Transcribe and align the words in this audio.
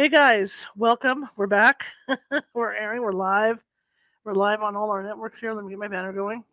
Hey 0.00 0.08
guys, 0.08 0.64
welcome. 0.76 1.28
We're 1.36 1.48
back. 1.48 1.84
we're 2.54 2.72
airing. 2.72 3.02
We're 3.02 3.10
live. 3.10 3.58
We're 4.22 4.32
live 4.32 4.62
on 4.62 4.76
all 4.76 4.92
our 4.92 5.02
networks 5.02 5.40
here. 5.40 5.52
Let 5.52 5.64
me 5.64 5.70
get 5.70 5.78
my 5.80 5.88
banner 5.88 6.12
going. 6.12 6.44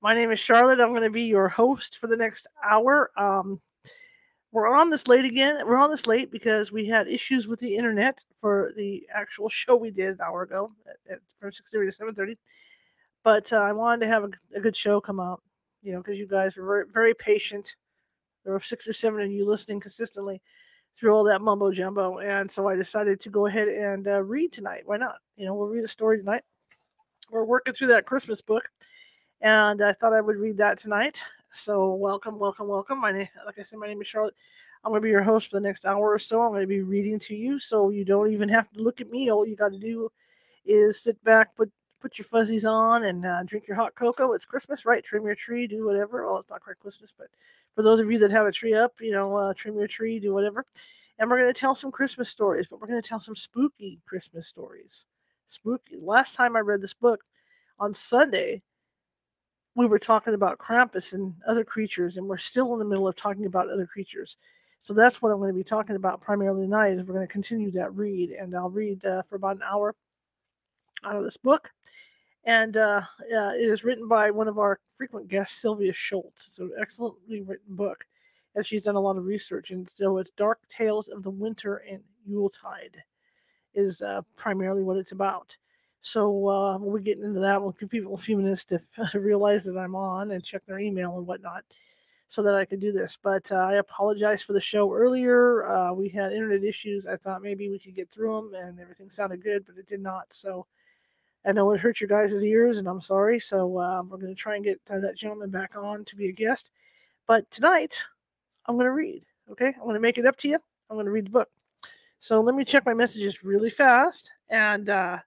My 0.00 0.14
name 0.14 0.30
is 0.30 0.40
Charlotte. 0.40 0.80
I'm 0.80 0.88
going 0.88 1.02
to 1.02 1.10
be 1.10 1.24
your 1.24 1.50
host 1.50 1.98
for 1.98 2.06
the 2.06 2.16
next 2.16 2.46
hour. 2.64 3.10
Um, 3.18 3.60
we're 4.50 4.74
on 4.74 4.88
this 4.88 5.08
late 5.08 5.26
again. 5.26 5.62
We're 5.66 5.76
on 5.76 5.90
this 5.90 6.06
late 6.06 6.30
because 6.30 6.72
we 6.72 6.86
had 6.86 7.06
issues 7.06 7.46
with 7.46 7.60
the 7.60 7.76
internet 7.76 8.24
for 8.40 8.72
the 8.74 9.06
actual 9.14 9.48
show 9.50 9.76
we 9.76 9.90
did 9.90 10.08
an 10.08 10.20
hour 10.24 10.40
ago 10.40 10.72
at, 10.88 10.96
at, 11.12 11.18
from 11.38 11.50
6:30 11.50 11.94
to 11.94 12.02
7:30. 12.02 12.36
But 13.22 13.52
uh, 13.52 13.58
I 13.58 13.72
wanted 13.72 14.06
to 14.06 14.10
have 14.10 14.24
a, 14.24 14.30
a, 14.56 14.60
good 14.60 14.74
show 14.74 15.02
come 15.02 15.20
out, 15.20 15.42
you 15.82 15.92
know, 15.92 15.98
because 15.98 16.18
you 16.18 16.26
guys 16.26 16.56
were 16.56 16.64
very, 16.64 16.84
very 16.90 17.14
patient. 17.14 17.76
There 18.42 18.54
were 18.54 18.60
six 18.60 18.88
or 18.88 18.94
seven 18.94 19.20
of 19.20 19.30
you 19.30 19.46
listening 19.46 19.78
consistently 19.78 20.40
through 20.98 21.12
all 21.12 21.24
that 21.24 21.42
mumbo 21.42 21.72
jumbo, 21.72 22.18
and 22.18 22.50
so 22.50 22.68
I 22.68 22.76
decided 22.76 23.20
to 23.20 23.30
go 23.30 23.46
ahead 23.46 23.68
and 23.68 24.06
uh, 24.06 24.22
read 24.22 24.52
tonight. 24.52 24.82
Why 24.84 24.96
not? 24.96 25.16
You 25.36 25.46
know, 25.46 25.54
we'll 25.54 25.68
read 25.68 25.84
a 25.84 25.88
story 25.88 26.18
tonight. 26.18 26.42
We're 27.30 27.44
working 27.44 27.74
through 27.74 27.88
that 27.88 28.06
Christmas 28.06 28.40
book, 28.40 28.70
and 29.40 29.82
I 29.82 29.92
thought 29.94 30.12
I 30.12 30.20
would 30.20 30.36
read 30.36 30.58
that 30.58 30.78
tonight. 30.78 31.22
So 31.50 31.94
welcome, 31.94 32.38
welcome, 32.38 32.68
welcome. 32.68 33.00
My 33.00 33.12
name, 33.12 33.28
like 33.44 33.58
I 33.58 33.62
said, 33.62 33.78
my 33.78 33.86
name 33.86 34.00
is 34.00 34.06
Charlotte. 34.06 34.34
I'm 34.84 34.90
going 34.90 35.00
to 35.00 35.04
be 35.04 35.10
your 35.10 35.22
host 35.22 35.48
for 35.48 35.56
the 35.56 35.60
next 35.60 35.84
hour 35.84 36.10
or 36.10 36.18
so. 36.18 36.42
I'm 36.42 36.50
going 36.50 36.62
to 36.62 36.66
be 36.66 36.82
reading 36.82 37.18
to 37.20 37.36
you, 37.36 37.58
so 37.58 37.90
you 37.90 38.04
don't 38.04 38.32
even 38.32 38.48
have 38.48 38.70
to 38.72 38.80
look 38.80 39.00
at 39.00 39.10
me. 39.10 39.30
All 39.30 39.46
you 39.46 39.54
got 39.54 39.72
to 39.72 39.78
do 39.78 40.10
is 40.64 41.00
sit 41.02 41.22
back, 41.24 41.54
put 41.56 41.70
put 42.00 42.18
your 42.18 42.24
fuzzies 42.24 42.64
on, 42.64 43.04
and 43.04 43.24
uh, 43.24 43.42
drink 43.44 43.68
your 43.68 43.76
hot 43.76 43.94
cocoa. 43.94 44.32
It's 44.32 44.44
Christmas, 44.44 44.84
right? 44.84 45.04
Trim 45.04 45.24
your 45.24 45.36
tree, 45.36 45.68
do 45.68 45.86
whatever. 45.86 46.26
Well, 46.26 46.38
it's 46.38 46.50
not 46.50 46.62
quite 46.62 46.80
Christmas, 46.80 47.12
but 47.16 47.28
for 47.74 47.82
those 47.82 48.00
of 48.00 48.10
you 48.10 48.18
that 48.18 48.30
have 48.30 48.46
a 48.46 48.52
tree 48.52 48.74
up, 48.74 48.94
you 49.00 49.12
know, 49.12 49.36
uh, 49.36 49.54
trim 49.54 49.76
your 49.76 49.86
tree, 49.86 50.20
do 50.20 50.34
whatever. 50.34 50.64
And 51.18 51.30
we're 51.30 51.40
going 51.40 51.52
to 51.52 51.58
tell 51.58 51.74
some 51.74 51.92
Christmas 51.92 52.30
stories, 52.30 52.66
but 52.68 52.80
we're 52.80 52.88
going 52.88 53.00
to 53.00 53.08
tell 53.08 53.20
some 53.20 53.36
spooky 53.36 54.00
Christmas 54.06 54.48
stories. 54.48 55.06
Spooky. 55.48 55.96
Last 56.00 56.34
time 56.34 56.56
I 56.56 56.60
read 56.60 56.80
this 56.80 56.94
book 56.94 57.20
on 57.78 57.94
Sunday, 57.94 58.62
we 59.74 59.86
were 59.86 59.98
talking 59.98 60.34
about 60.34 60.58
Krampus 60.58 61.12
and 61.12 61.34
other 61.46 61.64
creatures, 61.64 62.16
and 62.16 62.26
we're 62.26 62.36
still 62.36 62.72
in 62.72 62.78
the 62.78 62.84
middle 62.84 63.08
of 63.08 63.16
talking 63.16 63.46
about 63.46 63.70
other 63.70 63.86
creatures. 63.86 64.36
So 64.80 64.92
that's 64.94 65.22
what 65.22 65.30
I'm 65.30 65.38
going 65.38 65.52
to 65.52 65.56
be 65.56 65.64
talking 65.64 65.96
about 65.96 66.20
primarily 66.20 66.64
tonight. 66.64 66.92
Is 66.92 67.04
we're 67.04 67.14
going 67.14 67.26
to 67.26 67.32
continue 67.32 67.70
that 67.72 67.94
read, 67.94 68.30
and 68.30 68.54
I'll 68.54 68.70
read 68.70 69.04
uh, 69.04 69.22
for 69.22 69.36
about 69.36 69.56
an 69.56 69.62
hour 69.62 69.94
out 71.04 71.16
of 71.16 71.24
this 71.24 71.36
book. 71.36 71.70
And 72.44 72.76
uh, 72.76 73.02
uh, 73.34 73.52
it 73.54 73.68
is 73.68 73.84
written 73.84 74.08
by 74.08 74.30
one 74.30 74.48
of 74.48 74.58
our 74.58 74.80
frequent 74.94 75.28
guests, 75.28 75.60
Sylvia 75.60 75.92
Schultz. 75.92 76.46
It's 76.48 76.58
an 76.58 76.72
excellently 76.80 77.40
written 77.40 77.76
book, 77.76 78.04
and 78.54 78.66
she's 78.66 78.82
done 78.82 78.96
a 78.96 79.00
lot 79.00 79.16
of 79.16 79.24
research. 79.24 79.70
And 79.70 79.88
so 79.94 80.18
it's 80.18 80.32
Dark 80.32 80.60
Tales 80.68 81.08
of 81.08 81.22
the 81.22 81.30
Winter 81.30 81.76
and 81.88 82.02
Yuletide 82.26 83.02
is 83.74 84.02
uh, 84.02 84.22
primarily 84.36 84.82
what 84.82 84.96
it's 84.96 85.12
about. 85.12 85.56
So 86.02 86.48
uh, 86.48 86.78
we'll 86.78 86.98
be 86.98 87.04
getting 87.04 87.24
into 87.24 87.40
that. 87.40 87.62
We'll 87.62 87.72
give 87.72 87.88
people 87.88 88.14
a 88.14 88.18
few 88.18 88.36
minutes 88.36 88.64
to 88.66 88.80
realize 89.14 89.64
that 89.64 89.78
I'm 89.78 89.94
on 89.94 90.32
and 90.32 90.44
check 90.44 90.66
their 90.66 90.80
email 90.80 91.16
and 91.16 91.26
whatnot 91.26 91.64
so 92.28 92.42
that 92.42 92.54
I 92.54 92.64
could 92.64 92.80
do 92.80 92.92
this. 92.92 93.16
But 93.22 93.50
uh, 93.52 93.56
I 93.56 93.74
apologize 93.74 94.42
for 94.42 94.52
the 94.52 94.60
show 94.60 94.92
earlier. 94.92 95.66
Uh, 95.66 95.92
we 95.92 96.08
had 96.08 96.32
internet 96.32 96.64
issues. 96.64 97.06
I 97.06 97.16
thought 97.16 97.42
maybe 97.42 97.68
we 97.68 97.78
could 97.78 97.94
get 97.94 98.10
through 98.10 98.50
them 98.52 98.54
and 98.60 98.80
everything 98.80 99.10
sounded 99.10 99.42
good, 99.42 99.64
but 99.64 99.78
it 99.78 99.86
did 99.86 100.00
not. 100.00 100.26
So 100.30 100.66
I 101.44 101.52
know 101.52 101.72
it 101.72 101.80
hurt 101.80 102.00
your 102.00 102.08
guys' 102.08 102.44
ears, 102.44 102.78
and 102.78 102.86
I'm 102.86 103.00
sorry. 103.00 103.40
So 103.40 103.78
uh, 103.78 104.02
we're 104.02 104.18
going 104.18 104.34
to 104.34 104.40
try 104.40 104.56
and 104.56 104.64
get 104.64 104.80
uh, 104.88 105.00
that 105.00 105.16
gentleman 105.16 105.50
back 105.50 105.72
on 105.76 106.04
to 106.04 106.16
be 106.16 106.28
a 106.28 106.32
guest. 106.32 106.70
But 107.26 107.50
tonight, 107.50 108.02
I'm 108.66 108.76
going 108.76 108.86
to 108.86 108.92
read. 108.92 109.24
Okay, 109.50 109.68
I'm 109.68 109.82
going 109.82 109.94
to 109.94 110.00
make 110.00 110.18
it 110.18 110.26
up 110.26 110.36
to 110.38 110.48
you. 110.48 110.58
I'm 110.88 110.96
going 110.96 111.06
to 111.06 111.12
read 111.12 111.26
the 111.26 111.30
book. 111.30 111.48
So 112.20 112.40
let 112.40 112.54
me 112.54 112.64
check 112.64 112.86
my 112.86 112.94
messages 112.94 113.42
really 113.42 113.70
fast, 113.70 114.30
and 114.48 114.88
uh, 114.88 115.18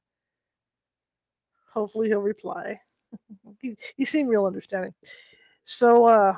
hopefully 1.73 2.07
he'll 2.07 2.21
reply. 2.21 2.79
he, 3.97 4.05
seemed 4.05 4.29
real 4.29 4.45
understanding. 4.45 4.93
So 5.65 6.05
uh, 6.05 6.37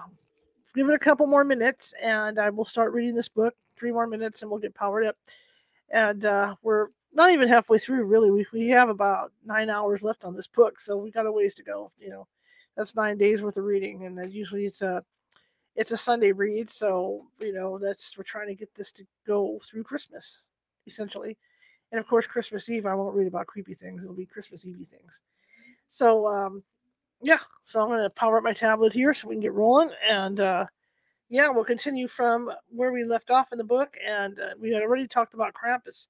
give 0.75 0.89
it 0.89 0.95
a 0.95 0.99
couple 0.99 1.27
more 1.27 1.43
minutes, 1.43 1.93
and 2.01 2.39
I 2.39 2.49
will 2.49 2.65
start 2.65 2.93
reading 2.93 3.15
this 3.15 3.29
book. 3.29 3.53
Three 3.77 3.91
more 3.91 4.07
minutes, 4.07 4.41
and 4.41 4.49
we'll 4.49 4.59
get 4.59 4.73
powered 4.73 5.05
up. 5.05 5.15
And 5.91 6.25
uh, 6.25 6.55
we're 6.63 6.87
not 7.13 7.31
even 7.31 7.47
halfway 7.47 7.77
through 7.77 8.05
really. 8.05 8.31
We, 8.31 8.45
we 8.53 8.69
have 8.69 8.89
about 8.89 9.31
nine 9.45 9.69
hours 9.69 10.03
left 10.03 10.23
on 10.23 10.35
this 10.35 10.47
book 10.47 10.79
so 10.79 10.97
we 10.97 11.11
got 11.11 11.25
a 11.25 11.31
ways 11.31 11.55
to 11.55 11.63
go 11.63 11.91
you 11.99 12.09
know. 12.09 12.27
That's 12.75 12.95
nine 12.95 13.17
days 13.17 13.41
worth 13.41 13.57
of 13.57 13.65
reading 13.65 14.05
and 14.05 14.17
then 14.17 14.31
usually 14.31 14.65
it's 14.65 14.81
a 14.81 15.03
it's 15.75 15.91
a 15.91 15.97
sunday 15.97 16.31
read 16.31 16.69
so 16.69 17.27
you 17.39 17.53
know 17.53 17.77
that's 17.77 18.17
we're 18.17 18.23
trying 18.23 18.47
to 18.47 18.55
get 18.55 18.73
this 18.75 18.91
to 18.93 19.05
go 19.25 19.59
through 19.65 19.83
christmas 19.83 20.47
essentially. 20.85 21.37
And 21.91 21.99
of 21.99 22.07
course 22.07 22.27
christmas 22.27 22.69
eve 22.69 22.85
i 22.85 22.93
won't 22.95 23.15
read 23.15 23.27
about 23.27 23.47
creepy 23.47 23.73
things. 23.73 24.03
It'll 24.03 24.15
be 24.15 24.25
christmas 24.25 24.65
eve 24.65 24.87
things. 24.89 25.21
So 25.89 26.27
um 26.27 26.63
yeah 27.21 27.39
so 27.63 27.81
i'm 27.81 27.97
to 27.97 28.09
power 28.11 28.37
up 28.37 28.43
my 28.43 28.53
tablet 28.53 28.93
here 28.93 29.13
so 29.13 29.27
we 29.27 29.35
can 29.35 29.41
get 29.41 29.53
rolling 29.53 29.89
and 30.07 30.39
uh 30.39 30.65
yeah 31.29 31.49
we'll 31.49 31.63
continue 31.63 32.07
from 32.07 32.51
where 32.69 32.91
we 32.91 33.03
left 33.03 33.31
off 33.31 33.51
in 33.51 33.57
the 33.57 33.63
book 33.63 33.95
and 34.05 34.39
uh, 34.39 34.49
we 34.59 34.71
had 34.71 34.83
already 34.83 35.07
talked 35.07 35.33
about 35.33 35.53
krampus 35.53 36.07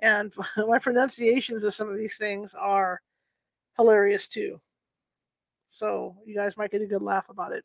and 0.00 0.32
my 0.68 0.78
pronunciations 0.78 1.64
of 1.64 1.74
some 1.74 1.88
of 1.88 1.98
these 1.98 2.16
things 2.16 2.54
are 2.54 3.00
hilarious 3.76 4.28
too. 4.28 4.58
So 5.68 6.16
you 6.24 6.34
guys 6.34 6.56
might 6.56 6.70
get 6.70 6.82
a 6.82 6.86
good 6.86 7.02
laugh 7.02 7.28
about 7.28 7.52
it, 7.52 7.64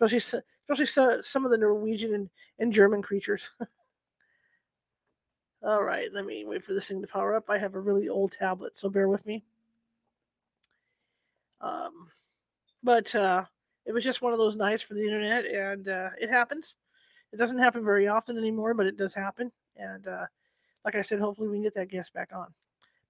especially 0.00 0.42
especially 0.68 1.22
some 1.22 1.44
of 1.44 1.50
the 1.50 1.58
Norwegian 1.58 2.14
and, 2.14 2.30
and 2.58 2.72
German 2.72 3.02
creatures. 3.02 3.50
All 5.62 5.82
right, 5.82 6.08
let 6.12 6.24
me 6.24 6.44
wait 6.44 6.64
for 6.64 6.72
this 6.72 6.86
thing 6.86 7.00
to 7.00 7.08
power 7.08 7.34
up. 7.34 7.46
I 7.48 7.58
have 7.58 7.74
a 7.74 7.80
really 7.80 8.08
old 8.08 8.32
tablet, 8.32 8.78
so 8.78 8.88
bear 8.88 9.08
with 9.08 9.26
me. 9.26 9.42
Um, 11.60 12.08
but 12.82 13.12
uh, 13.14 13.44
it 13.84 13.92
was 13.92 14.04
just 14.04 14.22
one 14.22 14.32
of 14.32 14.38
those 14.38 14.56
nights 14.56 14.82
for 14.82 14.94
the 14.94 15.02
internet, 15.02 15.46
and 15.46 15.88
uh, 15.88 16.10
it 16.20 16.30
happens. 16.30 16.76
It 17.32 17.38
doesn't 17.38 17.58
happen 17.58 17.84
very 17.84 18.06
often 18.06 18.38
anymore, 18.38 18.74
but 18.74 18.86
it 18.86 18.96
does 18.96 19.14
happen. 19.14 19.50
And 19.76 20.06
uh, 20.06 20.26
like 20.84 20.94
I 20.94 21.02
said, 21.02 21.20
hopefully 21.20 21.48
we 21.48 21.56
can 21.56 21.62
get 21.62 21.74
that 21.74 21.90
guest 21.90 22.12
back 22.12 22.30
on. 22.34 22.46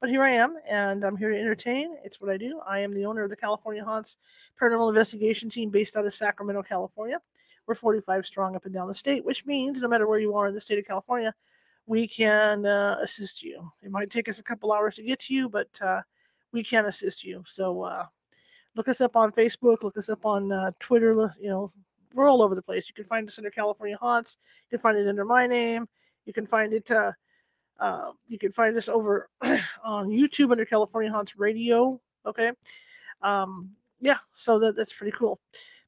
But 0.01 0.11
here 0.11 0.23
I 0.23 0.31
am, 0.31 0.57
and 0.69 1.03
I'm 1.05 1.17
here 1.17 1.31
to 1.31 1.39
entertain. 1.39 1.97
It's 2.05 2.21
what 2.21 2.31
I 2.31 2.37
do. 2.37 2.61
I 2.67 2.79
am 2.81 2.95
the 2.95 3.05
owner 3.05 3.25
of 3.25 3.31
the 3.31 3.37
California 3.37 3.85
Haunts 3.85 4.17
Paranormal 4.61 4.91
Investigation 4.91 5.51
Team 5.51 5.71
based 5.71 5.97
out 5.97 6.07
of 6.07 6.15
Sacramento, 6.15 6.63
California. 6.63 7.21
We're 7.67 7.75
45 7.75 8.25
strong 8.25 8.55
up 8.55 8.65
and 8.65 8.73
down 8.73 8.87
the 8.87 8.95
state, 8.95 9.25
which 9.25 9.45
means 9.45 9.83
no 9.83 9.89
matter 9.89 10.07
where 10.07 10.21
you 10.21 10.37
are 10.37 10.47
in 10.47 10.55
the 10.55 10.61
state 10.61 10.79
of 10.79 10.87
California, 10.87 11.35
we 11.87 12.07
can 12.07 12.65
uh, 12.65 12.99
assist 13.03 13.43
you. 13.43 13.73
It 13.83 13.91
might 13.91 14.11
take 14.11 14.29
us 14.29 14.39
a 14.39 14.43
couple 14.43 14.73
hours 14.73 14.97
to 14.97 15.03
get 15.03 15.19
to 15.21 15.35
you, 15.35 15.49
but 15.49 15.69
uh, 15.81 16.03
we 16.53 16.63
can 16.63 16.87
assist 16.87 17.25
you. 17.25 17.43
So 17.47 17.83
uh, 17.83 18.07
look 18.77 18.87
us 18.87 19.01
up 19.01 19.17
on 19.17 19.33
Facebook, 19.33 19.83
look 19.83 19.97
us 19.97 20.09
up 20.09 20.25
on 20.25 20.53
uh, 20.53 20.71
Twitter. 20.79 21.35
You 21.41 21.49
know, 21.49 21.71
we're 22.15 22.29
all 22.29 22.43
over 22.43 22.55
the 22.55 22.63
place. 22.63 22.89
You 22.89 22.95
can 22.95 23.05
find 23.05 23.27
us 23.27 23.39
under 23.39 23.51
California 23.51 23.97
Haunts. 24.01 24.37
You 24.71 24.79
can 24.79 24.83
find 24.83 24.97
it 24.97 25.09
under 25.09 25.25
my 25.25 25.47
name. 25.47 25.89
You 26.25 26.33
can 26.33 26.47
find 26.47 26.73
it 26.73 26.91
uh, 27.79 28.13
you 28.27 28.39
can 28.39 28.53
find 28.53 28.77
us 28.77 28.89
over 28.89 29.29
on 29.85 30.09
YouTube 30.09 30.51
under 30.51 30.65
California 30.65 31.11
Haunts 31.11 31.37
Radio. 31.37 32.01
Okay. 32.27 32.53
Um, 33.23 33.71
yeah, 34.01 34.19
so 34.35 34.59
that, 34.59 34.77
that's 34.77 34.93
pretty 34.93 35.17
cool. 35.17 35.41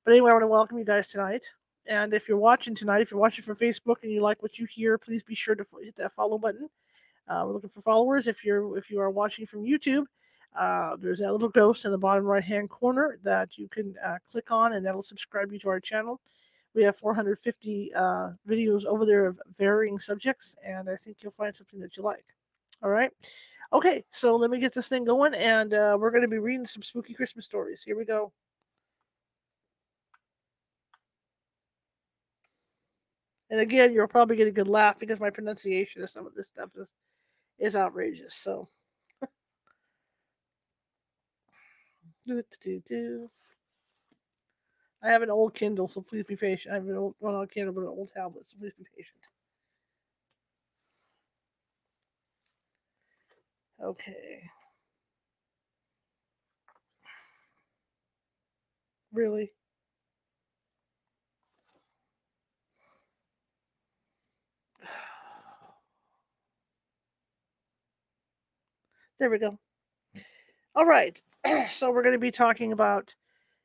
But 0.04 0.12
anyway, 0.12 0.30
I 0.30 0.34
want 0.34 0.42
to 0.42 0.48
welcome 0.48 0.78
you 0.78 0.84
guys 0.84 1.08
tonight. 1.08 1.44
And 1.86 2.14
if 2.14 2.28
you're 2.28 2.38
watching 2.38 2.74
tonight, 2.74 3.02
if 3.02 3.10
you're 3.10 3.20
watching 3.20 3.44
from 3.44 3.56
Facebook 3.56 3.96
and 4.02 4.12
you 4.12 4.20
like 4.20 4.42
what 4.42 4.58
you 4.58 4.66
hear, 4.66 4.98
please 4.98 5.22
be 5.22 5.34
sure 5.34 5.54
to 5.54 5.64
hit 5.82 5.96
that 5.96 6.12
follow 6.12 6.38
button. 6.38 6.68
Uh, 7.28 7.44
we're 7.46 7.52
looking 7.52 7.70
for 7.70 7.82
followers. 7.82 8.26
If 8.26 8.44
you're 8.44 8.76
if 8.76 8.90
you 8.90 9.00
are 9.00 9.10
watching 9.10 9.46
from 9.46 9.62
YouTube, 9.62 10.04
uh, 10.58 10.96
there's 10.96 11.20
that 11.20 11.32
little 11.32 11.48
ghost 11.48 11.84
in 11.84 11.90
the 11.90 11.98
bottom 11.98 12.24
right 12.24 12.42
hand 12.42 12.70
corner 12.70 13.18
that 13.22 13.56
you 13.56 13.68
can 13.68 13.94
uh, 14.04 14.18
click 14.30 14.50
on, 14.50 14.72
and 14.72 14.84
that'll 14.84 15.02
subscribe 15.02 15.52
you 15.52 15.58
to 15.60 15.68
our 15.68 15.80
channel. 15.80 16.20
We 16.74 16.84
have 16.84 16.96
450 16.96 17.92
uh, 17.94 18.30
videos 18.48 18.84
over 18.84 19.04
there 19.04 19.26
of 19.26 19.40
varying 19.58 19.98
subjects, 19.98 20.54
and 20.64 20.88
I 20.88 20.96
think 20.96 21.18
you'll 21.20 21.32
find 21.32 21.54
something 21.54 21.80
that 21.80 21.96
you 21.96 22.02
like. 22.02 22.24
All 22.82 22.90
right. 22.90 23.10
Okay, 23.72 24.04
so 24.10 24.36
let 24.36 24.50
me 24.50 24.58
get 24.58 24.74
this 24.74 24.88
thing 24.88 25.04
going, 25.04 25.34
and 25.34 25.74
uh, 25.74 25.96
we're 25.98 26.10
going 26.10 26.22
to 26.22 26.28
be 26.28 26.38
reading 26.38 26.66
some 26.66 26.82
spooky 26.82 27.14
Christmas 27.14 27.44
stories. 27.44 27.82
Here 27.84 27.96
we 27.96 28.04
go. 28.04 28.32
And 33.50 33.60
again, 33.60 33.92
you'll 33.92 34.06
probably 34.06 34.36
get 34.36 34.46
a 34.46 34.52
good 34.52 34.68
laugh 34.68 34.98
because 34.98 35.18
my 35.18 35.30
pronunciation 35.30 36.02
of 36.02 36.10
some 36.10 36.26
of 36.26 36.34
this 36.34 36.48
stuff 36.48 36.70
is 36.76 36.88
is 37.58 37.76
outrageous. 37.76 38.34
So. 38.34 38.68
do 42.26 42.42
do 42.62 42.82
do. 42.88 43.30
I 45.02 45.08
have 45.08 45.22
an 45.22 45.30
old 45.30 45.54
Kindle, 45.54 45.88
so 45.88 46.02
please 46.02 46.24
be 46.24 46.36
patient. 46.36 46.72
I 46.72 46.76
have 46.76 46.86
an 46.86 46.96
old, 46.96 47.50
Kindle, 47.50 47.74
but 47.74 47.82
an 47.82 47.88
old 47.88 48.10
tablet, 48.14 48.46
so 48.46 48.56
please 48.58 48.72
be 48.78 48.84
patient. 48.96 49.22
Okay. 53.82 54.50
Really? 59.12 59.52
There 69.18 69.28
we 69.28 69.38
go. 69.38 69.58
All 70.74 70.86
right. 70.86 71.20
so 71.70 71.90
we're 71.90 72.02
going 72.02 72.14
to 72.14 72.18
be 72.18 72.30
talking 72.30 72.72
about 72.72 73.14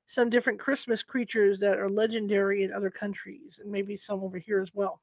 some 0.07 0.29
different 0.29 0.59
Christmas 0.59 1.03
creatures 1.03 1.59
that 1.59 1.77
are 1.77 1.89
legendary 1.89 2.63
in 2.63 2.73
other 2.73 2.89
countries 2.89 3.59
and 3.61 3.71
maybe 3.71 3.97
some 3.97 4.21
over 4.21 4.37
here 4.37 4.61
as 4.61 4.73
well. 4.73 5.01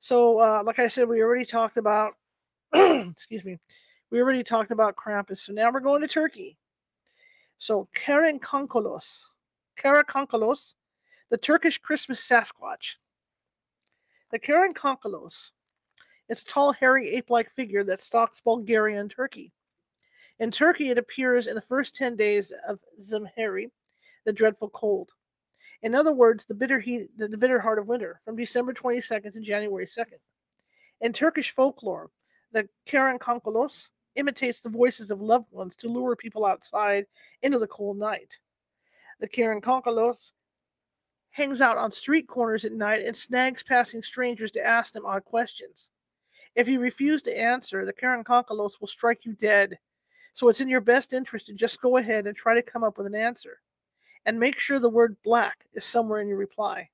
So, 0.00 0.38
uh, 0.38 0.62
like 0.64 0.78
I 0.78 0.88
said, 0.88 1.08
we 1.08 1.22
already 1.22 1.46
talked 1.46 1.76
about, 1.76 2.14
excuse 2.74 3.44
me, 3.44 3.58
we 4.10 4.20
already 4.20 4.42
talked 4.42 4.70
about 4.70 4.96
Krampus. 4.96 5.38
So 5.38 5.52
now 5.52 5.70
we're 5.72 5.80
going 5.80 6.02
to 6.02 6.08
Turkey. 6.08 6.58
So, 7.58 7.88
Karen 7.94 8.38
Konkolos, 8.38 9.24
Karakonkolos, 9.78 10.74
the 11.30 11.38
Turkish 11.38 11.78
Christmas 11.78 12.26
Sasquatch. 12.26 12.96
The 14.30 14.38
Karen 14.38 14.74
Konkolos 14.74 15.52
is 16.28 16.42
a 16.42 16.44
tall, 16.44 16.72
hairy, 16.72 17.14
ape 17.14 17.30
like 17.30 17.50
figure 17.50 17.84
that 17.84 18.02
stalks 18.02 18.40
Bulgaria 18.40 19.00
and 19.00 19.10
Turkey. 19.10 19.52
In 20.38 20.50
Turkey, 20.50 20.90
it 20.90 20.98
appears 20.98 21.46
in 21.46 21.54
the 21.54 21.60
first 21.60 21.94
10 21.94 22.16
days 22.16 22.52
of 22.68 22.80
Zemheri, 23.00 23.70
the 24.24 24.32
dreadful 24.32 24.68
cold. 24.70 25.10
In 25.82 25.94
other 25.94 26.12
words, 26.12 26.46
the 26.46 26.54
bitter 26.54 26.80
heat, 26.80 27.10
the, 27.16 27.28
the 27.28 27.36
bitter 27.36 27.60
heart 27.60 27.78
of 27.78 27.86
winter, 27.86 28.20
from 28.24 28.36
December 28.36 28.72
22nd 28.72 29.32
to 29.32 29.40
January 29.40 29.86
2nd. 29.86 30.18
In 31.00 31.12
Turkish 31.12 31.50
folklore, 31.50 32.10
the 32.52 32.68
Karen 32.86 33.18
Konkolos 33.18 33.90
imitates 34.14 34.60
the 34.60 34.68
voices 34.68 35.10
of 35.10 35.20
loved 35.20 35.52
ones 35.52 35.76
to 35.76 35.88
lure 35.88 36.16
people 36.16 36.46
outside 36.46 37.06
into 37.42 37.58
the 37.58 37.66
cold 37.66 37.98
night. 37.98 38.38
The 39.20 39.28
Karen 39.28 39.60
Konkolos 39.60 40.32
hangs 41.32 41.60
out 41.60 41.76
on 41.76 41.92
street 41.92 42.28
corners 42.28 42.64
at 42.64 42.72
night 42.72 43.04
and 43.04 43.16
snags 43.16 43.62
passing 43.62 44.02
strangers 44.02 44.52
to 44.52 44.64
ask 44.64 44.92
them 44.92 45.04
odd 45.04 45.24
questions. 45.24 45.90
If 46.54 46.68
you 46.68 46.78
refuse 46.78 47.22
to 47.22 47.36
answer, 47.36 47.84
the 47.84 47.92
Karen 47.92 48.24
Konkolos 48.24 48.80
will 48.80 48.88
strike 48.88 49.24
you 49.24 49.32
dead. 49.32 49.78
So 50.32 50.48
it's 50.48 50.60
in 50.60 50.68
your 50.68 50.80
best 50.80 51.12
interest 51.12 51.46
to 51.46 51.52
just 51.52 51.82
go 51.82 51.96
ahead 51.96 52.26
and 52.26 52.36
try 52.36 52.54
to 52.54 52.62
come 52.62 52.84
up 52.84 52.96
with 52.96 53.06
an 53.06 53.14
answer 53.14 53.58
and 54.26 54.38
make 54.38 54.58
sure 54.58 54.78
the 54.78 54.88
word 54.88 55.16
black 55.22 55.66
is 55.74 55.84
somewhere 55.84 56.20
in 56.20 56.28
your 56.28 56.38
reply. 56.38 56.88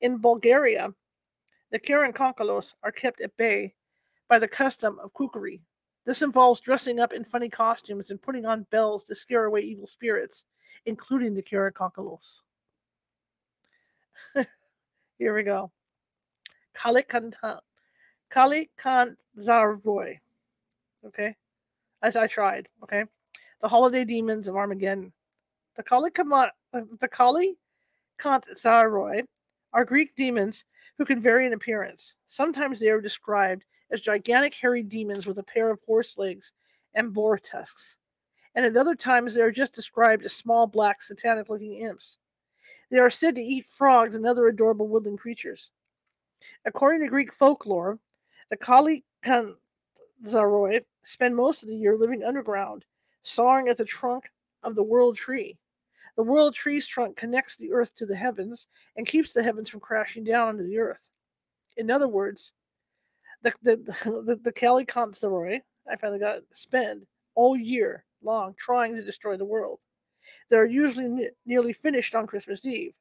In 0.00 0.18
Bulgaria, 0.18 0.92
the 1.70 1.78
Karen 1.78 2.12
Konkolos 2.12 2.74
are 2.82 2.92
kept 2.92 3.20
at 3.20 3.36
bay 3.36 3.74
by 4.28 4.38
the 4.38 4.48
custom 4.48 4.98
of 5.02 5.12
kukri. 5.14 5.60
This 6.04 6.22
involves 6.22 6.60
dressing 6.60 7.00
up 7.00 7.12
in 7.12 7.24
funny 7.24 7.48
costumes 7.48 8.10
and 8.10 8.22
putting 8.22 8.46
on 8.46 8.66
bells 8.70 9.04
to 9.04 9.14
scare 9.14 9.44
away 9.44 9.62
evil 9.62 9.86
spirits, 9.86 10.44
including 10.84 11.34
the 11.34 11.42
Karen 11.42 11.72
Konkolos. 11.72 12.42
Here 15.18 15.34
we 15.34 15.42
go. 15.42 15.72
Kalikantan. 16.76 17.60
Kalikantzaroi. 18.32 20.18
Okay? 21.06 21.34
As 22.02 22.16
I 22.16 22.26
tried. 22.26 22.68
Okay? 22.82 23.04
The 23.60 23.68
holiday 23.68 24.04
demons 24.04 24.46
of 24.46 24.56
Armageddon. 24.56 25.12
The 25.76 25.82
Kali, 25.82 26.10
uh, 26.72 26.80
the 27.00 27.08
Kali 27.08 27.56
are 28.24 29.84
Greek 29.84 30.16
demons 30.16 30.64
who 30.96 31.04
can 31.04 31.20
vary 31.20 31.44
in 31.44 31.52
appearance. 31.52 32.14
Sometimes 32.28 32.80
they 32.80 32.88
are 32.88 33.00
described 33.00 33.64
as 33.90 34.00
gigantic 34.00 34.54
hairy 34.54 34.82
demons 34.82 35.26
with 35.26 35.38
a 35.38 35.42
pair 35.42 35.70
of 35.70 35.78
horse 35.86 36.16
legs 36.16 36.52
and 36.94 37.12
boar 37.12 37.38
tusks. 37.38 37.96
And 38.54 38.64
at 38.64 38.76
other 38.76 38.94
times 38.94 39.34
they 39.34 39.42
are 39.42 39.52
just 39.52 39.74
described 39.74 40.24
as 40.24 40.32
small 40.32 40.66
black 40.66 41.02
satanic 41.02 41.50
looking 41.50 41.74
imps. 41.74 42.16
They 42.90 42.98
are 42.98 43.10
said 43.10 43.34
to 43.34 43.42
eat 43.42 43.66
frogs 43.66 44.16
and 44.16 44.24
other 44.24 44.46
adorable 44.46 44.88
woodland 44.88 45.18
creatures. 45.18 45.70
According 46.64 47.02
to 47.02 47.08
Greek 47.08 47.34
folklore, 47.34 47.98
the 48.48 48.56
Kali 48.56 49.04
Kantzaroi 49.24 50.84
spend 51.02 51.36
most 51.36 51.62
of 51.62 51.68
the 51.68 51.76
year 51.76 51.96
living 51.96 52.24
underground, 52.24 52.84
sawing 53.24 53.68
at 53.68 53.76
the 53.76 53.84
trunk 53.84 54.24
of 54.62 54.74
the 54.74 54.82
world 54.82 55.16
tree. 55.16 55.58
The 56.16 56.22
world 56.22 56.54
tree's 56.54 56.86
trunk 56.86 57.16
connects 57.16 57.56
the 57.56 57.72
earth 57.72 57.94
to 57.96 58.06
the 58.06 58.16
heavens 58.16 58.68
and 58.96 59.06
keeps 59.06 59.32
the 59.32 59.42
heavens 59.42 59.68
from 59.68 59.80
crashing 59.80 60.24
down 60.24 60.48
onto 60.48 60.66
the 60.66 60.78
earth. 60.78 61.08
In 61.76 61.90
other 61.90 62.08
words, 62.08 62.52
the 63.42 63.52
the 63.62 63.76
the, 64.26 64.40
the 64.42 64.52
Kali 64.52 64.86
Consoroi, 64.86 65.60
I 65.90 65.96
finally 65.96 66.18
got 66.18 66.40
spend 66.52 67.06
all 67.34 67.56
year 67.56 68.04
long 68.22 68.54
trying 68.58 68.96
to 68.96 69.02
destroy 69.02 69.36
the 69.36 69.44
world. 69.44 69.78
They 70.50 70.56
are 70.56 70.66
usually 70.66 71.08
ne- 71.08 71.30
nearly 71.44 71.72
finished 71.72 72.14
on 72.14 72.26
Christmas 72.26 72.64
Eve, 72.64 72.94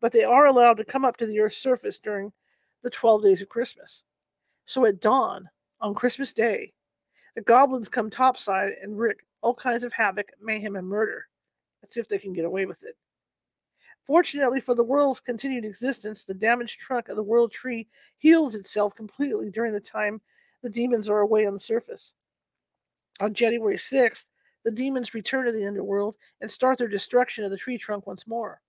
but 0.00 0.12
they 0.12 0.24
are 0.24 0.46
allowed 0.46 0.78
to 0.78 0.84
come 0.84 1.04
up 1.04 1.16
to 1.18 1.26
the 1.26 1.40
Earth's 1.40 1.58
surface 1.58 1.98
during 1.98 2.32
the 2.82 2.90
12 2.90 3.22
days 3.22 3.42
of 3.42 3.48
Christmas. 3.48 4.04
So 4.66 4.84
at 4.86 5.00
dawn, 5.00 5.48
on 5.80 5.94
Christmas 5.94 6.32
Day, 6.32 6.72
the 7.34 7.42
goblins 7.42 7.88
come 7.88 8.10
topside 8.10 8.72
and 8.82 8.98
wreak 8.98 9.18
all 9.42 9.54
kinds 9.54 9.84
of 9.84 9.92
havoc, 9.92 10.30
mayhem, 10.40 10.76
and 10.76 10.86
murder. 10.86 11.26
Let's 11.86 11.94
see 11.94 12.00
if 12.00 12.08
they 12.08 12.18
can 12.18 12.32
get 12.32 12.44
away 12.44 12.66
with 12.66 12.82
it. 12.82 12.96
Fortunately 14.04 14.58
for 14.58 14.74
the 14.74 14.82
world's 14.82 15.20
continued 15.20 15.64
existence, 15.64 16.24
the 16.24 16.34
damaged 16.34 16.80
trunk 16.80 17.08
of 17.08 17.14
the 17.14 17.22
world 17.22 17.52
tree 17.52 17.86
heals 18.18 18.56
itself 18.56 18.96
completely 18.96 19.50
during 19.50 19.72
the 19.72 19.78
time 19.78 20.20
the 20.64 20.68
demons 20.68 21.08
are 21.08 21.20
away 21.20 21.46
on 21.46 21.52
the 21.52 21.60
surface. 21.60 22.12
On 23.20 23.32
January 23.32 23.76
6th, 23.76 24.24
the 24.64 24.72
demons 24.72 25.14
return 25.14 25.46
to 25.46 25.52
the 25.52 25.64
underworld 25.64 26.16
and 26.40 26.50
start 26.50 26.78
their 26.78 26.88
destruction 26.88 27.44
of 27.44 27.52
the 27.52 27.56
tree 27.56 27.78
trunk 27.78 28.08
once 28.08 28.26
more. 28.26 28.60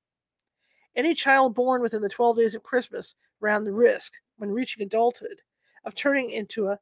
Any 0.95 1.15
child 1.15 1.55
born 1.55 1.81
within 1.81 2.03
the 2.03 2.09
12 2.09 2.37
days 2.37 2.53
of 2.53 2.61
Christmas 2.61 3.15
ran 3.39 3.63
the 3.63 3.73
risk, 3.73 4.13
when 4.37 4.51
reaching 4.51 4.83
adulthood, 4.83 5.41
of 5.85 5.95
turning 5.95 6.29
into 6.29 6.67
a 6.67 6.79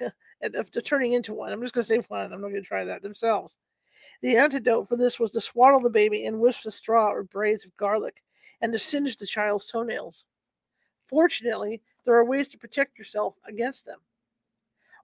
of 0.42 0.70
turning 0.82 1.12
into 1.12 1.34
one. 1.34 1.52
I'm 1.52 1.60
just 1.60 1.74
going 1.74 1.84
to 1.84 1.88
say 1.88 1.98
one. 2.08 2.32
I'm 2.32 2.40
not 2.40 2.48
going 2.48 2.54
to 2.54 2.62
try 2.62 2.84
that 2.84 3.02
themselves. 3.02 3.58
The 4.22 4.36
antidote 4.36 4.88
for 4.88 4.96
this 4.96 5.18
was 5.20 5.32
to 5.32 5.40
swaddle 5.40 5.80
the 5.80 5.90
baby 5.90 6.24
in 6.24 6.40
wisps 6.40 6.66
of 6.66 6.74
straw 6.74 7.10
or 7.10 7.22
braids 7.22 7.64
of 7.64 7.76
garlic 7.76 8.22
and 8.60 8.72
to 8.72 8.78
singe 8.78 9.16
the 9.16 9.26
child's 9.26 9.66
toenails. 9.66 10.24
Fortunately, 11.08 11.82
there 12.04 12.14
are 12.14 12.24
ways 12.24 12.48
to 12.48 12.58
protect 12.58 12.98
yourself 12.98 13.36
against 13.46 13.84
them. 13.84 13.98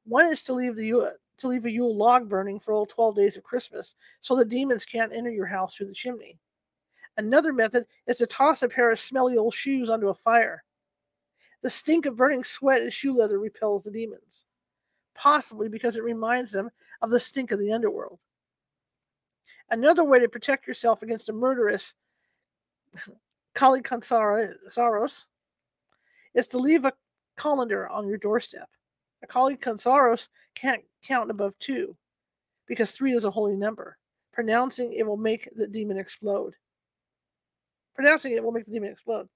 One 0.05 0.27
is 0.27 0.43
to 0.45 0.55
leave 0.55 0.77
the 0.77 1.17
to 1.39 1.49
leave 1.49 1.65
a 1.65 1.71
Yule 1.71 1.97
log 1.97 2.29
burning 2.29 2.61
for 2.61 2.73
all 2.73 2.87
12 2.87 3.17
days 3.17 3.37
of 3.37 3.43
Christmas 3.43 3.95
so 4.21 4.37
the 4.37 4.45
demons 4.45 4.85
can't 4.85 5.13
enter 5.13 5.31
your 5.31 5.47
house 5.47 5.75
through 5.75 5.89
the 5.89 5.95
chimney. 5.95 6.39
Another 7.17 7.53
method 7.53 7.87
is 8.07 8.19
to 8.19 8.27
toss 8.27 8.63
a 8.63 8.69
pair 8.69 8.91
of 8.91 8.99
smelly 8.99 9.37
old 9.37 9.55
shoes 9.55 9.91
onto 9.91 10.09
a 10.09 10.15
fire. 10.15 10.65
The 11.63 11.71
stink 11.71 12.07
of 12.07 12.17
burning 12.17 12.45
sweat 12.45 12.83
and 12.83 12.93
shoe 12.93 13.15
leather 13.15 13.39
repels 13.39 13.85
the 13.85 13.91
demons, 13.91 14.45
possibly 15.15 15.69
because 15.69 15.97
it 15.97 16.05
reminds 16.05 16.53
them 16.53 16.71
of 17.01 17.11
the 17.11 17.21
stink 17.21 17.51
of 17.51 17.59
the 17.59 17.73
underworld. 17.73 18.19
Another 19.73 20.05
way 20.05 20.19
to 20.19 20.29
protect 20.29 20.69
yourself 20.69 21.03
against 21.03 21.31
a 21.31 21.33
murderous 21.33 21.95
Kalikansaros 23.57 25.27
is 26.35 26.47
to 26.49 26.59
leave 26.59 26.85
a 26.85 26.93
colander 27.39 27.89
on 27.89 28.07
your 28.07 28.19
doorstep. 28.19 28.69
A 29.23 29.27
Kalikansaros 29.27 30.29
can't 30.55 30.83
count 31.03 31.31
above 31.31 31.59
two 31.59 31.97
because 32.67 32.91
three 32.91 33.15
is 33.15 33.25
a 33.25 33.31
holy 33.31 33.57
number. 33.57 33.97
Pronouncing 34.35 34.93
it 34.93 35.07
will 35.07 35.17
make 35.17 35.49
the 35.57 35.67
demon 35.67 35.97
explode. 35.97 36.53
Pronouncing 37.95 38.33
it 38.33 38.45
will 38.45 38.53
make 38.53 38.67
the 38.67 38.73
demon 38.73 38.93
explode. 38.93 39.27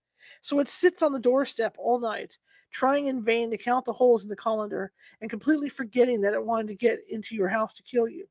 So 0.43 0.59
it 0.61 0.69
sits 0.69 1.03
on 1.03 1.13
the 1.13 1.19
doorstep 1.19 1.77
all 1.79 1.99
night, 1.99 2.37
trying 2.71 3.07
in 3.07 3.23
vain 3.23 3.51
to 3.53 3.57
count 3.57 3.87
the 3.87 3.93
holes 3.93 4.23
in 4.23 4.29
the 4.29 4.37
colander 4.37 4.93
and 5.23 5.31
completely 5.31 5.71
forgetting 5.71 6.21
that 6.21 6.35
it 6.35 6.45
wanted 6.45 6.69
to 6.69 6.75
get 6.75 6.99
into 7.09 7.35
your 7.35 7.49
house 7.49 7.73
to 7.75 7.83
kill 7.83 8.07
you 8.07 8.29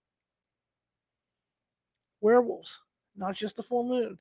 werewolves, 2.25 2.82
not 3.15 3.36
just 3.36 3.55
the 3.55 3.63
full 3.63 3.88
moon. 3.88 4.17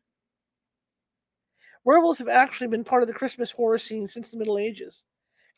Werewolves 1.85 2.19
have 2.19 2.29
actually 2.29 2.67
been 2.67 2.85
part 2.85 3.03
of 3.03 3.09
the 3.09 3.15
Christmas 3.15 3.51
horror 3.51 3.79
scene 3.79 4.07
since 4.07 4.29
the 4.29 4.37
Middle 4.37 4.59
Ages. 4.59 5.03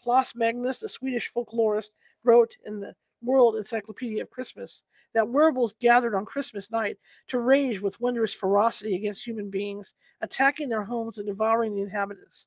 Olaus 0.06 0.36
Magnus, 0.36 0.78
the 0.78 0.88
Swedish 0.88 1.28
folklorist, 1.32 1.90
wrote 2.22 2.56
in 2.64 2.78
the 2.78 2.94
World 3.20 3.56
Encyclopedia 3.56 4.22
of 4.22 4.30
Christmas 4.30 4.84
that 5.12 5.28
werewolves 5.28 5.74
gathered 5.80 6.14
on 6.14 6.24
Christmas 6.24 6.70
night 6.70 6.98
to 7.26 7.40
rage 7.40 7.80
with 7.80 8.00
wondrous 8.00 8.32
ferocity 8.32 8.94
against 8.94 9.26
human 9.26 9.50
beings, 9.50 9.94
attacking 10.20 10.68
their 10.68 10.84
homes 10.84 11.18
and 11.18 11.26
devouring 11.26 11.74
the 11.74 11.82
inhabitants. 11.82 12.46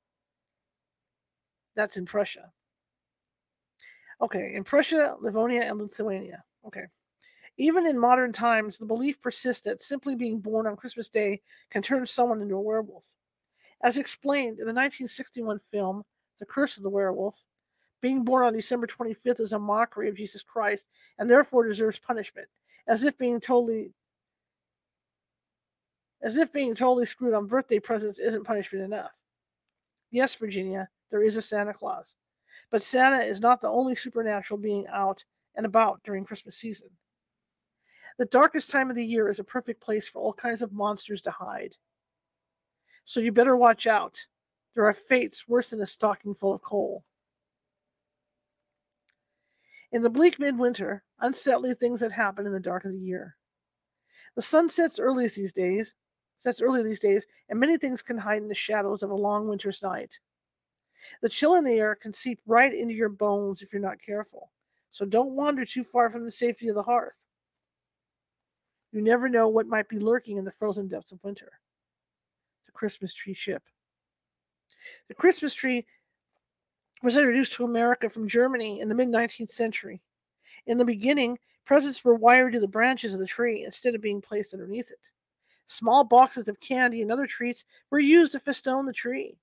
That's 1.76 1.98
in 1.98 2.06
Prussia. 2.06 2.52
Okay, 4.22 4.54
in 4.56 4.64
Prussia, 4.64 5.18
Livonia, 5.20 5.64
and 5.64 5.78
Lithuania. 5.78 6.44
Okay. 6.66 6.86
Even 7.60 7.86
in 7.86 8.00
modern 8.00 8.32
times, 8.32 8.78
the 8.78 8.86
belief 8.86 9.22
persists 9.22 9.64
that 9.64 9.84
simply 9.84 10.16
being 10.16 10.40
born 10.40 10.66
on 10.66 10.78
Christmas 10.78 11.10
Day 11.10 11.42
can 11.70 11.82
turn 11.82 12.06
someone 12.06 12.42
into 12.42 12.56
a 12.56 12.62
werewolf. 12.62 13.04
As 13.84 13.98
explained 13.98 14.60
in 14.60 14.66
the 14.66 14.74
1961 14.74 15.60
film, 15.60 16.04
The 16.40 16.46
Curse 16.46 16.78
of 16.78 16.84
the 16.84 16.90
Werewolf, 16.90 17.44
being 18.02 18.24
born 18.24 18.46
on 18.46 18.54
December 18.54 18.88
25th 18.88 19.42
is 19.42 19.52
a 19.52 19.60
mockery 19.60 20.08
of 20.08 20.16
Jesus 20.16 20.42
Christ 20.42 20.88
and 21.18 21.30
therefore 21.30 21.68
deserves 21.68 22.00
punishment, 22.00 22.48
as 22.88 23.04
if 23.04 23.18
being 23.18 23.42
totally 23.42 23.92
as 26.22 26.38
if 26.38 26.52
being 26.52 26.76
totally 26.76 27.06
screwed 27.06 27.34
on 27.34 27.46
birthday 27.46 27.80
presents 27.80 28.20
isn't 28.20 28.46
punishment 28.46 28.86
enough. 28.86 29.12
Yes, 30.12 30.36
Virginia, 30.36 30.90
there 31.12 31.24
is 31.24 31.36
a 31.36 31.42
Santa 31.42 31.74
Claus. 31.74 32.16
But 32.72 32.84
Santa 32.84 33.20
is 33.20 33.42
not 33.42 33.62
the 33.62 33.70
only 33.70 33.96
supernatural 33.96 34.58
being 34.58 34.86
out 34.88 35.24
and 35.56 35.66
about 35.66 36.04
during 36.04 36.26
Christmas 36.26 36.58
season. 36.58 36.90
The 38.20 38.26
darkest 38.26 38.70
time 38.70 38.90
of 38.90 38.98
the 38.98 39.06
year 39.06 39.30
is 39.30 39.40
a 39.40 39.46
perfect 39.46 39.80
place 39.80 40.10
for 40.10 40.20
all 40.22 40.34
kinds 40.34 40.62
of 40.62 40.74
monsters 40.74 41.22
to 41.22 41.32
hide. 41.32 41.76
So 43.06 43.22
you 43.22 43.32
better 43.32 43.56
watch 43.56 43.88
out. 43.88 44.26
There 44.76 44.86
are 44.86 44.94
fates 44.94 45.48
worse 45.48 45.70
than 45.70 45.82
a 45.82 45.88
stocking 45.88 46.36
full 46.36 46.54
of 46.54 46.62
coal. 46.62 47.06
In 49.94 50.04
the 50.04 50.10
bleak 50.10 50.38
midwinter, 50.38 51.06
unsettling 51.22 51.76
things 51.76 52.02
that 52.02 52.12
happen 52.12 52.46
in 52.46 52.52
the 52.52 52.60
dark 52.60 52.84
of 52.84 52.92
the 52.92 53.00
year. 53.00 53.38
The 54.36 54.42
sun 54.42 54.68
sets 54.68 55.00
early 55.00 55.26
these 55.30 55.54
days, 55.54 55.96
sets 56.40 56.62
early 56.62 56.84
these 56.84 57.00
days, 57.00 57.26
and 57.48 57.58
many 57.58 57.78
things 57.78 58.02
can 58.02 58.18
hide 58.18 58.42
in 58.42 58.50
the 58.50 58.54
shadows 58.54 59.02
of 59.02 59.12
a 59.12 59.16
long 59.16 59.48
winter's 59.48 59.82
night. 59.82 60.20
The 61.22 61.30
chill 61.30 61.56
in 61.56 61.64
the 61.64 61.80
air 61.80 61.96
can 61.96 62.14
seep 62.14 62.42
right 62.46 62.74
into 62.74 62.94
your 62.94 63.10
bones 63.10 63.62
if 63.62 63.72
you're 63.72 63.82
not 63.82 64.02
careful. 64.02 64.52
So 64.92 65.06
don't 65.06 65.38
wander 65.38 65.64
too 65.64 65.86
far 65.86 66.10
from 66.10 66.26
the 66.26 66.32
safety 66.32 66.68
of 66.68 66.76
the 66.76 66.84
hearth. 66.84 67.18
You 68.92 69.02
never 69.02 69.30
know 69.30 69.48
what 69.48 69.68
might 69.68 69.88
be 69.88 70.00
lurking 70.00 70.38
in 70.38 70.46
the 70.46 70.52
frozen 70.52 70.88
depths 70.88 71.12
of 71.12 71.24
winter. 71.24 71.52
The 72.66 72.72
Christmas 72.72 73.14
tree 73.14 73.34
ship. 73.34 73.64
The 75.08 75.14
Christmas 75.14 75.54
tree 75.54 75.86
was 77.04 77.16
introduced 77.16 77.54
to 77.54 77.66
America 77.66 78.10
from 78.10 78.28
Germany 78.28 78.80
in 78.80 78.90
the 78.90 78.96
mid 78.96 79.10
19th 79.10 79.52
century. 79.52 80.02
In 80.66 80.78
the 80.78 80.86
beginning, 80.86 81.40
presents 81.66 82.04
were 82.04 82.16
wired 82.16 82.54
to 82.54 82.60
the 82.60 82.68
branches 82.68 83.14
of 83.14 83.20
the 83.20 83.28
tree 83.28 83.64
instead 83.64 83.96
of 83.96 84.02
being 84.02 84.22
placed 84.22 84.54
underneath 84.54 84.90
it. 84.90 85.00
Small 85.68 86.04
boxes 86.04 86.50
of 86.50 86.60
candy 86.60 87.02
and 87.02 87.12
other 87.12 87.28
treats 87.28 87.64
were 87.92 88.00
used 88.00 88.32
to 88.32 88.40
festoon 88.40 88.86
the 88.86 88.94
tree, 88.94 89.38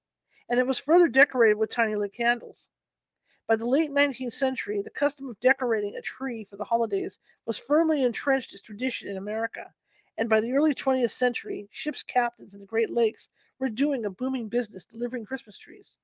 and 0.48 0.58
it 0.58 0.66
was 0.66 0.78
further 0.78 1.06
decorated 1.06 1.56
with 1.56 1.70
tiny 1.70 1.94
lit 1.94 2.12
candles. 2.12 2.68
By 3.48 3.54
the 3.54 3.66
late 3.66 3.90
19th 3.90 4.32
century, 4.32 4.82
the 4.82 4.90
custom 4.90 5.28
of 5.28 5.38
decorating 5.38 5.94
a 5.94 6.02
tree 6.02 6.44
for 6.44 6.56
the 6.56 6.64
holidays 6.64 7.18
was 7.46 7.58
firmly 7.58 8.02
entrenched 8.02 8.52
as 8.54 8.60
tradition 8.60 9.08
in 9.08 9.16
America, 9.16 9.72
and 10.18 10.28
by 10.28 10.40
the 10.40 10.52
early 10.52 10.74
20th 10.74 11.10
century, 11.10 11.68
ship's 11.70 12.02
captains 12.02 12.54
in 12.54 12.60
the 12.60 12.66
Great 12.66 12.90
Lakes 12.90 13.28
were 13.60 13.68
doing 13.68 14.04
a 14.04 14.10
booming 14.10 14.48
business 14.48 14.84
delivering 14.84 15.24
Christmas 15.24 15.58
trees. 15.58 15.96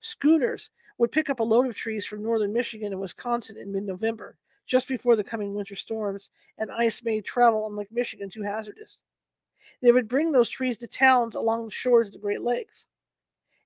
Schooners 0.00 0.70
would 0.98 1.12
pick 1.12 1.30
up 1.30 1.38
a 1.38 1.44
load 1.44 1.66
of 1.66 1.76
trees 1.76 2.04
from 2.04 2.22
northern 2.22 2.52
Michigan 2.52 2.92
and 2.92 3.00
Wisconsin 3.00 3.56
in 3.56 3.70
mid 3.70 3.84
November, 3.84 4.36
just 4.66 4.88
before 4.88 5.14
the 5.14 5.22
coming 5.22 5.54
winter 5.54 5.76
storms 5.76 6.30
and 6.58 6.72
ice 6.72 7.04
made 7.04 7.24
travel 7.24 7.64
on 7.64 7.76
Lake 7.76 7.92
Michigan 7.92 8.30
too 8.30 8.42
hazardous. 8.42 8.98
They 9.80 9.92
would 9.92 10.08
bring 10.08 10.32
those 10.32 10.48
trees 10.48 10.78
to 10.78 10.86
towns 10.88 11.36
along 11.36 11.66
the 11.66 11.70
shores 11.70 12.08
of 12.08 12.14
the 12.14 12.18
Great 12.18 12.42
Lakes. 12.42 12.86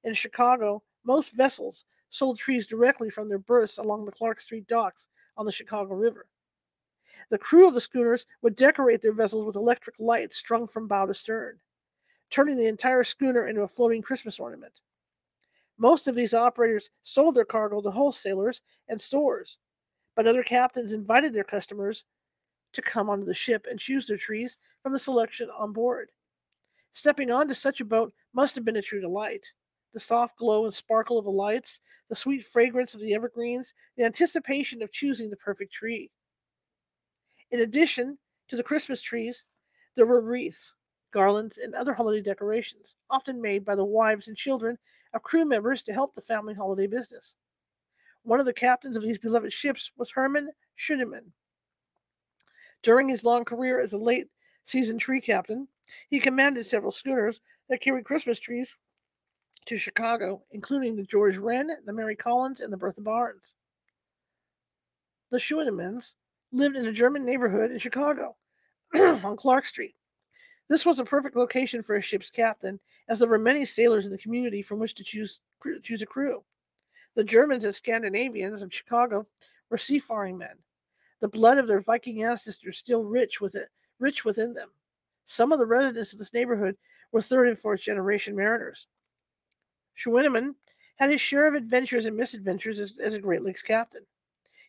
In 0.04 0.12
Chicago, 0.12 0.82
most 1.04 1.32
vessels 1.32 1.84
sold 2.10 2.38
trees 2.38 2.66
directly 2.66 3.10
from 3.10 3.28
their 3.28 3.38
berths 3.38 3.78
along 3.78 4.04
the 4.04 4.12
Clark 4.12 4.40
Street 4.40 4.66
docks 4.66 5.08
on 5.36 5.46
the 5.46 5.52
Chicago 5.52 5.94
River. 5.94 6.26
The 7.30 7.38
crew 7.38 7.66
of 7.66 7.74
the 7.74 7.80
schooners 7.80 8.26
would 8.42 8.56
decorate 8.56 9.02
their 9.02 9.12
vessels 9.12 9.44
with 9.44 9.56
electric 9.56 9.96
lights 9.98 10.36
strung 10.36 10.66
from 10.66 10.88
bow 10.88 11.06
to 11.06 11.14
stern, 11.14 11.58
turning 12.30 12.56
the 12.56 12.66
entire 12.66 13.04
schooner 13.04 13.46
into 13.46 13.62
a 13.62 13.68
floating 13.68 14.02
Christmas 14.02 14.38
ornament. 14.38 14.80
Most 15.78 16.08
of 16.08 16.14
these 16.14 16.34
operators 16.34 16.90
sold 17.02 17.34
their 17.34 17.44
cargo 17.44 17.80
to 17.80 17.90
wholesalers 17.90 18.62
and 18.88 19.00
stores, 19.00 19.58
but 20.16 20.26
other 20.26 20.42
captains 20.42 20.92
invited 20.92 21.32
their 21.32 21.44
customers 21.44 22.04
to 22.72 22.82
come 22.82 23.08
onto 23.08 23.24
the 23.24 23.34
ship 23.34 23.66
and 23.70 23.78
choose 23.78 24.06
their 24.06 24.16
trees 24.16 24.58
from 24.82 24.92
the 24.92 24.98
selection 24.98 25.48
on 25.56 25.72
board. 25.72 26.10
Stepping 26.92 27.30
onto 27.30 27.54
such 27.54 27.80
a 27.80 27.84
boat 27.84 28.12
must 28.34 28.54
have 28.54 28.64
been 28.64 28.76
a 28.76 28.82
true 28.82 29.00
delight 29.00 29.52
the 29.92 30.00
soft 30.00 30.36
glow 30.38 30.64
and 30.64 30.74
sparkle 30.74 31.18
of 31.18 31.24
the 31.24 31.30
lights, 31.30 31.80
the 32.08 32.14
sweet 32.14 32.44
fragrance 32.44 32.94
of 32.94 33.00
the 33.00 33.14
evergreens, 33.14 33.74
the 33.96 34.04
anticipation 34.04 34.82
of 34.82 34.92
choosing 34.92 35.30
the 35.30 35.36
perfect 35.36 35.72
tree. 35.72 36.10
In 37.50 37.60
addition 37.60 38.18
to 38.48 38.56
the 38.56 38.62
Christmas 38.62 39.00
trees, 39.00 39.44
there 39.94 40.06
were 40.06 40.20
wreaths, 40.20 40.74
garlands, 41.12 41.58
and 41.58 41.74
other 41.74 41.94
holiday 41.94 42.20
decorations, 42.20 42.96
often 43.10 43.40
made 43.40 43.64
by 43.64 43.74
the 43.74 43.84
wives 43.84 44.28
and 44.28 44.36
children 44.36 44.78
of 45.14 45.22
crew 45.22 45.44
members 45.44 45.82
to 45.82 45.92
help 45.92 46.14
the 46.14 46.20
family 46.20 46.54
holiday 46.54 46.86
business. 46.86 47.34
One 48.22 48.40
of 48.40 48.46
the 48.46 48.52
captains 48.52 48.96
of 48.96 49.02
these 49.02 49.18
beloved 49.18 49.52
ships 49.52 49.90
was 49.96 50.10
Herman 50.10 50.50
Schuenemann. 50.76 51.32
During 52.82 53.08
his 53.08 53.24
long 53.24 53.44
career 53.44 53.80
as 53.80 53.92
a 53.92 53.98
late 53.98 54.28
season 54.64 54.98
tree 54.98 55.20
captain, 55.20 55.68
he 56.10 56.20
commanded 56.20 56.66
several 56.66 56.92
schooners 56.92 57.40
that 57.68 57.80
carried 57.80 58.04
Christmas 58.04 58.38
trees 58.38 58.76
to 59.68 59.76
Chicago, 59.76 60.42
including 60.50 60.96
the 60.96 61.02
George 61.02 61.36
Wren, 61.36 61.70
the 61.84 61.92
Mary 61.92 62.16
Collins, 62.16 62.60
and 62.60 62.72
the 62.72 62.76
Bertha 62.76 63.02
Barnes. 63.02 63.54
The 65.30 65.38
Schuenemanns 65.38 66.14
lived 66.52 66.74
in 66.74 66.86
a 66.86 66.92
German 66.92 67.26
neighborhood 67.26 67.70
in 67.70 67.78
Chicago 67.78 68.36
on 68.94 69.36
Clark 69.36 69.66
Street. 69.66 69.94
This 70.68 70.86
was 70.86 70.98
a 70.98 71.04
perfect 71.04 71.36
location 71.36 71.82
for 71.82 71.96
a 71.96 72.00
ship's 72.00 72.30
captain, 72.30 72.80
as 73.08 73.18
there 73.18 73.28
were 73.28 73.38
many 73.38 73.66
sailors 73.66 74.06
in 74.06 74.12
the 74.12 74.18
community 74.18 74.62
from 74.62 74.78
which 74.78 74.94
to 74.94 75.04
choose, 75.04 75.40
choose 75.82 76.00
a 76.00 76.06
crew. 76.06 76.44
The 77.14 77.24
Germans 77.24 77.64
and 77.64 77.74
Scandinavians 77.74 78.62
of 78.62 78.72
Chicago 78.72 79.26
were 79.70 79.78
seafaring 79.78 80.38
men. 80.38 80.56
The 81.20 81.28
blood 81.28 81.58
of 81.58 81.66
their 81.66 81.80
Viking 81.80 82.22
ancestors 82.22 82.78
still 82.78 83.04
rich 83.04 83.40
with 83.40 83.54
it, 83.54 83.68
rich 83.98 84.24
within 84.24 84.54
them. 84.54 84.70
Some 85.26 85.52
of 85.52 85.58
the 85.58 85.66
residents 85.66 86.14
of 86.14 86.18
this 86.18 86.32
neighborhood 86.32 86.76
were 87.12 87.20
third 87.20 87.48
and 87.48 87.58
fourth 87.58 87.82
generation 87.82 88.34
mariners. 88.34 88.86
Schuenemann 89.98 90.54
had 90.96 91.10
his 91.10 91.20
share 91.20 91.46
of 91.46 91.54
adventures 91.54 92.06
and 92.06 92.16
misadventures 92.16 92.78
as, 92.78 92.94
as 93.02 93.14
a 93.14 93.20
Great 93.20 93.42
Lakes 93.42 93.62
captain. 93.62 94.06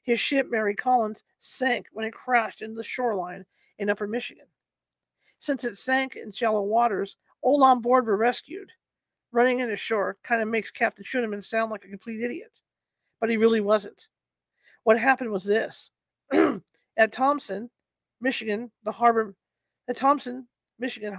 His 0.04 0.20
ship, 0.20 0.50
Mary 0.50 0.76
Collins, 0.76 1.24
sank 1.40 1.88
when 1.92 2.06
it 2.06 2.14
crashed 2.14 2.62
into 2.62 2.76
the 2.76 2.84
shoreline 2.84 3.46
in 3.78 3.90
upper 3.90 4.08
Michigan. 4.08 4.48
Since 5.40 5.64
it 5.64 5.78
sank 5.78 6.16
in 6.16 6.32
shallow 6.32 6.64
waters, 6.64 7.16
all 7.42 7.64
on 7.64 7.82
board 7.82 8.06
were 8.06 8.18
rescued. 8.18 8.72
Running 9.32 9.60
into 9.60 9.76
shore 9.76 10.18
kind 10.24 10.42
of 10.42 10.48
makes 10.48 10.72
Captain 10.72 11.06
Schuenemann 11.06 11.44
sound 11.44 11.70
like 11.70 11.86
a 11.86 11.90
complete 11.90 12.22
idiot, 12.24 12.62
but 13.20 13.30
he 13.30 13.38
really 13.38 13.62
wasn't. 13.62 14.08
What 14.84 15.00
happened 15.00 15.32
was 15.32 15.44
this. 15.44 15.92
at 16.98 17.12
Thompson, 17.12 17.70
Michigan, 18.20 18.72
the 18.84 18.92
harbor 18.92 19.36
at 19.88 19.98
Thompson, 19.98 20.48
Michigan, 20.80 21.14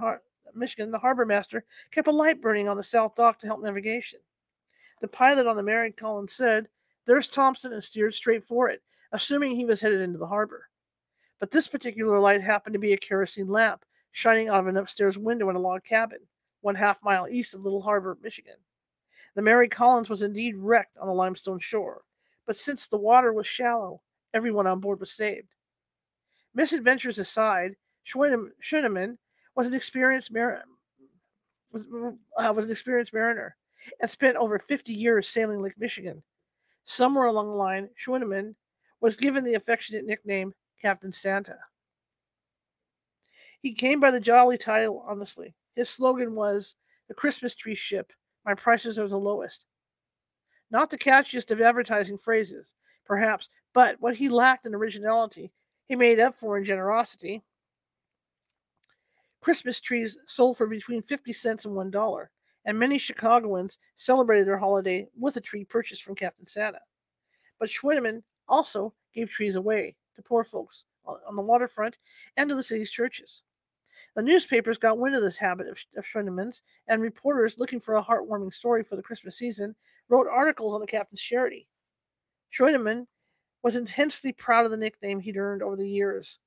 Michigan, 0.55 0.91
the 0.91 0.99
harbor 0.99 1.25
master 1.25 1.65
kept 1.91 2.09
a 2.09 2.13
light 2.13 2.41
burning 2.41 2.69
on 2.69 2.77
the 2.77 2.83
south 2.83 3.15
dock 3.15 3.41
to 3.41 3.47
help 3.47 3.63
navigation. 3.63 4.21
The 5.01 5.09
pilot 5.09 5.47
on 5.47 5.57
the 5.57 5.63
Mary 5.63 5.93
Collins 5.93 6.33
said, 6.33 6.69
There's 7.07 7.29
Thompson, 7.29 7.73
and 7.73 7.83
steered 7.83 8.15
straight 8.15 8.45
for 8.45 8.69
it, 8.69 8.83
assuming 9.13 9.57
he 9.57 9.65
was 9.65 9.81
headed 9.81 10.01
into 10.01 10.19
the 10.19 10.27
harbor. 10.27 10.69
But 11.39 11.51
this 11.51 11.69
particular 11.69 12.19
light 12.19 12.43
happened 12.43 12.75
to 12.75 12.79
be 12.79 12.93
a 12.93 12.99
kerosene 12.99 13.49
lamp 13.49 13.85
shining 14.13 14.49
out 14.49 14.61
of 14.61 14.67
an 14.67 14.77
upstairs 14.77 15.19
window 15.19 15.49
in 15.49 15.57
a 15.57 15.61
log 15.61 15.85
cabin, 15.85 16.19
one 16.61 16.75
half 16.75 16.99
mile 17.03 17.27
east 17.29 17.55
of 17.55 17.63
Little 17.63 17.83
Harbor, 17.83 18.19
Michigan. 18.23 18.57
The 19.35 19.43
Mary 19.43 19.69
Collins 19.69 20.11
was 20.11 20.23
indeed 20.23 20.57
wrecked 20.57 20.99
on 20.99 21.07
the 21.07 21.15
limestone 21.15 21.61
shore, 21.61 22.03
but 22.47 22.57
since 22.57 22.87
the 22.87 22.99
water 22.99 23.33
was 23.33 23.47
shallow, 23.47 24.03
everyone 24.35 24.67
on 24.67 24.81
board 24.81 25.01
was 25.01 25.13
saved. 25.13 25.55
Misadventures 26.55 27.19
aside, 27.19 27.77
Schuenemann 28.03 29.19
was 29.55 29.67
an 29.67 29.75
experienced 29.75 30.33
mar- 30.33 30.65
was, 31.73 31.87
uh, 32.37 32.53
was 32.53 32.65
an 32.65 32.71
experienced 32.71 33.13
mariner 33.13 33.57
and 34.01 34.11
spent 34.11 34.37
over 34.37 34.59
50 34.59 34.93
years 34.93 35.29
sailing 35.29 35.63
Lake 35.63 35.79
Michigan. 35.79 36.23
Somewhere 36.85 37.27
along 37.27 37.49
the 37.49 37.55
line, 37.55 37.89
Schuenemann 37.95 38.57
was 39.01 39.17
given 39.17 39.45
the 39.45 39.55
affectionate 39.55 40.05
nickname 40.05 40.55
Captain 40.81 41.13
Santa. 41.13 41.59
He 43.63 43.75
came 43.75 44.01
by 44.01 44.11
the 44.11 44.21
jolly 44.21 44.59
title 44.59 45.05
honestly. 45.07 45.55
His 45.77 45.89
slogan 45.89 46.35
was 46.35 46.77
the 47.09 47.15
Christmas 47.15 47.55
tree 47.55 47.75
ship. 47.75 48.13
My 48.45 48.55
prices 48.55 48.99
are 48.99 49.09
the 49.09 49.19
lowest. 49.19 49.67
Not 50.71 50.91
the 50.91 50.99
catchiest 50.99 51.51
of 51.51 51.61
advertising 51.61 52.19
phrases, 52.19 52.73
perhaps, 53.05 53.49
but 53.75 53.97
what 54.01 54.17
he 54.17 54.29
lacked 54.29 54.67
in 54.67 54.75
originality, 54.75 55.53
he 55.89 55.97
made 55.97 56.21
up 56.21 56.35
for 56.35 56.57
in 56.57 56.65
generosity. 56.65 57.43
Christmas 59.41 59.81
trees 59.81 60.19
sold 60.27 60.57
for 60.57 60.67
between 60.67 61.03
50 61.03 61.33
cents 61.33 61.65
and 61.65 61.75
$1, 61.75 62.27
and 62.65 62.79
many 62.79 62.99
Chicagoans 62.99 63.79
celebrated 63.97 64.47
their 64.47 64.59
holiday 64.59 65.09
with 65.19 65.37
a 65.37 65.41
tree 65.41 65.65
purchased 65.65 66.03
from 66.03 66.15
Captain 66.15 66.47
Santa. 66.47 66.81
But 67.59 67.71
Schuenemann 67.71 68.23
also 68.49 68.95
gave 69.15 69.31
trees 69.31 69.57
away 69.57 69.97
to 70.17 70.23
poor 70.23 70.45
folks 70.45 70.85
on 71.07 71.37
the 71.37 71.43
waterfront 71.43 71.97
and 72.37 72.49
to 72.49 72.55
the 72.55 72.63
city's 72.63 72.91
churches. 72.91 73.43
The 74.17 74.23
newspapers 74.23 74.79
got 74.79 74.99
wind 74.99 75.15
of 75.15 75.23
this 75.23 75.39
habit 75.39 75.69
of, 75.69 75.79
of 75.97 76.05
Schuenemann's, 76.05 76.63
and 76.89 77.01
reporters 77.01 77.59
looking 77.59 77.81
for 77.81 77.97
a 77.97 78.03
heartwarming 78.03 78.53
story 78.53 78.83
for 78.83 78.97
the 78.97 79.03
Christmas 79.03 79.39
season 79.39 79.75
wrote 80.09 80.27
articles 80.27 80.75
on 80.75 80.81
the 80.81 80.87
captain's 80.87 81.23
charity. 81.23 81.69
Schuenemann 82.51 83.07
was 83.63 83.77
intensely 83.77 84.33
proud 84.33 84.65
of 84.65 84.71
the 84.71 84.77
nickname 84.77 85.21
he'd 85.21 85.37
earned 85.37 85.63
over 85.63 85.77
the 85.77 85.89
years. 85.89 86.39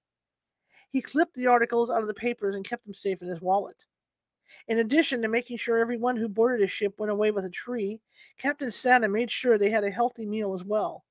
He 0.94 1.02
clipped 1.02 1.34
the 1.34 1.48
articles 1.48 1.90
out 1.90 2.02
of 2.02 2.08
the 2.08 2.14
papers 2.14 2.56
and 2.56 2.64
kept 2.64 2.86
them 2.86 2.94
safe 2.94 3.24
in 3.24 3.28
his 3.28 3.42
wallet. 3.42 3.86
In 4.68 4.78
addition 4.78 5.24
to 5.24 5.28
making 5.28 5.58
sure 5.58 5.80
everyone 5.80 6.16
who 6.16 6.30
boarded 6.30 6.62
his 6.62 6.72
ship 6.72 6.94
went 7.00 7.12
away 7.12 7.32
with 7.32 7.46
a 7.46 7.50
tree, 7.50 8.00
Captain 8.38 8.70
Santa 8.70 9.10
made 9.10 9.32
sure 9.32 9.58
they 9.58 9.72
had 9.72 9.84
a 9.84 9.90
healthy 9.90 10.24
meal 10.24 10.54
as 10.54 10.64
well, 10.64 11.04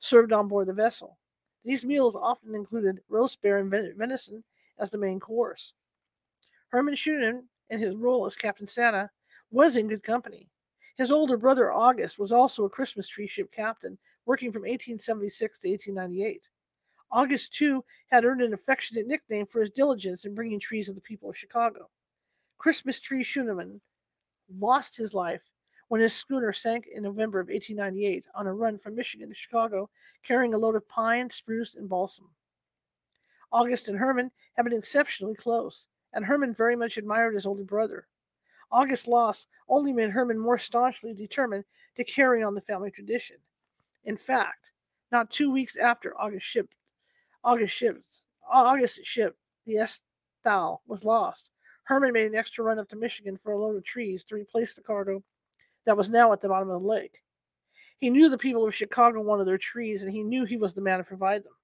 served 0.00 0.32
on 0.32 0.48
board 0.48 0.66
the 0.66 0.72
vessel. 0.72 1.18
These 1.62 1.84
meals 1.84 2.16
often 2.16 2.54
included 2.54 3.02
roast 3.10 3.42
bear 3.42 3.58
and 3.58 3.70
venison 3.70 4.44
as 4.78 4.90
the 4.90 4.96
main 4.96 5.20
course. 5.20 5.74
Herman 6.70 6.94
Schuenemann, 6.94 7.44
in 7.68 7.80
his 7.80 7.94
role 7.96 8.24
as 8.24 8.34
Captain 8.34 8.66
Santa, 8.66 9.10
was 9.50 9.76
in 9.76 9.88
good 9.88 10.02
company. 10.02 10.48
His 10.96 11.12
older 11.12 11.36
brother 11.36 11.70
August 11.70 12.18
was 12.18 12.32
also 12.32 12.64
a 12.64 12.70
Christmas 12.70 13.06
tree 13.06 13.26
ship 13.26 13.52
captain, 13.52 13.98
working 14.24 14.52
from 14.52 14.62
1876 14.62 15.60
to 15.60 15.68
1898. 15.68 16.48
August, 17.10 17.54
too, 17.54 17.84
had 18.08 18.24
earned 18.24 18.42
an 18.42 18.52
affectionate 18.52 19.06
nickname 19.06 19.46
for 19.46 19.60
his 19.60 19.70
diligence 19.70 20.24
in 20.24 20.34
bringing 20.34 20.60
trees 20.60 20.86
to 20.86 20.92
the 20.92 21.00
people 21.00 21.30
of 21.30 21.36
Chicago. 21.36 21.88
Christmas 22.58 23.00
Tree 23.00 23.22
Schuenemann 23.22 23.80
lost 24.58 24.96
his 24.96 25.14
life 25.14 25.42
when 25.88 26.00
his 26.00 26.12
schooner 26.12 26.52
sank 26.52 26.86
in 26.86 27.02
November 27.02 27.40
of 27.40 27.48
1898 27.48 28.26
on 28.34 28.46
a 28.46 28.52
run 28.52 28.78
from 28.78 28.94
Michigan 28.94 29.28
to 29.28 29.34
Chicago, 29.34 29.88
carrying 30.22 30.52
a 30.52 30.58
load 30.58 30.76
of 30.76 30.88
pine, 30.88 31.30
spruce, 31.30 31.74
and 31.74 31.88
balsam. 31.88 32.28
August 33.50 33.88
and 33.88 33.98
Herman 33.98 34.30
had 34.56 34.64
been 34.64 34.74
exceptionally 34.74 35.34
close, 35.34 35.86
and 36.12 36.26
Herman 36.26 36.52
very 36.52 36.76
much 36.76 36.98
admired 36.98 37.34
his 37.34 37.46
older 37.46 37.64
brother. 37.64 38.06
August's 38.70 39.08
loss 39.08 39.46
only 39.68 39.92
made 39.92 40.10
Herman 40.10 40.38
more 40.38 40.58
staunchly 40.58 41.14
determined 41.14 41.64
to 41.96 42.04
carry 42.04 42.42
on 42.42 42.54
the 42.54 42.60
family 42.60 42.90
tradition. 42.90 43.36
In 44.04 44.18
fact, 44.18 44.70
not 45.10 45.30
two 45.30 45.50
weeks 45.50 45.76
after 45.76 46.18
August 46.20 46.46
shipped, 46.46 46.74
August 47.44 47.74
shipped, 47.74 48.20
August 48.50 49.04
ship, 49.04 49.36
the 49.66 49.74
Esthal, 49.76 50.78
was 50.86 51.04
lost, 51.04 51.50
Herman 51.84 52.12
made 52.12 52.26
an 52.26 52.34
extra 52.34 52.62
run 52.62 52.78
up 52.78 52.88
to 52.90 52.96
Michigan 52.96 53.38
for 53.38 53.52
a 53.52 53.58
load 53.58 53.76
of 53.76 53.84
trees 53.84 54.22
to 54.24 54.34
replace 54.34 54.74
the 54.74 54.82
cargo 54.82 55.22
that 55.86 55.96
was 55.96 56.10
now 56.10 56.32
at 56.32 56.42
the 56.42 56.48
bottom 56.48 56.68
of 56.68 56.82
the 56.82 56.88
lake. 56.88 57.22
He 57.98 58.10
knew 58.10 58.28
the 58.28 58.36
people 58.36 58.66
of 58.66 58.74
Chicago 58.74 59.22
wanted 59.22 59.46
their 59.46 59.58
trees, 59.58 60.02
and 60.02 60.12
he 60.12 60.22
knew 60.22 60.44
he 60.44 60.58
was 60.58 60.74
the 60.74 60.82
man 60.82 60.98
to 60.98 61.04
provide 61.04 61.44
them. 61.44 61.54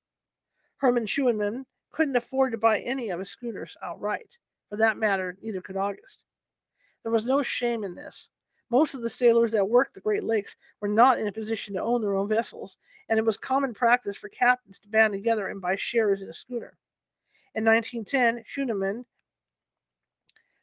Herman 0.79 1.07
Schuenemann 1.07 1.67
couldn't 1.93 2.17
afford 2.17 2.53
to 2.53 2.59
buy 2.59 2.81
any 2.81 3.11
of 3.11 3.19
his 3.19 3.31
schooners 3.31 3.77
outright. 3.83 4.39
For 4.71 4.77
that 4.77 4.97
matter, 4.97 5.37
neither 5.43 5.61
could 5.61 5.77
August. 5.77 6.25
There 7.03 7.13
was 7.13 7.27
no 7.27 7.43
shame 7.43 7.85
in 7.85 7.95
this. 7.95 8.31
Most 8.75 8.95
of 8.95 9.03
the 9.03 9.09
sailors 9.09 9.53
that 9.53 9.69
worked 9.69 9.95
the 9.95 10.01
Great 10.01 10.25
Lakes 10.25 10.57
were 10.81 10.89
not 10.89 11.21
in 11.21 11.29
a 11.29 11.33
position 11.33 11.75
to 11.75 11.81
own 11.81 12.01
their 12.01 12.17
own 12.17 12.27
vessels, 12.27 12.77
and 13.09 13.21
it 13.21 13.25
was 13.25 13.37
common 13.37 13.73
practice 13.73 14.17
for 14.17 14.29
captains 14.29 14.81
to 14.81 14.89
band 14.89 15.13
together 15.13 15.47
and 15.47 15.61
buy 15.61 15.77
shares 15.77 16.23
in 16.23 16.29
a 16.29 16.35
schooner. 16.35 16.77
In 17.55 17.65
1910, 17.65 18.43
Schuenemann 18.45 19.05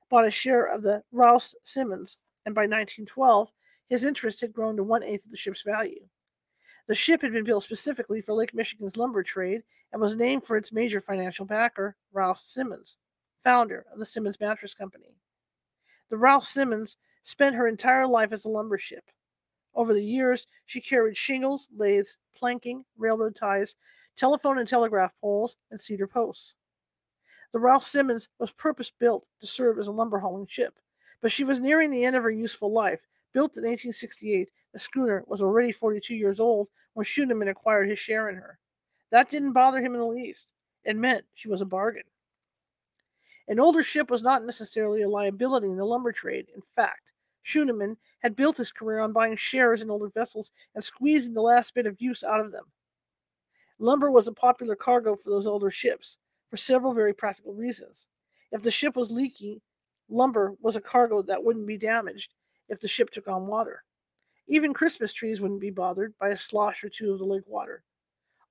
bought 0.10 0.26
a 0.26 0.30
share 0.30 0.66
of 0.66 0.84
the 0.84 1.04
Rouse 1.14 1.56
Simmons, 1.64 2.18
and 2.46 2.54
by 2.54 2.64
1912, 2.64 3.50
his 3.88 4.04
interest 4.04 4.42
had 4.42 4.52
grown 4.52 4.76
to 4.76 4.84
one 4.84 5.04
eighth 5.04 5.24
of 5.24 5.32
the 5.32 5.38
ship's 5.38 5.62
value. 5.62 6.06
The 6.88 6.96
ship 6.96 7.22
had 7.22 7.32
been 7.32 7.46
built 7.46 7.64
specifically 7.64 8.20
for 8.20 8.34
Lake 8.34 8.54
Michigan's 8.54 8.98
lumber 8.98 9.24
trade 9.24 9.64
and 9.94 10.02
was 10.02 10.18
named 10.18 10.44
for 10.44 10.58
its 10.58 10.74
major 10.74 11.00
financial 11.00 11.46
backer, 11.46 11.96
Rouse 12.12 12.44
Simmons, 12.44 12.98
founder 13.42 13.86
of 13.90 14.00
the 14.00 14.06
Simmons 14.06 14.38
Mattress 14.38 14.74
Company. 14.74 15.16
The 16.10 16.18
Rouse 16.18 16.50
Simmons 16.50 16.98
spent 17.24 17.56
her 17.56 17.68
entire 17.68 18.08
life 18.08 18.32
as 18.32 18.46
a 18.46 18.50
lumber 18.50 18.78
ship. 18.78 19.04
Over 19.74 19.94
the 19.94 20.04
years, 20.04 20.48
she 20.66 20.82
carried 20.82 21.16
shingles, 21.16 21.68
lathes, 21.76 22.18
planking, 22.36 22.84
railroad 22.98 23.36
ties, 23.36 23.76
telephone 24.18 24.58
and 24.58 24.68
telegraph 24.68 25.14
poles, 25.22 25.56
and 25.70 25.80
cedar 25.80 26.08
posts. 26.08 26.56
The 27.54 27.60
Ralph 27.60 27.84
Simmons 27.84 28.30
was 28.40 28.52
purpose 28.52 28.92
built 28.98 29.26
to 29.40 29.48
serve 29.48 29.80
as 29.80 29.88
a 29.88 29.92
lumber 29.92 30.20
hauling 30.20 30.48
ship, 30.48 30.80
but 31.22 31.32
she 31.32 31.44
was 31.44 31.60
nearing 31.60 31.92
the 31.92 32.06
end 32.06 32.16
of 32.16 32.24
her 32.24 32.32
useful 32.32 32.72
life. 32.72 33.02
Built 33.34 33.58
in 33.58 33.64
1868, 33.64 34.50
the 34.74 34.80
schooner 34.80 35.24
was 35.28 35.42
already 35.42 35.72
42 35.72 36.16
years 36.16 36.40
old 36.40 36.70
when 36.94 37.06
Schuenemann 37.06 37.50
acquired 37.50 37.90
his 37.90 38.00
share 38.00 38.30
in 38.30 38.36
her. 38.36 38.58
That 39.12 39.30
didn't 39.30 39.54
bother 39.54 39.82
him 39.82 39.94
in 39.94 40.00
the 40.00 40.06
least. 40.06 40.50
It 40.84 40.96
meant 40.96 41.26
she 41.34 41.50
was 41.50 41.62
a 41.62 41.66
bargain. 41.66 42.04
An 43.48 43.60
older 43.60 43.84
ship 43.84 44.10
was 44.10 44.22
not 44.22 44.46
necessarily 44.46 45.02
a 45.02 45.10
liability 45.10 45.68
in 45.68 45.78
the 45.78 45.86
lumber 45.86 46.12
trade. 46.12 46.48
In 46.56 46.62
fact, 46.76 47.11
Schuenemann 47.44 47.98
had 48.20 48.36
built 48.36 48.58
his 48.58 48.72
career 48.72 49.00
on 49.00 49.14
buying 49.14 49.36
shares 49.36 49.82
in 49.82 49.90
older 49.90 50.10
vessels 50.10 50.52
and 50.76 50.84
squeezing 50.84 51.34
the 51.34 51.42
last 51.42 51.74
bit 51.74 51.86
of 51.86 52.02
use 52.02 52.24
out 52.24 52.40
of 52.40 52.52
them. 52.52 52.66
Lumber 53.80 54.12
was 54.12 54.28
a 54.28 54.34
popular 54.34 54.76
cargo 54.76 55.16
for 55.16 55.32
those 55.32 55.48
older 55.48 55.72
ships, 55.72 56.18
for 56.50 56.58
several 56.58 56.94
very 56.94 57.14
practical 57.14 57.54
reasons. 57.54 58.08
If 58.52 58.62
the 58.62 58.72
ship 58.72 58.96
was 58.96 59.12
leaky, 59.12 59.62
lumber 60.10 60.54
was 60.62 60.76
a 60.76 60.82
cargo 60.82 61.22
that 61.24 61.44
wouldn't 61.44 61.66
be 61.66 61.78
damaged 61.78 62.34
if 62.70 62.80
the 62.80 62.88
ship 62.88 63.10
took 63.10 63.28
on 63.28 63.48
water. 63.48 63.84
Even 64.48 64.74
Christmas 64.74 65.14
trees 65.14 65.42
wouldn't 65.42 65.62
be 65.62 65.72
bothered 65.72 66.18
by 66.20 66.30
a 66.30 66.38
slosh 66.38 66.84
or 66.84 66.90
two 66.90 67.12
of 67.12 67.20
the 67.20 67.26
lake 67.26 67.48
water. 67.48 67.84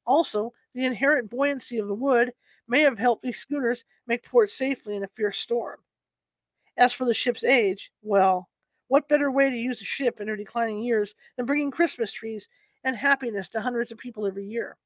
Also, 0.07 0.53
the 0.75 0.85
inherent 0.85 1.31
buoyancy 1.31 1.79
of 1.79 1.89
the 1.89 1.95
wood 1.95 2.33
may 2.67 2.81
have 2.81 2.99
helped 2.99 3.23
these 3.23 3.39
schooners 3.39 3.85
make 4.07 4.25
port 4.25 4.51
safely 4.51 4.97
in 4.97 5.05
a 5.05 5.09
fierce 5.09 5.39
storm. 5.39 5.79
As 6.77 6.93
for 6.93 7.05
the 7.05 7.15
ship's 7.15 7.45
age, 7.45 7.93
well, 8.03 8.49
what 8.91 9.09
better 9.09 9.31
way 9.31 9.49
to 9.49 9.57
use 9.57 9.81
a 9.81 9.85
ship 9.85 10.21
in 10.21 10.27
her 10.27 10.35
declining 10.35 10.83
years 10.83 11.15
than 11.37 11.47
bringing 11.47 11.71
Christmas 11.71 12.11
trees 12.11 12.49
and 12.83 12.97
happiness 12.97 13.49
to 13.51 13.61
hundreds 13.61 13.93
of 13.93 13.99
people 13.99 14.27
every 14.27 14.45
year? 14.45 14.77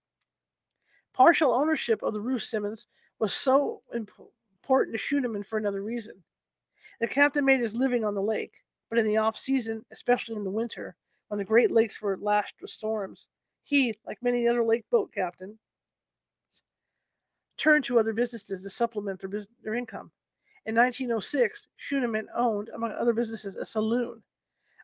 Partial 1.14 1.54
ownership 1.54 2.02
of 2.02 2.12
the 2.12 2.20
Ruth 2.20 2.42
Simmons 2.42 2.86
was 3.18 3.32
so 3.32 3.80
important 3.94 4.94
to 4.94 4.98
Schuenemann 4.98 5.42
for 5.42 5.56
another 5.56 5.82
reason. 5.82 6.22
The 7.00 7.06
captain 7.06 7.46
made 7.46 7.60
his 7.60 7.74
living 7.74 8.04
on 8.04 8.14
the 8.14 8.20
lake, 8.20 8.52
but 8.90 8.98
in 8.98 9.06
the 9.06 9.16
off 9.16 9.38
season, 9.38 9.86
especially 9.90 10.36
in 10.36 10.44
the 10.44 10.50
winter, 10.50 10.96
when 11.28 11.38
the 11.38 11.44
Great 11.44 11.70
Lakes 11.70 12.02
were 12.02 12.18
lashed 12.20 12.56
with 12.60 12.70
storms, 12.70 13.28
he, 13.62 13.94
like 14.06 14.18
many 14.22 14.46
other 14.46 14.62
lake 14.62 14.84
boat 14.90 15.12
captains, 15.14 15.56
turned 17.56 17.84
to 17.84 17.98
other 17.98 18.12
businesses 18.12 18.62
to 18.62 18.68
supplement 18.68 19.18
their, 19.20 19.30
business, 19.30 19.56
their 19.62 19.74
income. 19.74 20.10
In 20.66 20.74
1906, 20.74 21.68
Schuenemann 21.77 22.29
owned, 22.35 22.70
among 22.74 22.92
other 22.92 23.12
businesses, 23.12 23.57
a 23.57 23.64
saloon. 23.64 24.22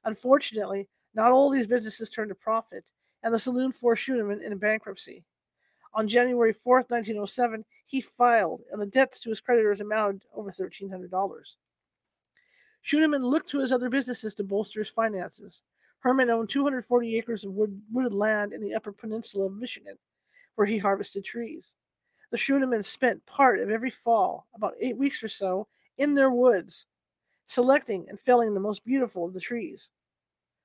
Unfortunately, 0.05 0.89
not 1.15 1.33
all 1.33 1.51
these 1.51 1.67
businesses 1.67 2.11
turned 2.11 2.31
a 2.31 2.35
profit, 2.35 2.85
and 3.23 3.33
the 3.33 3.39
saloon 3.39 3.73
forced 3.73 4.03
Schuenemann 4.03 4.43
into 4.43 4.57
bankruptcy. 4.57 5.25
On 5.95 6.07
January 6.07 6.53
4, 6.53 6.85
1907, 6.89 7.65
he 7.87 8.01
filed, 8.01 8.63
and 8.71 8.81
the 8.81 8.87
debts 8.87 9.21
to 9.21 9.31
his 9.31 9.41
creditors 9.41 9.81
amounted 9.81 10.23
over 10.35 10.53
$1,300. 10.53 11.11
Schuenemann 12.83 13.25
looked 13.25 13.49
to 13.51 13.61
his 13.61 13.73
other 13.73 13.89
businesses 13.89 14.35
to 14.35 14.45
bolster 14.45 14.81
his 14.81 14.89
finances. 14.89 15.63
Herman 16.01 16.31
owned 16.31 16.49
240 16.51 17.17
acres 17.17 17.45
of 17.45 17.53
wood, 17.53 17.83
wooded 17.91 18.15
land 18.15 18.53
in 18.53 18.61
the 18.61 18.75
Upper 18.75 18.93
Peninsula 18.93 19.47
of 19.47 19.57
Michigan, 19.57 19.97
where 20.55 20.67
he 20.67 20.79
harvested 20.79 21.25
trees. 21.25 21.73
The 22.31 22.37
Schuenemanns 22.37 22.85
spent 22.85 23.27
part 23.27 23.61
of 23.61 23.71
every 23.71 23.91
fall, 23.91 24.47
about 24.55 24.75
eight 24.81 24.97
weeks 24.97 25.23
or 25.23 25.29
so, 25.29 25.67
in 25.99 26.15
their 26.15 26.31
woods, 26.31 26.87
selecting 27.47 28.07
and 28.09 28.21
felling 28.21 28.55
the 28.55 28.61
most 28.61 28.85
beautiful 28.85 29.27
of 29.27 29.35
the 29.35 29.41
trees. 29.41 29.91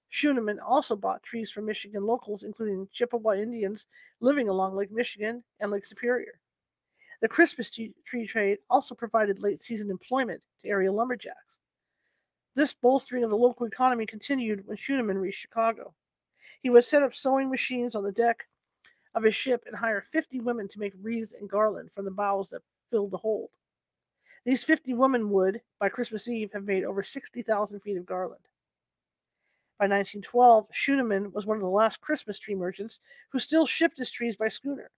Schuenemann 0.10 0.60
also 0.60 0.96
bought 0.96 1.24
trees 1.24 1.50
from 1.50 1.66
Michigan 1.66 2.06
locals, 2.06 2.44
including 2.44 2.88
Chippewa 2.94 3.34
Indians 3.34 3.88
living 4.20 4.48
along 4.48 4.76
Lake 4.76 4.92
Michigan 4.92 5.44
and 5.60 5.72
Lake 5.72 5.86
Superior. 5.86 6.40
The 7.22 7.28
Christmas 7.28 7.72
tree 7.72 8.28
trade 8.28 8.60
also 8.70 8.94
provided 8.94 9.42
late 9.42 9.62
season 9.62 9.90
employment 9.90 10.42
to 10.62 10.70
area 10.70 10.92
lumberjacks. 10.92 11.58
This 12.54 12.74
bolstering 12.74 13.24
of 13.24 13.30
the 13.32 13.36
local 13.36 13.66
economy 13.66 14.06
continued 14.06 14.66
when 14.68 14.78
Schuenemann 14.78 15.18
reached 15.18 15.42
Chicago. 15.42 15.94
He 16.62 16.70
would 16.70 16.86
set 16.86 17.04
up 17.04 17.16
sewing 17.16 17.50
machines 17.50 17.96
on 17.96 18.04
the 18.04 18.12
deck 18.12 18.48
of 19.16 19.24
his 19.24 19.34
ship 19.34 19.64
and 19.66 19.76
hire 19.76 20.02
50 20.02 20.42
women 20.42 20.68
to 20.68 20.80
make 20.80 20.94
wreaths 21.02 21.34
and 21.34 21.50
garland 21.50 21.92
from 21.92 22.06
the 22.06 22.12
boughs 22.12 22.50
that 22.50 22.62
filled 22.92 23.12
the 23.12 23.18
hold. 23.18 23.50
These 24.46 24.64
50 24.64 24.94
women 24.94 25.32
would, 25.32 25.62
by 25.80 25.90
Christmas 25.90 26.28
Eve, 26.28 26.52
have 26.54 26.66
made 26.66 26.84
over 26.84 27.02
60,000 27.02 27.80
feet 27.80 27.98
of 27.98 28.06
garland. 28.06 28.42
By 29.80 29.86
1912, 29.86 30.68
Schuenemann 30.72 31.34
was 31.34 31.46
one 31.46 31.58
of 31.58 31.64
the 31.64 31.70
last 31.70 32.00
Christmas 32.00 32.38
tree 32.38 32.56
merchants 32.56 33.00
who 33.32 33.40
still 33.40 33.66
shipped 33.66 33.98
his 33.98 34.12
trees 34.12 34.36
by 34.36 34.50
schooner. 34.50 34.92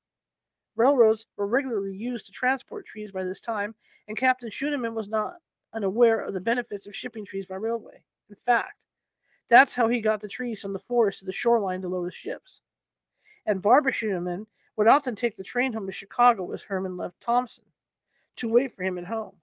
Railroads 0.75 1.25
were 1.37 1.47
regularly 1.47 1.95
used 1.95 2.25
to 2.27 2.31
transport 2.31 2.85
trees 2.85 3.11
by 3.11 3.23
this 3.23 3.41
time, 3.41 3.73
and 4.07 4.17
Captain 4.17 4.49
Schuenemann 4.49 4.93
was 4.93 5.07
not 5.07 5.35
unaware 5.73 6.19
of 6.19 6.33
the 6.33 6.39
benefits 6.39 6.85
of 6.85 6.95
shipping 6.95 7.25
trees 7.25 7.45
by 7.45 7.55
railway. 7.55 8.03
In 8.29 8.35
fact, 8.45 8.75
that's 9.49 9.75
how 9.75 9.87
he 9.87 10.01
got 10.01 10.21
the 10.21 10.27
trees 10.27 10.61
from 10.61 10.73
the 10.73 10.79
forest 10.79 11.19
to 11.19 11.25
the 11.25 11.31
shoreline 11.31 11.81
to 11.81 11.87
load 11.87 12.05
his 12.05 12.15
ships. 12.15 12.61
And 13.47 13.61
Barbara 13.61 13.91
Schuenemann 13.91 14.45
would 14.75 14.87
often 14.87 15.15
take 15.15 15.35
the 15.35 15.43
train 15.43 15.73
home 15.73 15.87
to 15.87 15.91
Chicago 15.91 16.51
as 16.51 16.61
Herman 16.61 16.97
left 16.97 17.19
Thompson 17.19 17.65
to 18.35 18.47
wait 18.47 18.75
for 18.75 18.83
him 18.83 18.99
at 18.99 19.05
home. 19.05 19.37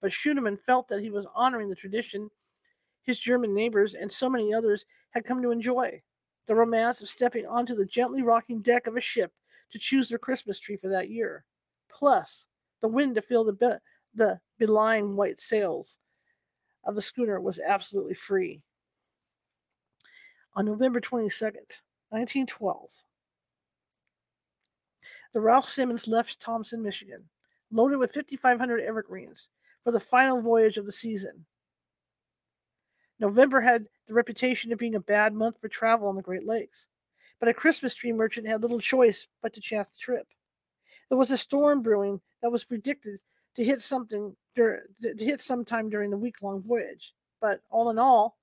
But 0.00 0.12
Schuenemann 0.12 0.56
felt 0.56 0.88
that 0.88 1.02
he 1.02 1.10
was 1.10 1.26
honoring 1.34 1.68
the 1.68 1.76
tradition 1.76 2.30
his 3.02 3.20
German 3.20 3.54
neighbors 3.54 3.94
and 3.94 4.10
so 4.10 4.28
many 4.28 4.52
others 4.52 4.84
had 5.10 5.24
come 5.24 5.40
to 5.42 5.52
enjoy 5.52 6.02
the 6.46 6.54
romance 6.54 7.00
of 7.00 7.08
stepping 7.08 7.46
onto 7.46 7.74
the 7.74 7.84
gently 7.84 8.22
rocking 8.22 8.60
deck 8.60 8.86
of 8.86 8.96
a 8.96 9.00
ship 9.00 9.32
to 9.70 9.78
choose 9.78 10.08
their 10.08 10.18
Christmas 10.18 10.58
tree 10.58 10.76
for 10.76 10.88
that 10.88 11.10
year. 11.10 11.44
Plus, 11.88 12.46
the 12.80 12.88
wind 12.88 13.14
to 13.14 13.22
fill 13.22 13.44
the, 13.44 13.52
be- 13.52 13.80
the 14.14 14.40
belying 14.58 15.16
white 15.16 15.40
sails 15.40 15.98
of 16.84 16.94
the 16.94 17.02
schooner 17.02 17.40
was 17.40 17.58
absolutely 17.58 18.14
free. 18.14 18.62
On 20.54 20.64
November 20.64 21.00
22nd, 21.00 21.82
1912, 22.10 22.90
the 25.36 25.42
Ralph 25.42 25.68
Simmons 25.68 26.08
left 26.08 26.40
Thompson, 26.40 26.82
Michigan, 26.82 27.24
loaded 27.70 27.98
with 27.98 28.14
5,500 28.14 28.80
evergreens 28.80 29.50
for 29.84 29.92
the 29.92 30.00
final 30.00 30.40
voyage 30.40 30.78
of 30.78 30.86
the 30.86 30.92
season. 30.92 31.44
November 33.20 33.60
had 33.60 33.84
the 34.08 34.14
reputation 34.14 34.72
of 34.72 34.78
being 34.78 34.94
a 34.94 35.00
bad 35.00 35.34
month 35.34 35.60
for 35.60 35.68
travel 35.68 36.08
on 36.08 36.16
the 36.16 36.22
Great 36.22 36.46
Lakes, 36.46 36.86
but 37.38 37.50
a 37.50 37.52
Christmas 37.52 37.94
tree 37.94 38.14
merchant 38.14 38.46
had 38.46 38.62
little 38.62 38.80
choice 38.80 39.28
but 39.42 39.52
to 39.52 39.60
chance 39.60 39.90
the 39.90 39.98
trip. 39.98 40.26
There 41.10 41.18
was 41.18 41.30
a 41.30 41.36
storm 41.36 41.82
brewing 41.82 42.22
that 42.40 42.50
was 42.50 42.64
predicted 42.64 43.20
to 43.56 43.62
hit 43.62 43.82
something 43.82 44.34
to 44.56 44.78
hit 45.18 45.42
sometime 45.42 45.90
during 45.90 46.08
the 46.08 46.16
week-long 46.16 46.62
voyage, 46.62 47.12
but 47.42 47.60
all 47.68 47.90
in 47.90 47.98
all, 47.98 48.38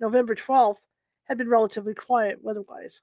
November 0.00 0.34
12th 0.34 0.80
had 1.24 1.36
been 1.36 1.50
relatively 1.50 1.92
quiet 1.92 2.42
weather-wise. 2.42 3.02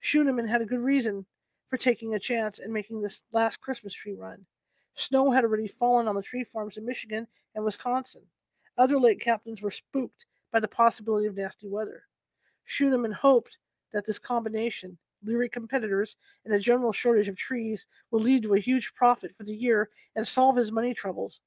Schuenemann 0.00 0.46
had 0.46 0.62
a 0.62 0.66
good 0.66 0.78
reason 0.78 1.26
for 1.68 1.76
taking 1.76 2.14
a 2.14 2.18
chance 2.18 2.58
and 2.58 2.72
making 2.72 3.00
this 3.00 3.22
last 3.32 3.60
Christmas 3.60 3.94
tree 3.94 4.14
run. 4.14 4.46
Snow 4.94 5.30
had 5.30 5.44
already 5.44 5.68
fallen 5.68 6.06
on 6.06 6.14
the 6.14 6.22
tree 6.22 6.44
farms 6.44 6.76
in 6.76 6.86
Michigan 6.86 7.26
and 7.54 7.64
Wisconsin. 7.64 8.22
Other 8.76 8.98
lake 8.98 9.20
captains 9.20 9.62
were 9.62 9.70
spooked 9.70 10.26
by 10.52 10.60
the 10.60 10.68
possibility 10.68 11.26
of 11.26 11.36
nasty 11.36 11.68
weather. 11.68 12.04
Schuenemann 12.64 13.12
hoped 13.12 13.58
that 13.92 14.06
this 14.06 14.18
combination, 14.18 14.98
leery 15.24 15.48
competitors 15.48 16.16
and 16.44 16.54
a 16.54 16.58
general 16.58 16.92
shortage 16.92 17.28
of 17.28 17.36
trees, 17.36 17.86
would 18.10 18.22
lead 18.22 18.42
to 18.42 18.54
a 18.54 18.60
huge 18.60 18.92
profit 18.94 19.34
for 19.34 19.44
the 19.44 19.54
year 19.54 19.90
and 20.16 20.26
solve 20.26 20.56
his 20.56 20.72
money 20.72 20.94
troubles. 20.94 21.40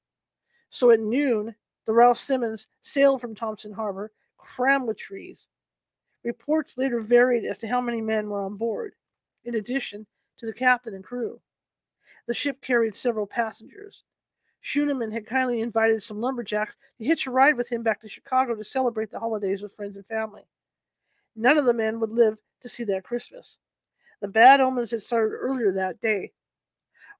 So 0.70 0.90
at 0.90 1.00
noon, 1.00 1.54
the 1.86 1.92
Ralph 1.92 2.18
Simmons 2.18 2.66
sailed 2.82 3.20
from 3.20 3.34
Thompson 3.34 3.72
Harbor, 3.72 4.12
crammed 4.36 4.86
with 4.86 4.98
trees. 4.98 5.46
Reports 6.24 6.76
later 6.76 7.00
varied 7.00 7.44
as 7.44 7.58
to 7.58 7.68
how 7.68 7.80
many 7.80 8.00
men 8.00 8.28
were 8.28 8.42
on 8.42 8.56
board, 8.56 8.92
in 9.48 9.54
addition 9.54 10.06
to 10.38 10.46
the 10.46 10.52
captain 10.52 10.94
and 10.94 11.02
crew. 11.02 11.40
The 12.26 12.34
ship 12.34 12.60
carried 12.60 12.94
several 12.94 13.26
passengers. 13.26 14.04
Schuenemann 14.60 15.10
had 15.10 15.26
kindly 15.26 15.62
invited 15.62 16.02
some 16.02 16.20
lumberjacks 16.20 16.76
to 16.98 17.04
hitch 17.04 17.26
a 17.26 17.30
ride 17.30 17.56
with 17.56 17.70
him 17.70 17.82
back 17.82 18.02
to 18.02 18.08
Chicago 18.08 18.54
to 18.54 18.62
celebrate 18.62 19.10
the 19.10 19.18
holidays 19.18 19.62
with 19.62 19.74
friends 19.74 19.96
and 19.96 20.04
family. 20.06 20.42
None 21.34 21.56
of 21.56 21.64
the 21.64 21.72
men 21.72 21.98
would 21.98 22.10
live 22.10 22.36
to 22.60 22.68
see 22.68 22.84
that 22.84 23.04
Christmas. 23.04 23.56
The 24.20 24.28
bad 24.28 24.60
omens 24.60 24.90
had 24.90 25.00
started 25.00 25.34
earlier 25.34 25.72
that 25.72 26.00
day. 26.02 26.32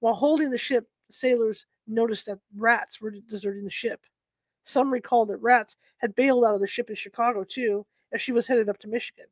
While 0.00 0.14
holding 0.14 0.50
the 0.50 0.58
ship, 0.58 0.86
sailors 1.10 1.64
noticed 1.86 2.26
that 2.26 2.40
rats 2.54 3.00
were 3.00 3.10
deserting 3.10 3.64
the 3.64 3.70
ship. 3.70 4.00
Some 4.64 4.92
recalled 4.92 5.28
that 5.28 5.38
rats 5.38 5.76
had 5.98 6.14
bailed 6.14 6.44
out 6.44 6.54
of 6.54 6.60
the 6.60 6.66
ship 6.66 6.90
in 6.90 6.96
Chicago, 6.96 7.44
too, 7.44 7.86
as 8.12 8.20
she 8.20 8.32
was 8.32 8.46
headed 8.46 8.68
up 8.68 8.78
to 8.80 8.88
Michigan. 8.88 9.26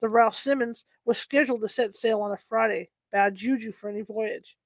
The 0.00 0.08
Ralph 0.08 0.34
Simmons 0.34 0.84
was 1.04 1.18
scheduled 1.18 1.62
to 1.62 1.68
set 1.68 1.94
sail 1.94 2.20
on 2.20 2.32
a 2.32 2.36
Friday, 2.36 2.90
bad 3.12 3.34
juju 3.34 3.72
for 3.72 3.88
any 3.88 4.02
voyage 4.02 4.56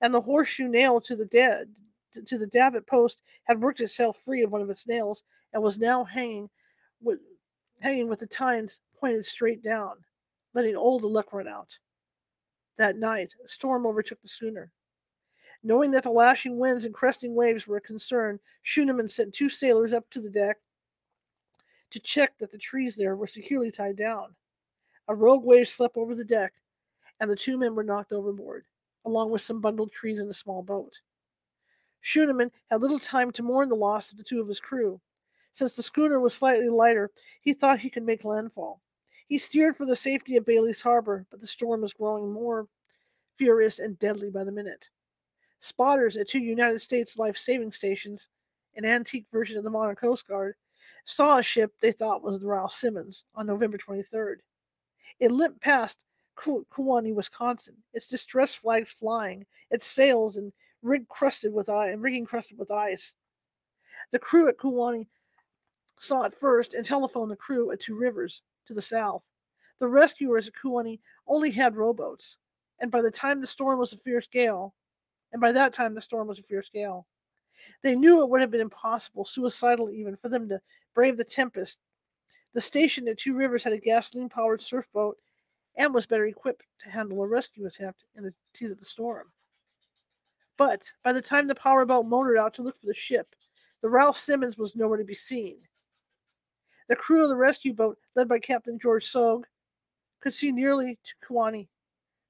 and 0.00 0.12
the 0.12 0.20
horseshoe 0.20 0.68
nail 0.68 1.00
to 1.00 1.16
the 1.16 1.26
da- 1.26 1.64
to 2.26 2.38
the 2.38 2.46
davit 2.46 2.86
post 2.86 3.22
had 3.44 3.60
worked 3.60 3.80
itself 3.80 4.18
free 4.18 4.42
of 4.42 4.52
one 4.52 4.60
of 4.60 4.70
its 4.70 4.86
nails 4.86 5.24
and 5.52 5.62
was 5.62 5.78
now 5.78 6.04
hanging 6.04 6.48
with 7.00 7.18
hanging 7.80 8.08
with 8.08 8.20
the 8.20 8.26
tines 8.26 8.80
pointed 8.98 9.24
straight 9.24 9.62
down, 9.62 9.96
letting 10.54 10.76
all 10.76 11.00
the 11.00 11.06
luck 11.06 11.32
run 11.32 11.48
out. 11.48 11.78
That 12.76 12.96
night, 12.96 13.32
a 13.44 13.48
storm 13.48 13.86
overtook 13.86 14.20
the 14.22 14.28
schooner. 14.28 14.70
Knowing 15.62 15.90
that 15.92 16.02
the 16.02 16.10
lashing 16.10 16.58
winds 16.58 16.84
and 16.84 16.94
cresting 16.94 17.34
waves 17.34 17.66
were 17.66 17.78
a 17.78 17.80
concern, 17.80 18.38
Schuenemann 18.62 19.08
sent 19.08 19.34
two 19.34 19.48
sailors 19.48 19.92
up 19.92 20.08
to 20.10 20.20
the 20.20 20.30
deck 20.30 20.58
to 21.94 22.00
check 22.00 22.36
that 22.38 22.52
the 22.52 22.58
trees 22.58 22.94
there 22.94 23.16
were 23.16 23.26
securely 23.26 23.70
tied 23.70 23.96
down. 23.96 24.34
A 25.08 25.14
rogue 25.14 25.44
wave 25.44 25.68
swept 25.68 25.96
over 25.96 26.14
the 26.14 26.24
deck, 26.24 26.52
and 27.20 27.30
the 27.30 27.36
two 27.36 27.56
men 27.56 27.74
were 27.74 27.84
knocked 27.84 28.12
overboard 28.12 28.66
along 29.04 29.30
with 29.30 29.42
some 29.42 29.60
bundled 29.60 29.92
trees 29.92 30.20
in 30.20 30.28
a 30.28 30.34
small 30.34 30.62
boat. 30.62 31.00
Schuenemann 32.00 32.50
had 32.70 32.80
little 32.80 32.98
time 32.98 33.30
to 33.32 33.42
mourn 33.42 33.68
the 33.68 33.74
loss 33.74 34.10
of 34.10 34.18
the 34.18 34.24
two 34.24 34.40
of 34.40 34.48
his 34.48 34.60
crew. 34.60 35.00
Since 35.52 35.74
the 35.74 35.82
schooner 35.82 36.18
was 36.20 36.34
slightly 36.34 36.68
lighter, 36.68 37.10
he 37.40 37.52
thought 37.52 37.80
he 37.80 37.90
could 37.90 38.04
make 38.04 38.24
landfall. 38.24 38.80
He 39.28 39.38
steered 39.38 39.76
for 39.76 39.86
the 39.86 39.96
safety 39.96 40.36
of 40.36 40.44
Bailey's 40.44 40.82
Harbor, 40.82 41.26
but 41.30 41.40
the 41.40 41.46
storm 41.46 41.82
was 41.82 41.92
growing 41.92 42.32
more 42.32 42.66
furious 43.36 43.78
and 43.78 43.98
deadly 43.98 44.30
by 44.30 44.44
the 44.44 44.52
minute. 44.52 44.90
Spotters 45.60 46.16
at 46.16 46.28
two 46.28 46.40
United 46.40 46.80
States 46.80 47.16
life 47.16 47.38
saving 47.38 47.72
stations, 47.72 48.28
an 48.74 48.84
antique 48.84 49.26
version 49.32 49.56
of 49.56 49.64
the 49.64 49.70
modern 49.70 49.96
Coast 49.96 50.26
Guard, 50.26 50.56
saw 51.04 51.38
a 51.38 51.42
ship 51.42 51.72
they 51.80 51.92
thought 51.92 52.22
was 52.22 52.40
the 52.40 52.46
Ralph 52.46 52.72
Simmons 52.72 53.24
on 53.34 53.46
November 53.46 53.78
23rd. 53.78 54.36
It 55.20 55.30
limped 55.30 55.60
past 55.60 55.98
Kewaunee, 56.36 57.14
Wisconsin. 57.14 57.76
Its 57.92 58.08
distress 58.08 58.54
flags 58.54 58.90
flying, 58.90 59.46
its 59.70 59.86
sails 59.86 60.36
and 60.36 60.52
rig 60.82 61.08
crusted 61.08 61.52
with 61.52 61.68
ice 61.68 61.92
and 61.92 62.02
rigging 62.02 62.26
crusted 62.26 62.58
with 62.58 62.70
ice. 62.70 63.14
The 64.10 64.18
crew 64.18 64.48
at 64.48 64.58
Kewaunee 64.58 65.06
saw 65.98 66.22
it 66.22 66.34
first 66.34 66.74
and 66.74 66.84
telephoned 66.84 67.30
the 67.30 67.36
crew 67.36 67.70
at 67.70 67.80
Two 67.80 67.96
Rivers 67.96 68.42
to 68.66 68.74
the 68.74 68.82
south. 68.82 69.24
The 69.78 69.88
rescuers 69.88 70.48
at 70.48 70.54
Kewaunee 70.54 71.00
only 71.26 71.50
had 71.50 71.76
rowboats, 71.76 72.38
and 72.80 72.90
by 72.90 73.02
the 73.02 73.10
time 73.10 73.40
the 73.40 73.46
storm 73.46 73.78
was 73.78 73.92
a 73.92 73.96
fierce 73.96 74.26
gale, 74.26 74.74
and 75.32 75.40
by 75.40 75.52
that 75.52 75.72
time 75.72 75.94
the 75.94 76.00
storm 76.00 76.28
was 76.28 76.38
a 76.38 76.42
fierce 76.42 76.68
gale, 76.72 77.06
they 77.82 77.94
knew 77.94 78.20
it 78.20 78.28
would 78.28 78.40
have 78.40 78.50
been 78.50 78.60
impossible, 78.60 79.24
suicidal 79.24 79.90
even, 79.90 80.16
for 80.16 80.28
them 80.28 80.48
to 80.48 80.60
brave 80.94 81.16
the 81.16 81.24
tempest. 81.24 81.78
The 82.52 82.60
station 82.60 83.08
at 83.08 83.18
Two 83.18 83.34
Rivers 83.34 83.64
had 83.64 83.72
a 83.72 83.78
gasoline 83.78 84.28
powered 84.28 84.60
surf 84.60 84.86
boat 84.92 85.18
and 85.76 85.92
was 85.92 86.06
better 86.06 86.26
equipped 86.26 86.64
to 86.82 86.90
handle 86.90 87.22
a 87.22 87.26
rescue 87.26 87.66
attempt 87.66 88.04
in 88.16 88.22
the 88.22 88.32
teeth 88.54 88.70
of 88.70 88.78
the 88.78 88.84
storm. 88.84 89.32
But 90.56 90.92
by 91.02 91.12
the 91.12 91.22
time 91.22 91.48
the 91.48 91.54
powerboat 91.54 92.06
motored 92.06 92.38
out 92.38 92.54
to 92.54 92.62
look 92.62 92.76
for 92.76 92.86
the 92.86 92.94
ship, 92.94 93.34
the 93.82 93.88
Ralph 93.88 94.16
Simmons 94.16 94.56
was 94.56 94.76
nowhere 94.76 94.98
to 94.98 95.04
be 95.04 95.14
seen. 95.14 95.56
The 96.88 96.96
crew 96.96 97.22
of 97.22 97.28
the 97.28 97.36
rescue 97.36 97.72
boat, 97.72 97.98
led 98.14 98.28
by 98.28 98.38
Captain 98.38 98.78
George 98.78 99.06
Soag, 99.06 99.46
could 100.20 100.32
see 100.32 100.52
nearly 100.52 100.98
to 101.02 101.26
Kewaunee, 101.26 101.68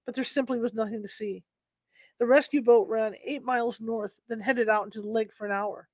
but 0.07 0.15
there 0.15 0.25
simply 0.25 0.59
was 0.59 0.75
nothing 0.75 1.03
to 1.03 1.09
see. 1.09 1.45
The 2.19 2.27
rescue 2.27 2.63
boat 2.63 2.89
ran 2.89 3.15
eight 3.25 3.43
miles 3.43 3.81
north, 3.81 4.19
then 4.29 4.41
headed 4.41 4.69
out 4.69 4.85
into 4.85 5.01
the 5.01 5.09
lake 5.09 5.33
for 5.33 5.47
an 5.47 5.53
hour. 5.53 5.89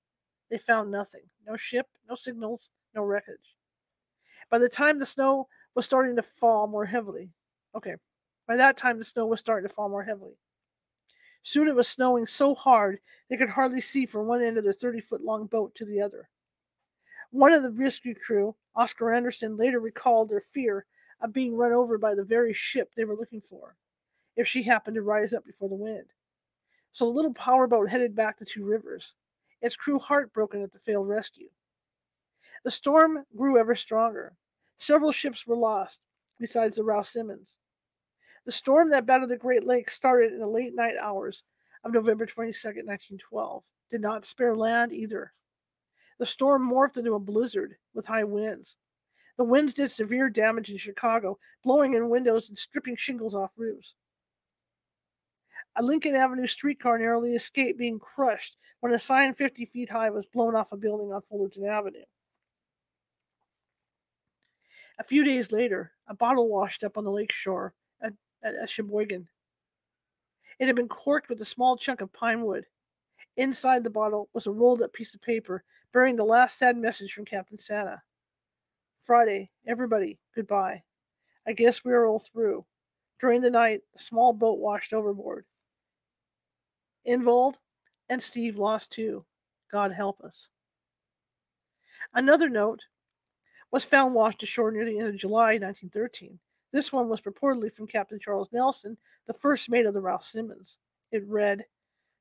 They 0.50 0.58
found 0.58 0.90
nothing 0.90 1.22
no 1.46 1.56
ship, 1.56 1.86
no 2.08 2.14
signals, 2.14 2.70
no 2.94 3.02
wreckage. 3.02 3.56
By 4.50 4.58
the 4.58 4.68
time 4.68 4.98
the 4.98 5.06
snow 5.06 5.48
was 5.74 5.86
starting 5.86 6.16
to 6.16 6.22
fall 6.22 6.66
more 6.66 6.86
heavily, 6.86 7.30
Okay. 7.74 7.94
By 8.46 8.56
that 8.56 8.76
time, 8.76 8.98
the 8.98 9.04
snow 9.04 9.26
was 9.26 9.40
starting 9.40 9.68
to 9.68 9.74
fall 9.74 9.88
more 9.88 10.02
heavily. 10.02 10.34
Soon 11.42 11.68
it 11.68 11.74
was 11.74 11.88
snowing 11.88 12.26
so 12.26 12.54
hard 12.54 12.98
they 13.28 13.36
could 13.36 13.48
hardly 13.48 13.80
see 13.80 14.06
from 14.06 14.26
one 14.26 14.42
end 14.42 14.58
of 14.58 14.64
their 14.64 14.72
30 14.72 15.00
foot 15.00 15.22
long 15.22 15.46
boat 15.46 15.74
to 15.76 15.84
the 15.84 16.00
other. 16.00 16.28
One 17.30 17.52
of 17.52 17.62
the 17.62 17.70
rescue 17.70 18.14
crew, 18.14 18.56
Oscar 18.74 19.12
Anderson, 19.12 19.56
later 19.56 19.78
recalled 19.78 20.28
their 20.28 20.40
fear 20.40 20.84
of 21.22 21.32
being 21.32 21.56
run 21.56 21.72
over 21.72 21.96
by 21.96 22.14
the 22.14 22.24
very 22.24 22.52
ship 22.52 22.90
they 22.96 23.04
were 23.04 23.14
looking 23.14 23.40
for, 23.40 23.76
if 24.36 24.46
she 24.46 24.62
happened 24.62 24.94
to 24.94 25.02
rise 25.02 25.32
up 25.32 25.44
before 25.44 25.68
the 25.68 25.74
wind. 25.74 26.06
So 26.92 27.04
the 27.04 27.12
little 27.12 27.34
powerboat 27.34 27.88
headed 27.88 28.14
back 28.14 28.38
to 28.38 28.44
Two 28.44 28.64
Rivers, 28.64 29.14
its 29.60 29.76
crew 29.76 29.98
heartbroken 29.98 30.62
at 30.62 30.72
the 30.72 30.78
failed 30.78 31.08
rescue. 31.08 31.48
The 32.64 32.70
storm 32.70 33.24
grew 33.36 33.58
ever 33.58 33.74
stronger. 33.74 34.34
Several 34.78 35.12
ships 35.12 35.46
were 35.46 35.56
lost, 35.56 36.00
besides 36.38 36.76
the 36.76 36.84
Ralph 36.84 37.06
Simmons. 37.06 37.58
The 38.44 38.52
storm 38.52 38.90
that 38.90 39.06
battered 39.06 39.28
the 39.28 39.36
Great 39.36 39.64
Lakes 39.64 39.94
started 39.94 40.32
in 40.32 40.40
the 40.40 40.46
late 40.46 40.74
night 40.74 40.96
hours 41.00 41.44
of 41.84 41.92
November 41.92 42.26
22, 42.26 42.68
1912, 42.68 43.62
did 43.90 44.00
not 44.00 44.24
spare 44.24 44.56
land 44.56 44.92
either. 44.92 45.32
The 46.18 46.26
storm 46.26 46.68
morphed 46.68 46.96
into 46.96 47.14
a 47.14 47.20
blizzard 47.20 47.76
with 47.94 48.06
high 48.06 48.24
winds. 48.24 48.76
The 49.36 49.44
winds 49.44 49.72
did 49.72 49.90
severe 49.90 50.28
damage 50.28 50.70
in 50.70 50.76
Chicago, 50.76 51.38
blowing 51.64 51.94
in 51.94 52.10
windows 52.10 52.48
and 52.48 52.58
stripping 52.58 52.96
shingles 52.96 53.34
off 53.34 53.52
roofs. 53.56 53.94
A 55.76 55.82
Lincoln 55.82 56.14
Avenue 56.14 56.46
streetcar 56.46 56.98
narrowly 56.98 57.34
escaped 57.34 57.78
being 57.78 57.98
crushed 57.98 58.56
when 58.80 58.92
a 58.92 58.98
sign 58.98 59.34
50 59.34 59.64
feet 59.66 59.90
high 59.90 60.10
was 60.10 60.26
blown 60.26 60.54
off 60.54 60.72
a 60.72 60.76
building 60.76 61.12
on 61.12 61.22
Fullerton 61.22 61.66
Avenue. 61.66 62.04
A 64.98 65.04
few 65.04 65.24
days 65.24 65.50
later, 65.50 65.92
a 66.08 66.14
bottle 66.14 66.48
washed 66.48 66.84
up 66.84 66.98
on 66.98 67.04
the 67.04 67.10
lake 67.10 67.32
shore 67.32 67.72
at, 68.02 68.12
at, 68.42 68.68
Sheboygan. 68.68 69.28
It 70.58 70.66
had 70.66 70.76
been 70.76 70.88
corked 70.88 71.30
with 71.30 71.40
a 71.40 71.46
small 71.46 71.76
chunk 71.76 72.02
of 72.02 72.12
pine 72.12 72.42
wood. 72.42 72.66
Inside 73.36 73.82
the 73.82 73.90
bottle 73.90 74.28
was 74.34 74.46
a 74.46 74.50
rolled 74.50 74.82
up 74.82 74.92
piece 74.92 75.14
of 75.14 75.22
paper 75.22 75.64
bearing 75.92 76.16
the 76.16 76.24
last 76.24 76.58
sad 76.58 76.76
message 76.76 77.12
from 77.14 77.24
Captain 77.24 77.56
Santa. 77.56 78.02
Friday, 79.02 79.50
everybody, 79.66 80.18
goodbye. 80.34 80.82
I 81.46 81.52
guess 81.52 81.82
we 81.82 81.92
are 81.92 82.04
all 82.04 82.20
through. 82.20 82.66
During 83.20 83.42
the 83.42 83.50
night, 83.50 83.82
the 83.92 83.98
small 83.98 84.32
boat 84.32 84.58
washed 84.58 84.92
overboard. 84.92 85.44
Ingvald 87.06 87.54
and 88.08 88.22
Steve 88.22 88.56
lost 88.56 88.90
too. 88.90 89.24
God 89.70 89.92
help 89.92 90.20
us. 90.22 90.48
Another 92.14 92.48
note 92.48 92.80
was 93.70 93.84
found 93.84 94.14
washed 94.14 94.42
ashore 94.42 94.72
near 94.72 94.84
the 94.84 94.98
end 94.98 95.08
of 95.08 95.16
July 95.16 95.58
1913. 95.58 96.38
This 96.72 96.92
one 96.92 97.08
was 97.08 97.20
purportedly 97.20 97.72
from 97.72 97.86
Captain 97.86 98.18
Charles 98.18 98.48
Nelson, 98.52 98.96
the 99.26 99.34
first 99.34 99.68
mate 99.68 99.86
of 99.86 99.94
the 99.94 100.00
Ralph 100.00 100.24
Simmons. 100.24 100.78
It 101.12 101.26
read, 101.26 101.66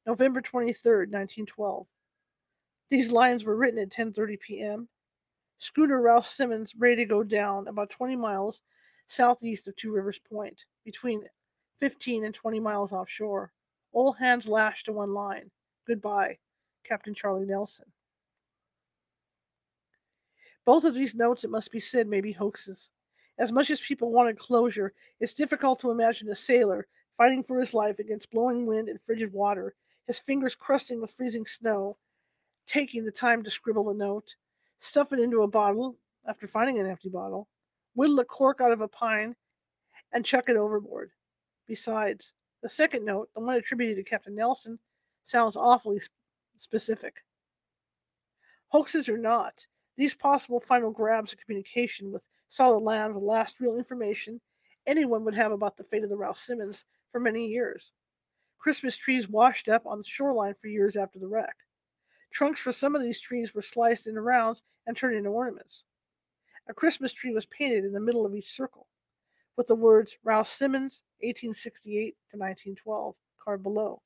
November 0.05 0.41
23, 0.41 0.91
1912. 0.91 1.87
These 2.89 3.11
lines 3.11 3.43
were 3.43 3.55
written 3.55 3.79
at 3.79 3.89
10:30 3.89 4.39
p.m. 4.39 4.89
Schooner 5.59 6.01
Ralph 6.01 6.27
Simmons 6.27 6.73
ready 6.75 6.97
to 6.97 7.05
go 7.05 7.23
down 7.23 7.67
about 7.67 7.89
20 7.89 8.15
miles 8.15 8.63
southeast 9.07 9.67
of 9.67 9.75
Two 9.75 9.91
Rivers 9.91 10.19
Point, 10.19 10.63
between 10.83 11.23
15 11.79 12.25
and 12.25 12.33
20 12.33 12.59
miles 12.59 12.91
offshore. 12.91 13.51
All 13.91 14.13
hands 14.13 14.47
lashed 14.47 14.85
to 14.85 14.93
one 14.93 15.13
line. 15.13 15.51
Goodbye, 15.87 16.37
Captain 16.83 17.13
Charlie 17.13 17.45
Nelson. 17.45 17.85
Both 20.65 20.83
of 20.83 20.93
these 20.93 21.15
notes, 21.15 21.43
it 21.43 21.49
must 21.49 21.71
be 21.71 21.79
said, 21.79 22.07
may 22.07 22.21
be 22.21 22.31
hoaxes. 22.31 22.89
As 23.39 23.51
much 23.51 23.69
as 23.71 23.79
people 23.79 24.11
wanted 24.11 24.37
closure, 24.37 24.93
it's 25.19 25.33
difficult 25.33 25.79
to 25.79 25.91
imagine 25.91 26.29
a 26.29 26.35
sailor 26.35 26.87
fighting 27.17 27.43
for 27.43 27.59
his 27.59 27.73
life 27.73 27.99
against 27.99 28.31
blowing 28.31 28.65
wind 28.65 28.87
and 28.87 29.01
frigid 29.01 29.33
water, 29.33 29.73
his 30.07 30.19
fingers 30.19 30.55
crusting 30.55 31.01
with 31.01 31.11
freezing 31.11 31.45
snow, 31.45 31.97
taking 32.67 33.03
the 33.03 33.11
time 33.11 33.43
to 33.43 33.49
scribble 33.49 33.89
a 33.89 33.93
note, 33.93 34.35
stuff 34.79 35.11
it 35.11 35.19
into 35.19 35.41
a 35.41 35.47
bottle 35.47 35.97
after 36.27 36.47
finding 36.47 36.79
an 36.79 36.85
empty 36.85 37.09
bottle, 37.09 37.47
whittle 37.95 38.19
a 38.19 38.25
cork 38.25 38.61
out 38.61 38.71
of 38.71 38.81
a 38.81 38.87
pine, 38.87 39.35
and 40.11 40.25
chuck 40.25 40.49
it 40.49 40.55
overboard. 40.55 41.11
Besides, 41.67 42.33
the 42.61 42.69
second 42.69 43.05
note, 43.05 43.29
the 43.33 43.41
one 43.41 43.55
attributed 43.55 43.97
to 43.97 44.09
Captain 44.09 44.35
Nelson, 44.35 44.79
sounds 45.25 45.55
awfully 45.55 45.99
sp- 46.01 46.13
specific. 46.57 47.23
Hoaxes 48.69 49.09
or 49.09 49.17
not, 49.17 49.65
these 49.97 50.13
possible 50.13 50.59
final 50.59 50.91
grabs 50.91 51.33
of 51.33 51.39
communication 51.39 52.11
with 52.11 52.23
solid 52.49 52.83
land 52.83 53.13
were 53.13 53.19
the 53.19 53.25
last 53.25 53.59
real 53.59 53.77
information 53.77 54.41
anyone 54.87 55.23
would 55.23 55.35
have 55.35 55.51
about 55.51 55.77
the 55.77 55.83
fate 55.83 56.03
of 56.03 56.09
the 56.09 56.17
Ralph 56.17 56.37
Simmons 56.37 56.85
for 57.11 57.19
many 57.19 57.47
years. 57.47 57.93
Christmas 58.57 58.97
trees 58.97 59.29
washed 59.29 59.69
up 59.69 59.85
on 59.85 59.99
the 59.99 60.03
shoreline 60.03 60.53
for 60.53 60.67
years 60.67 60.97
after 60.97 61.19
the 61.19 61.27
wreck. 61.27 61.55
Trunks 62.31 62.59
for 62.59 62.71
some 62.71 62.95
of 62.95 63.01
these 63.01 63.21
trees 63.21 63.53
were 63.53 63.61
sliced 63.61 64.07
into 64.07 64.21
rounds 64.21 64.63
and 64.85 64.95
turned 64.95 65.15
into 65.15 65.29
ornaments. 65.29 65.83
A 66.67 66.73
Christmas 66.73 67.13
tree 67.13 67.33
was 67.33 67.45
painted 67.45 67.85
in 67.85 67.93
the 67.93 67.99
middle 67.99 68.25
of 68.25 68.35
each 68.35 68.51
circle, 68.51 68.87
with 69.59 69.67
the 69.67 69.75
words 69.75 70.15
Ralph 70.23 70.47
Simmons, 70.47 71.03
1868 71.19 72.15
to 72.31 72.37
1912, 72.37 73.13
card 73.43 73.61
below. 73.61 74.01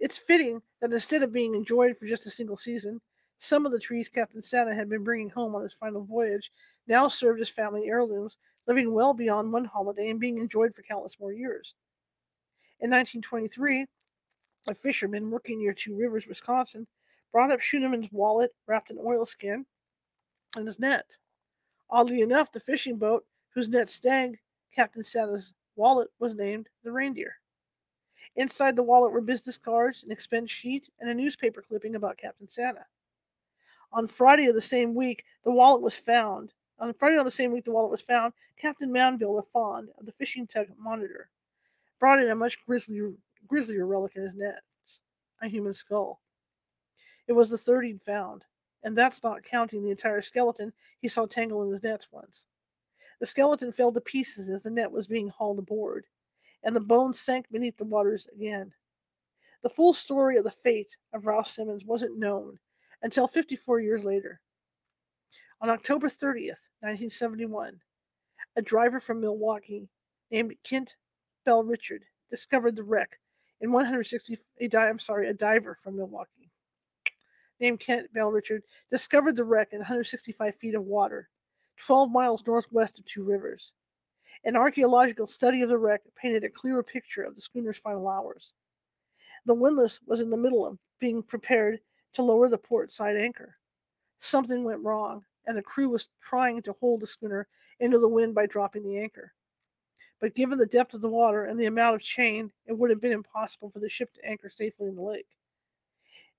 It's 0.00 0.18
fitting 0.18 0.60
that 0.80 0.92
instead 0.92 1.22
of 1.22 1.32
being 1.32 1.54
enjoyed 1.54 1.96
for 1.96 2.06
just 2.06 2.26
a 2.26 2.30
single 2.30 2.56
season, 2.56 3.00
some 3.38 3.64
of 3.64 3.70
the 3.70 3.78
trees 3.78 4.08
Captain 4.08 4.42
Santa 4.42 4.74
had 4.74 4.90
been 4.90 5.04
bringing 5.04 5.30
home 5.30 5.54
on 5.54 5.62
his 5.62 5.74
final 5.74 6.02
voyage 6.02 6.50
now 6.88 7.06
served 7.06 7.40
as 7.40 7.48
family 7.50 7.84
heirlooms, 7.86 8.36
living 8.66 8.92
well 8.92 9.14
beyond 9.14 9.52
one 9.52 9.64
holiday 9.64 10.10
and 10.10 10.18
being 10.18 10.38
enjoyed 10.38 10.74
for 10.74 10.82
countless 10.82 11.20
more 11.20 11.32
years. 11.32 11.74
In 12.80 12.90
1923, 12.90 13.86
a 14.66 14.74
fisherman 14.74 15.30
working 15.30 15.60
near 15.60 15.72
Two 15.72 15.96
Rivers, 15.96 16.26
Wisconsin, 16.26 16.88
brought 17.30 17.52
up 17.52 17.60
Schuenemann's 17.60 18.10
wallet 18.10 18.50
wrapped 18.66 18.90
in 18.90 18.98
oilskin 18.98 19.66
and 20.56 20.66
his 20.66 20.80
net. 20.80 21.16
Oddly 21.88 22.22
enough, 22.22 22.50
the 22.50 22.58
fishing 22.58 22.96
boat 22.96 23.24
whose 23.54 23.68
net 23.68 23.90
snagged 23.90 24.38
Captain 24.74 25.04
Santa's 25.04 25.52
wallet 25.76 26.08
was 26.18 26.34
named 26.34 26.68
the 26.84 26.92
Reindeer. 26.92 27.36
Inside 28.36 28.76
the 28.76 28.82
wallet 28.82 29.12
were 29.12 29.20
business 29.20 29.58
cards, 29.58 30.02
an 30.04 30.10
expense 30.10 30.50
sheet, 30.50 30.88
and 31.00 31.10
a 31.10 31.14
newspaper 31.14 31.62
clipping 31.62 31.94
about 31.94 32.16
Captain 32.16 32.48
Santa. 32.48 32.86
On 33.92 34.06
Friday 34.06 34.46
of 34.46 34.54
the 34.54 34.60
same 34.60 34.94
week, 34.94 35.24
the 35.44 35.50
wallet 35.50 35.82
was 35.82 35.96
found. 35.96 36.52
On 36.78 36.94
Friday 36.94 37.16
of 37.18 37.24
the 37.24 37.30
same 37.30 37.52
week, 37.52 37.64
the 37.64 37.72
wallet 37.72 37.90
was 37.90 38.00
found. 38.00 38.32
Captain 38.56 38.90
Manville, 38.90 39.36
the 39.36 39.42
fond 39.42 39.90
of 39.98 40.06
the 40.06 40.12
fishing 40.12 40.46
tug 40.46 40.68
Monitor, 40.78 41.28
brought 42.00 42.22
in 42.22 42.30
a 42.30 42.34
much 42.34 42.64
grislier, 42.66 43.12
grislier 43.46 43.86
relic 43.86 44.16
in 44.16 44.22
his 44.22 44.34
nets 44.34 45.00
a 45.42 45.48
human 45.48 45.74
skull. 45.74 46.20
It 47.26 47.32
was 47.32 47.50
the 47.50 47.58
third 47.58 47.84
he'd 47.84 48.00
found, 48.00 48.44
and 48.82 48.96
that's 48.96 49.22
not 49.22 49.44
counting 49.44 49.82
the 49.82 49.90
entire 49.90 50.22
skeleton 50.22 50.72
he 51.00 51.08
saw 51.08 51.26
tangled 51.26 51.66
in 51.66 51.74
his 51.74 51.82
nets 51.82 52.08
once. 52.10 52.44
The 53.22 53.26
skeleton 53.26 53.70
fell 53.70 53.92
to 53.92 54.00
pieces 54.00 54.50
as 54.50 54.62
the 54.62 54.70
net 54.70 54.90
was 54.90 55.06
being 55.06 55.28
hauled 55.28 55.60
aboard, 55.60 56.06
and 56.64 56.74
the 56.74 56.80
bones 56.80 57.20
sank 57.20 57.46
beneath 57.52 57.76
the 57.76 57.84
waters 57.84 58.26
again. 58.34 58.72
The 59.62 59.70
full 59.70 59.92
story 59.92 60.38
of 60.38 60.42
the 60.42 60.50
fate 60.50 60.96
of 61.12 61.24
Ralph 61.24 61.46
Simmons 61.46 61.84
wasn't 61.84 62.18
known 62.18 62.58
until 63.00 63.28
54 63.28 63.78
years 63.78 64.02
later. 64.02 64.40
On 65.60 65.70
October 65.70 66.08
30th, 66.08 66.66
1971, 66.80 67.80
a 68.56 68.62
driver 68.62 68.98
from 68.98 69.20
Milwaukee 69.20 69.88
named 70.32 70.56
Kent 70.64 70.96
Bellrichard 71.46 72.02
discovered 72.28 72.74
the 72.74 72.82
wreck 72.82 73.20
in 73.60 73.70
160 73.70 74.36
a 74.58 74.66
di- 74.66 74.88
I'm 74.88 74.98
sorry, 74.98 75.28
a 75.28 75.32
diver 75.32 75.78
from 75.80 75.94
Milwaukee 75.94 76.50
named 77.60 77.78
Kent 77.78 78.12
Bellrichard 78.12 78.62
discovered 78.90 79.36
the 79.36 79.44
wreck 79.44 79.68
in 79.70 79.78
165 79.78 80.56
feet 80.56 80.74
of 80.74 80.82
water, 80.82 81.28
12 81.86 82.10
miles 82.10 82.46
northwest 82.46 82.98
of 82.98 83.04
Two 83.04 83.24
Rivers. 83.24 83.72
An 84.44 84.56
archaeological 84.56 85.26
study 85.26 85.62
of 85.62 85.68
the 85.68 85.78
wreck 85.78 86.02
painted 86.16 86.44
a 86.44 86.48
clearer 86.48 86.82
picture 86.82 87.22
of 87.22 87.34
the 87.34 87.40
schooner's 87.40 87.78
final 87.78 88.08
hours. 88.08 88.52
The 89.46 89.54
windlass 89.54 90.00
was 90.06 90.20
in 90.20 90.30
the 90.30 90.36
middle 90.36 90.66
of 90.66 90.78
being 91.00 91.22
prepared 91.22 91.80
to 92.14 92.22
lower 92.22 92.48
the 92.48 92.58
port 92.58 92.92
side 92.92 93.16
anchor. 93.16 93.56
Something 94.20 94.62
went 94.62 94.84
wrong, 94.84 95.24
and 95.46 95.56
the 95.56 95.62
crew 95.62 95.88
was 95.88 96.08
trying 96.20 96.62
to 96.62 96.76
hold 96.80 97.00
the 97.00 97.06
schooner 97.06 97.48
into 97.80 97.98
the 97.98 98.08
wind 98.08 98.34
by 98.34 98.46
dropping 98.46 98.84
the 98.84 98.98
anchor. 98.98 99.32
But 100.20 100.36
given 100.36 100.58
the 100.58 100.66
depth 100.66 100.94
of 100.94 101.00
the 101.00 101.08
water 101.08 101.44
and 101.44 101.58
the 101.58 101.66
amount 101.66 101.96
of 101.96 102.02
chain, 102.02 102.52
it 102.66 102.78
would 102.78 102.90
have 102.90 103.00
been 103.00 103.12
impossible 103.12 103.70
for 103.70 103.80
the 103.80 103.88
ship 103.88 104.14
to 104.14 104.24
anchor 104.24 104.48
safely 104.48 104.86
in 104.86 104.94
the 104.94 105.02
lake. 105.02 105.26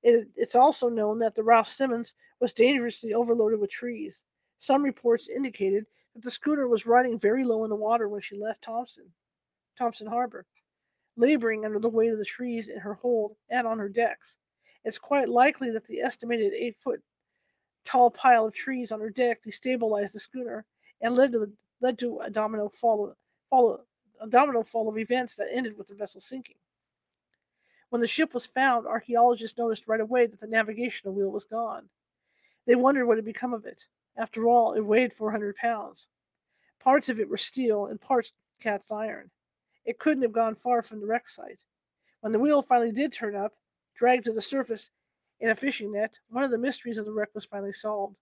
It, 0.02 0.30
it's 0.38 0.56
also 0.56 0.88
known 0.88 1.20
that 1.20 1.36
the 1.36 1.44
Ralph 1.44 1.68
Simmons 1.68 2.14
was 2.40 2.54
dangerously 2.54 3.14
overloaded 3.14 3.60
with 3.60 3.72
trees. 3.72 4.22
Some 4.64 4.82
reports 4.82 5.28
indicated 5.28 5.88
that 6.16 6.24
the 6.24 6.32
schooner 6.32 6.70
was 6.70 6.86
riding 6.86 7.20
very 7.20 7.44
low 7.44 7.66
in 7.66 7.70
the 7.70 7.76
water 7.76 8.08
when 8.08 8.22
she 8.22 8.38
left 8.38 8.62
Thompson, 8.62 9.12
Thompson 9.78 10.08
Harbor, 10.08 10.46
laboring 11.18 11.66
under 11.66 11.80
the 11.80 11.90
weight 11.90 12.14
of 12.14 12.18
the 12.18 12.24
trees 12.24 12.70
in 12.70 12.80
her 12.80 12.94
hold 12.94 13.36
and 13.50 13.68
on 13.68 13.78
her 13.78 13.90
decks. 13.90 14.38
It's 14.86 14.98
quite 14.98 15.28
likely 15.28 15.70
that 15.72 15.86
the 15.86 16.00
estimated 16.00 16.54
eight 16.54 16.78
foot 16.78 17.02
tall 17.84 18.10
pile 18.10 18.46
of 18.46 18.54
trees 18.54 18.94
on 18.94 19.02
her 19.02 19.10
deck 19.10 19.40
destabilized 19.46 20.14
the 20.14 20.22
schooner 20.22 20.64
and 21.02 21.14
led 21.14 21.34
to 21.34 21.40
the, 21.40 21.52
led 21.82 22.00
to 22.00 22.20
a 22.20 22.30
domino 22.30 22.70
fall, 22.70 23.18
fall 23.50 23.82
a 24.22 24.28
domino 24.28 24.64
fall 24.64 24.88
of 24.88 24.98
events 24.98 25.36
that 25.36 25.50
ended 25.52 25.78
with 25.78 25.90
the 25.90 25.94
vessel 25.94 26.22
sinking. 26.22 26.56
When 27.90 28.00
the 28.00 28.08
ship 28.08 28.34
was 28.34 28.46
found, 28.46 28.88
archaeologists 28.88 29.58
noticed 29.58 29.90
right 29.90 30.00
away 30.00 30.26
that 30.26 30.40
the 30.40 30.48
navigational 30.48 31.14
wheel 31.14 31.32
was 31.32 31.44
gone. 31.44 31.90
They 32.66 32.76
wondered 32.76 33.08
what 33.08 33.18
had 33.18 33.26
become 33.26 33.54
of 33.54 33.66
it. 33.66 33.88
After 34.18 34.48
all, 34.48 34.74
it 34.74 34.82
weighed 34.82 35.14
400 35.14 35.56
pounds. 35.56 36.08
Parts 36.80 37.10
of 37.10 37.20
it 37.20 37.30
were 37.30 37.38
steel 37.38 37.88
and 37.88 38.00
parts 38.00 38.34
cast 38.62 38.92
iron. 38.92 39.32
It 39.86 40.00
couldn't 40.00 40.24
have 40.24 40.32
gone 40.32 40.56
far 40.56 40.82
from 40.82 41.00
the 41.00 41.08
wreck 41.08 41.28
site. 41.28 41.64
When 42.22 42.32
the 42.32 42.40
wheel 42.40 42.62
finally 42.62 42.92
did 42.92 43.12
turn 43.12 43.36
up, 43.36 43.54
dragged 43.96 44.26
to 44.26 44.34
the 44.34 44.42
surface 44.42 44.90
in 45.40 45.50
a 45.50 45.56
fishing 45.56 45.92
net, 45.92 46.20
one 46.30 46.44
of 46.44 46.52
the 46.52 46.58
mysteries 46.58 46.98
of 46.98 47.06
the 47.06 47.12
wreck 47.12 47.30
was 47.34 47.46
finally 47.46 47.74
solved. 47.74 48.16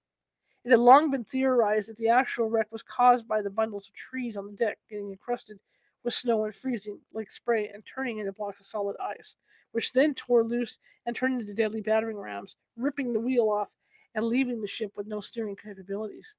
It 0.63 0.71
had 0.71 0.79
long 0.79 1.11
been 1.11 1.23
theorized 1.23 1.89
that 1.89 1.97
the 1.97 2.09
actual 2.09 2.49
wreck 2.49 2.67
was 2.71 2.83
caused 2.83 3.27
by 3.27 3.41
the 3.41 3.49
bundles 3.49 3.87
of 3.87 3.93
trees 3.93 4.37
on 4.37 4.45
the 4.45 4.53
deck 4.53 4.77
getting 4.89 5.11
encrusted 5.11 5.59
with 6.03 6.13
snow 6.13 6.45
and 6.45 6.55
freezing 6.55 6.99
like 7.13 7.31
spray 7.31 7.67
and 7.67 7.83
turning 7.85 8.19
into 8.19 8.31
blocks 8.31 8.59
of 8.59 8.65
solid 8.65 8.95
ice, 8.99 9.35
which 9.71 9.91
then 9.93 10.13
tore 10.13 10.43
loose 10.43 10.79
and 11.05 11.15
turned 11.15 11.41
into 11.41 11.53
deadly 11.53 11.81
battering 11.81 12.17
rams, 12.17 12.57
ripping 12.75 13.13
the 13.13 13.19
wheel 13.19 13.49
off 13.49 13.69
and 14.15 14.25
leaving 14.25 14.61
the 14.61 14.67
ship 14.67 14.91
with 14.95 15.07
no 15.07 15.21
steering 15.21 15.55
capabilities. 15.55 16.35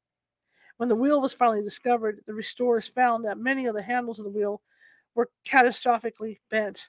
When 0.76 0.88
the 0.88 0.94
wheel 0.94 1.20
was 1.20 1.32
finally 1.32 1.62
discovered, 1.62 2.20
the 2.26 2.34
restorers 2.34 2.88
found 2.88 3.24
that 3.24 3.38
many 3.38 3.66
of 3.66 3.74
the 3.74 3.82
handles 3.82 4.18
of 4.18 4.24
the 4.24 4.30
wheel 4.30 4.62
were 5.14 5.30
catastrophically 5.46 6.38
bent, 6.50 6.88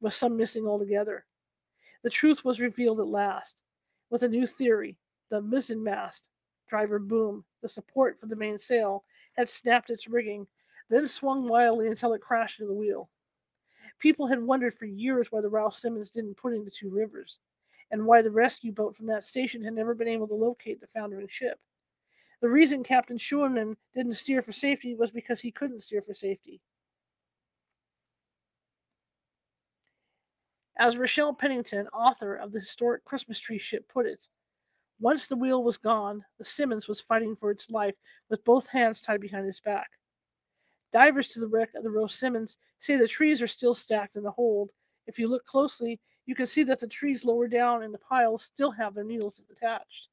with 0.00 0.14
some 0.14 0.36
missing 0.36 0.66
altogether. 0.66 1.24
The 2.02 2.10
truth 2.10 2.44
was 2.44 2.60
revealed 2.60 3.00
at 3.00 3.06
last, 3.06 3.56
with 4.10 4.22
a 4.22 4.28
new 4.28 4.46
theory 4.46 4.96
the 5.28 5.40
mizzen 5.40 5.82
mast, 5.82 6.28
driver 6.68 6.98
boom, 6.98 7.44
the 7.62 7.68
support 7.68 8.18
for 8.18 8.26
the 8.26 8.36
mainsail, 8.36 9.04
had 9.36 9.50
snapped 9.50 9.90
its 9.90 10.06
rigging, 10.06 10.46
then 10.88 11.06
swung 11.06 11.48
wildly 11.48 11.88
until 11.88 12.12
it 12.12 12.20
crashed 12.20 12.60
into 12.60 12.72
the 12.72 12.78
wheel. 12.78 13.08
People 13.98 14.26
had 14.26 14.40
wondered 14.40 14.74
for 14.74 14.84
years 14.84 15.32
why 15.32 15.40
the 15.40 15.48
Ralph 15.48 15.74
Simmons 15.74 16.10
didn't 16.10 16.36
put 16.36 16.54
into 16.54 16.70
Two 16.70 16.90
Rivers, 16.90 17.40
and 17.90 18.04
why 18.04 18.22
the 18.22 18.30
rescue 18.30 18.72
boat 18.72 18.96
from 18.96 19.06
that 19.06 19.24
station 19.24 19.62
had 19.62 19.74
never 19.74 19.94
been 19.94 20.08
able 20.08 20.28
to 20.28 20.34
locate 20.34 20.80
the 20.80 20.88
foundering 20.88 21.28
ship. 21.28 21.58
The 22.42 22.48
reason 22.48 22.82
Captain 22.82 23.16
Schuenemann 23.16 23.76
didn't 23.94 24.14
steer 24.14 24.42
for 24.42 24.52
safety 24.52 24.94
was 24.94 25.10
because 25.10 25.40
he 25.40 25.50
couldn't 25.50 25.82
steer 25.82 26.02
for 26.02 26.14
safety. 26.14 26.60
As 30.78 30.98
Rochelle 30.98 31.32
Pennington, 31.32 31.88
author 31.88 32.34
of 32.34 32.52
the 32.52 32.58
historic 32.58 33.04
Christmas 33.04 33.40
tree 33.40 33.58
ship, 33.58 33.88
put 33.88 34.04
it, 34.04 34.26
once 35.00 35.26
the 35.26 35.36
wheel 35.36 35.62
was 35.62 35.78
gone, 35.78 36.24
the 36.38 36.44
Simmons 36.44 36.88
was 36.88 37.00
fighting 37.00 37.36
for 37.36 37.50
its 37.50 37.70
life 37.70 37.94
with 38.28 38.44
both 38.44 38.68
hands 38.68 39.00
tied 39.00 39.20
behind 39.20 39.46
its 39.46 39.60
back. 39.60 39.90
Divers 40.92 41.28
to 41.28 41.40
the 41.40 41.48
wreck 41.48 41.70
of 41.74 41.82
the 41.82 41.90
Rose 41.90 42.14
Simmons 42.14 42.58
say 42.80 42.96
the 42.96 43.08
trees 43.08 43.42
are 43.42 43.46
still 43.46 43.74
stacked 43.74 44.16
in 44.16 44.22
the 44.22 44.30
hold. 44.30 44.70
If 45.06 45.18
you 45.18 45.28
look 45.28 45.44
closely, 45.46 46.00
you 46.26 46.34
can 46.34 46.46
see 46.46 46.64
that 46.64 46.80
the 46.80 46.86
trees 46.86 47.24
lower 47.24 47.48
down 47.48 47.82
in 47.82 47.92
the 47.92 47.98
pile 47.98 48.36
still 48.36 48.72
have 48.72 48.94
their 48.94 49.04
needles 49.04 49.40
attached. 49.50 50.08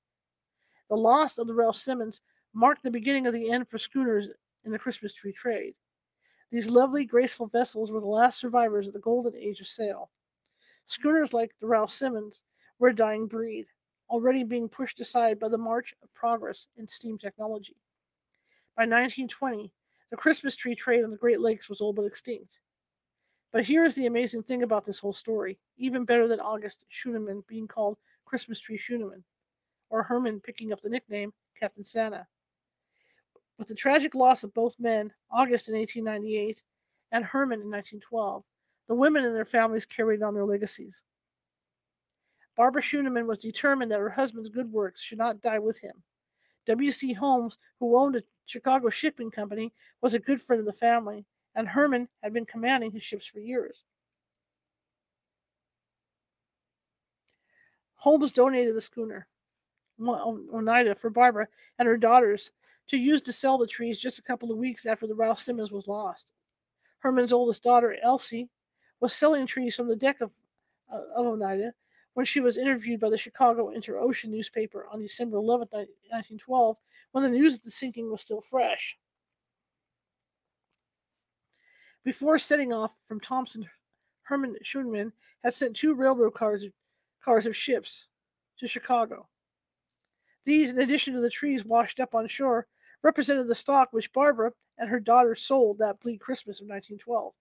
The 0.89 0.95
loss 0.95 1.38
of 1.38 1.47
the 1.47 1.54
Ralph 1.54 1.76
Simmons 1.76 2.21
marked 2.54 2.84
the 2.84 2.91
beginning 2.91 3.26
of 3.26 3.34
the 3.34 3.49
end 3.49 3.67
for 3.67 3.80
schooners 3.80 4.30
in 4.63 4.71
the 4.71 4.80
Christmas 4.80 5.13
tree 5.13 5.34
trade. 5.34 5.73
These 6.52 6.69
lovely, 6.69 7.04
graceful 7.04 7.47
vessels 7.47 7.91
were 7.91 7.99
the 7.99 8.06
last 8.06 8.39
survivors 8.39 8.88
of 8.88 8.93
the 8.93 8.99
golden 8.99 9.36
age 9.36 9.60
of 9.60 9.67
sail. 9.67 10.12
Schooners 10.86 11.34
like 11.34 11.52
the 11.60 11.67
Ralph 11.67 11.89
Simmons 11.89 12.43
were 12.78 12.89
a 12.89 12.95
dying 12.95 13.26
breed, 13.26 13.65
already 14.08 14.43
being 14.43 14.69
pushed 14.69 14.99
aside 14.99 15.39
by 15.39 15.47
the 15.47 15.58
march 15.58 15.95
of 16.04 16.13
progress 16.13 16.67
in 16.78 16.88
steam 16.88 17.17
technology. 17.17 17.76
By 18.78 18.84
1920, 18.84 19.71
the 20.12 20.17
Christmas 20.17 20.56
tree 20.56 20.76
trade 20.76 21.04
on 21.04 21.10
the 21.10 21.17
Great 21.17 21.41
Lakes 21.41 21.69
was 21.69 21.82
all 21.82 21.93
but 21.93 22.06
extinct. 22.06 22.60
But 23.53 23.65
here 23.65 23.85
is 23.85 23.93
the 23.93 24.07
amazing 24.07 24.43
thing 24.43 24.63
about 24.63 24.83
this 24.83 24.97
whole 24.97 25.13
story, 25.13 25.59
even 25.77 26.05
better 26.05 26.27
than 26.27 26.39
August 26.39 26.85
Schuenemann 26.89 27.43
being 27.47 27.67
called 27.67 27.99
Christmas 28.25 28.59
Tree 28.59 28.79
Schuenemann, 28.79 29.23
or 29.91 30.01
Herman 30.01 30.41
picking 30.41 30.73
up 30.73 30.81
the 30.81 30.89
nickname 30.89 31.33
Captain 31.57 31.83
Santa. 31.83 32.25
With 33.59 33.67
the 33.67 33.75
tragic 33.75 34.15
loss 34.15 34.43
of 34.43 34.55
both 34.55 34.79
men, 34.79 35.13
August 35.31 35.69
in 35.69 35.75
1898 35.75 36.63
and 37.11 37.23
Herman 37.23 37.61
in 37.61 37.69
1912, 37.69 38.43
the 38.87 38.95
women 38.95 39.23
and 39.23 39.35
their 39.35 39.45
families 39.45 39.85
carried 39.85 40.23
on 40.23 40.33
their 40.33 40.45
legacies. 40.45 41.03
Barbara 42.57 42.81
Schuenemann 42.81 43.27
was 43.27 43.37
determined 43.37 43.91
that 43.91 43.99
her 43.99 44.09
husband's 44.09 44.49
good 44.49 44.71
works 44.71 44.99
should 44.99 45.19
not 45.19 45.41
die 45.41 45.59
with 45.59 45.79
him. 45.79 46.01
W.C. 46.65 47.13
Holmes, 47.13 47.57
who 47.79 47.97
owned 47.97 48.15
a 48.15 48.23
Chicago 48.47 48.89
shipping 48.89 49.29
company, 49.29 49.73
was 50.01 50.15
a 50.15 50.19
good 50.19 50.41
friend 50.41 50.59
of 50.59 50.65
the 50.65 50.73
family, 50.73 51.25
and 51.55 51.67
Herman 51.67 52.07
had 52.21 52.33
been 52.33 52.45
commanding 52.45 52.91
his 52.91 53.03
ships 53.03 53.25
for 53.25 53.39
years. 53.39 53.83
Holmes 57.95 58.31
donated 58.31 58.75
the 58.75 58.81
schooner, 58.81 59.27
Oneida, 59.99 60.95
for 60.95 61.09
Barbara 61.09 61.47
and 61.79 61.87
her 61.87 61.97
daughters 61.97 62.51
to 62.87 62.97
use 62.97 63.21
to 63.21 63.33
sell 63.33 63.57
the 63.57 63.67
trees 63.67 63.99
just 63.99 64.19
a 64.19 64.23
couple 64.23 64.51
of 64.51 64.57
weeks 64.57 64.85
after 64.85 65.07
the 65.07 65.15
Ralph 65.15 65.39
Simmons 65.39 65.71
was 65.71 65.87
lost. 65.87 66.27
Herman's 66.99 67.33
oldest 67.33 67.63
daughter, 67.63 67.95
Elsie, 68.03 68.49
was 68.99 69.13
selling 69.13 69.45
trees 69.45 69.75
from 69.75 69.87
the 69.87 69.95
deck 69.95 70.21
of, 70.21 70.31
uh, 70.91 71.01
of 71.15 71.25
Oneida 71.25 71.73
when 72.13 72.25
she 72.25 72.39
was 72.39 72.57
interviewed 72.57 72.99
by 72.99 73.09
the 73.09 73.17
Chicago 73.17 73.69
Inter-Ocean 73.69 74.31
newspaper 74.31 74.85
on 74.91 75.01
December 75.01 75.37
11, 75.37 75.67
1912, 75.71 76.77
when 77.11 77.23
the 77.23 77.29
news 77.29 77.55
of 77.55 77.63
the 77.63 77.71
sinking 77.71 78.11
was 78.11 78.21
still 78.21 78.41
fresh. 78.41 78.97
Before 82.03 82.37
setting 82.37 82.73
off 82.73 82.91
from 83.07 83.21
Thompson, 83.21 83.69
Herman 84.23 84.57
Schuenemann 84.61 85.13
had 85.43 85.53
sent 85.53 85.75
two 85.75 85.93
railroad 85.93 86.33
cars, 86.33 86.65
cars 87.23 87.45
of 87.45 87.55
ships 87.55 88.07
to 88.59 88.67
Chicago. 88.67 89.27
These, 90.45 90.69
in 90.69 90.79
addition 90.79 91.13
to 91.13 91.21
the 91.21 91.29
trees 91.29 91.63
washed 91.63 92.01
up 92.01 92.13
on 92.13 92.27
shore, 92.27 92.67
represented 93.01 93.47
the 93.47 93.55
stock 93.55 93.89
which 93.91 94.11
Barbara 94.11 94.51
and 94.77 94.89
her 94.89 94.99
daughters 94.99 95.41
sold 95.41 95.77
that 95.77 96.01
bleak 96.01 96.19
Christmas 96.19 96.59
of 96.59 96.67
1912. 96.67 97.33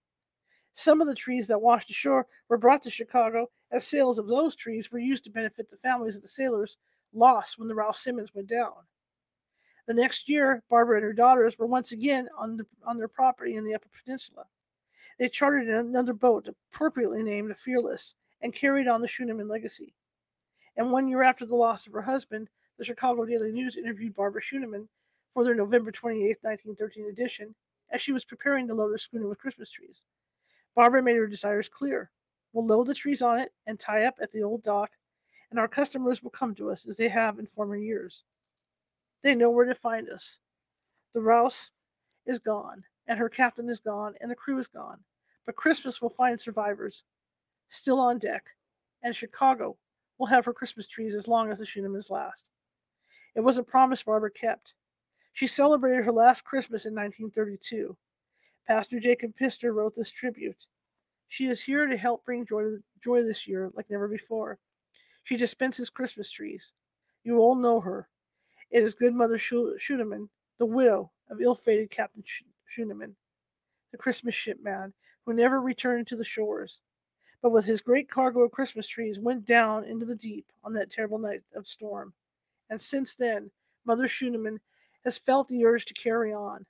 Some 0.75 1.01
of 1.01 1.07
the 1.07 1.15
trees 1.15 1.47
that 1.47 1.61
washed 1.61 1.89
ashore 1.89 2.27
were 2.47 2.57
brought 2.57 2.81
to 2.83 2.89
Chicago, 2.89 3.49
as 3.71 3.85
sales 3.85 4.17
of 4.17 4.27
those 4.27 4.55
trees 4.55 4.91
were 4.91 4.99
used 4.99 5.25
to 5.25 5.29
benefit 5.29 5.69
the 5.69 5.77
families 5.77 6.15
of 6.15 6.21
the 6.21 6.27
sailors 6.27 6.77
lost 7.13 7.59
when 7.59 7.67
the 7.67 7.75
Ralph 7.75 7.97
Simmons 7.97 8.33
went 8.33 8.47
down. 8.47 8.73
The 9.85 9.93
next 9.93 10.29
year, 10.29 10.63
Barbara 10.69 10.97
and 10.97 11.03
her 11.03 11.13
daughters 11.13 11.59
were 11.59 11.65
once 11.65 11.91
again 11.91 12.29
on, 12.37 12.57
the, 12.57 12.65
on 12.85 12.97
their 12.97 13.07
property 13.07 13.55
in 13.55 13.65
the 13.65 13.75
Upper 13.75 13.89
Peninsula. 14.03 14.45
They 15.19 15.29
chartered 15.29 15.67
another 15.67 16.13
boat, 16.13 16.47
appropriately 16.73 17.21
named 17.21 17.49
the 17.49 17.55
Fearless, 17.55 18.15
and 18.41 18.53
carried 18.53 18.87
on 18.87 19.01
the 19.01 19.07
Schuenemann 19.07 19.47
legacy. 19.47 19.93
And 20.77 20.91
one 20.91 21.07
year 21.07 21.21
after 21.21 21.45
the 21.45 21.55
loss 21.55 21.85
of 21.85 21.93
her 21.93 22.01
husband, 22.01 22.49
the 22.77 22.85
Chicago 22.85 23.25
Daily 23.25 23.51
News 23.51 23.77
interviewed 23.77 24.15
Barbara 24.15 24.41
Schuenemann 24.41 24.87
for 25.33 25.43
their 25.43 25.55
November 25.55 25.91
28, 25.91 26.37
1913 26.41 27.09
edition, 27.09 27.55
as 27.91 28.01
she 28.01 28.11
was 28.11 28.25
preparing 28.25 28.67
to 28.67 28.73
load 28.73 28.91
her 28.91 28.97
schooner 28.97 29.27
with 29.27 29.37
Christmas 29.37 29.69
trees. 29.69 30.01
Barbara 30.75 31.03
made 31.03 31.17
her 31.17 31.27
desires 31.27 31.69
clear. 31.69 32.09
We'll 32.51 32.65
load 32.65 32.87
the 32.87 32.95
trees 32.95 33.21
on 33.21 33.39
it 33.39 33.51
and 33.67 33.79
tie 33.79 34.05
up 34.05 34.15
at 34.21 34.31
the 34.31 34.43
old 34.43 34.63
dock, 34.63 34.91
and 35.51 35.59
our 35.59 35.67
customers 35.67 36.23
will 36.23 36.31
come 36.31 36.55
to 36.55 36.71
us 36.71 36.87
as 36.87 36.97
they 36.97 37.09
have 37.09 37.37
in 37.37 37.45
former 37.45 37.75
years. 37.75 38.23
They 39.23 39.35
know 39.35 39.49
where 39.49 39.65
to 39.65 39.75
find 39.75 40.09
us. 40.09 40.37
The 41.13 41.21
Rouse 41.21 41.71
is 42.25 42.39
gone, 42.39 42.83
and 43.07 43.17
her 43.17 43.29
captain 43.29 43.69
is 43.69 43.79
gone, 43.79 44.15
and 44.19 44.29
the 44.29 44.35
crew 44.35 44.59
is 44.59 44.67
gone. 44.67 44.99
But 45.45 45.55
Christmas 45.55 46.01
will 46.01 46.09
find 46.09 46.39
survivors 46.39 47.03
still 47.69 47.99
on 47.99 48.19
deck, 48.19 48.45
and 49.01 49.15
Chicago 49.15 49.77
will 50.17 50.27
have 50.27 50.45
her 50.45 50.53
Christmas 50.53 50.87
trees 50.87 51.15
as 51.15 51.27
long 51.27 51.51
as 51.51 51.59
the 51.59 51.65
Schuenemanns 51.65 52.09
last. 52.09 52.49
It 53.35 53.41
was 53.41 53.57
a 53.57 53.63
promise 53.63 54.03
Barbara 54.03 54.31
kept. 54.31 54.73
She 55.33 55.47
celebrated 55.47 56.05
her 56.05 56.11
last 56.11 56.43
Christmas 56.43 56.85
in 56.85 56.93
1932. 56.93 57.97
Pastor 58.67 58.99
Jacob 58.99 59.35
Pister 59.35 59.73
wrote 59.73 59.95
this 59.95 60.11
tribute. 60.11 60.65
She 61.27 61.47
is 61.47 61.63
here 61.63 61.87
to 61.87 61.97
help 61.97 62.23
bring 62.25 62.45
joy, 62.45 62.63
joy 63.03 63.23
this 63.23 63.47
year 63.47 63.71
like 63.75 63.89
never 63.89 64.07
before. 64.07 64.59
She 65.23 65.35
dispenses 65.35 65.89
Christmas 65.89 66.29
trees. 66.29 66.73
You 67.23 67.39
all 67.39 67.55
know 67.55 67.81
her. 67.81 68.07
It 68.71 68.83
is 68.83 68.93
good 68.93 69.13
Mother 69.13 69.37
Schuenemann, 69.37 70.29
the 70.57 70.65
widow 70.65 71.11
of 71.29 71.41
ill-fated 71.41 71.91
Captain 71.91 72.23
Schuenemann, 72.67 73.15
the 73.91 73.97
Christmas 73.97 74.35
shipman 74.35 74.93
who 75.25 75.33
never 75.33 75.61
returned 75.61 76.07
to 76.07 76.15
the 76.15 76.23
shores, 76.23 76.81
but 77.41 77.51
with 77.51 77.65
his 77.65 77.81
great 77.81 78.09
cargo 78.09 78.41
of 78.41 78.51
Christmas 78.51 78.87
trees 78.87 79.19
went 79.19 79.45
down 79.45 79.83
into 79.85 80.05
the 80.05 80.15
deep 80.15 80.45
on 80.63 80.73
that 80.73 80.89
terrible 80.89 81.19
night 81.19 81.41
of 81.55 81.67
storm. 81.67 82.13
And 82.69 82.81
since 82.81 83.15
then, 83.15 83.51
Mother 83.85 84.07
Schuenemann 84.07 84.59
has 85.03 85.17
felt 85.17 85.47
the 85.47 85.65
urge 85.65 85.85
to 85.85 85.93
carry 85.93 86.33
on. 86.33 86.65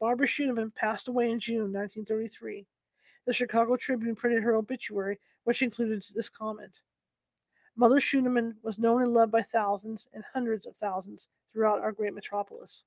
Barbara 0.00 0.26
Schuenemann 0.26 0.70
passed 0.74 1.08
away 1.08 1.30
in 1.30 1.40
June 1.40 1.72
1933. 1.72 2.66
The 3.26 3.32
Chicago 3.32 3.76
Tribune 3.76 4.14
printed 4.14 4.42
her 4.42 4.54
obituary, 4.54 5.18
which 5.44 5.62
included 5.62 6.04
this 6.14 6.28
comment. 6.28 6.82
Mother 7.78 8.00
Schuenemann 8.00 8.56
was 8.60 8.76
known 8.76 9.02
and 9.02 9.14
loved 9.14 9.30
by 9.30 9.42
thousands 9.42 10.08
and 10.12 10.24
hundreds 10.34 10.66
of 10.66 10.76
thousands 10.76 11.28
throughout 11.52 11.78
our 11.78 11.92
great 11.92 12.12
metropolis. 12.12 12.82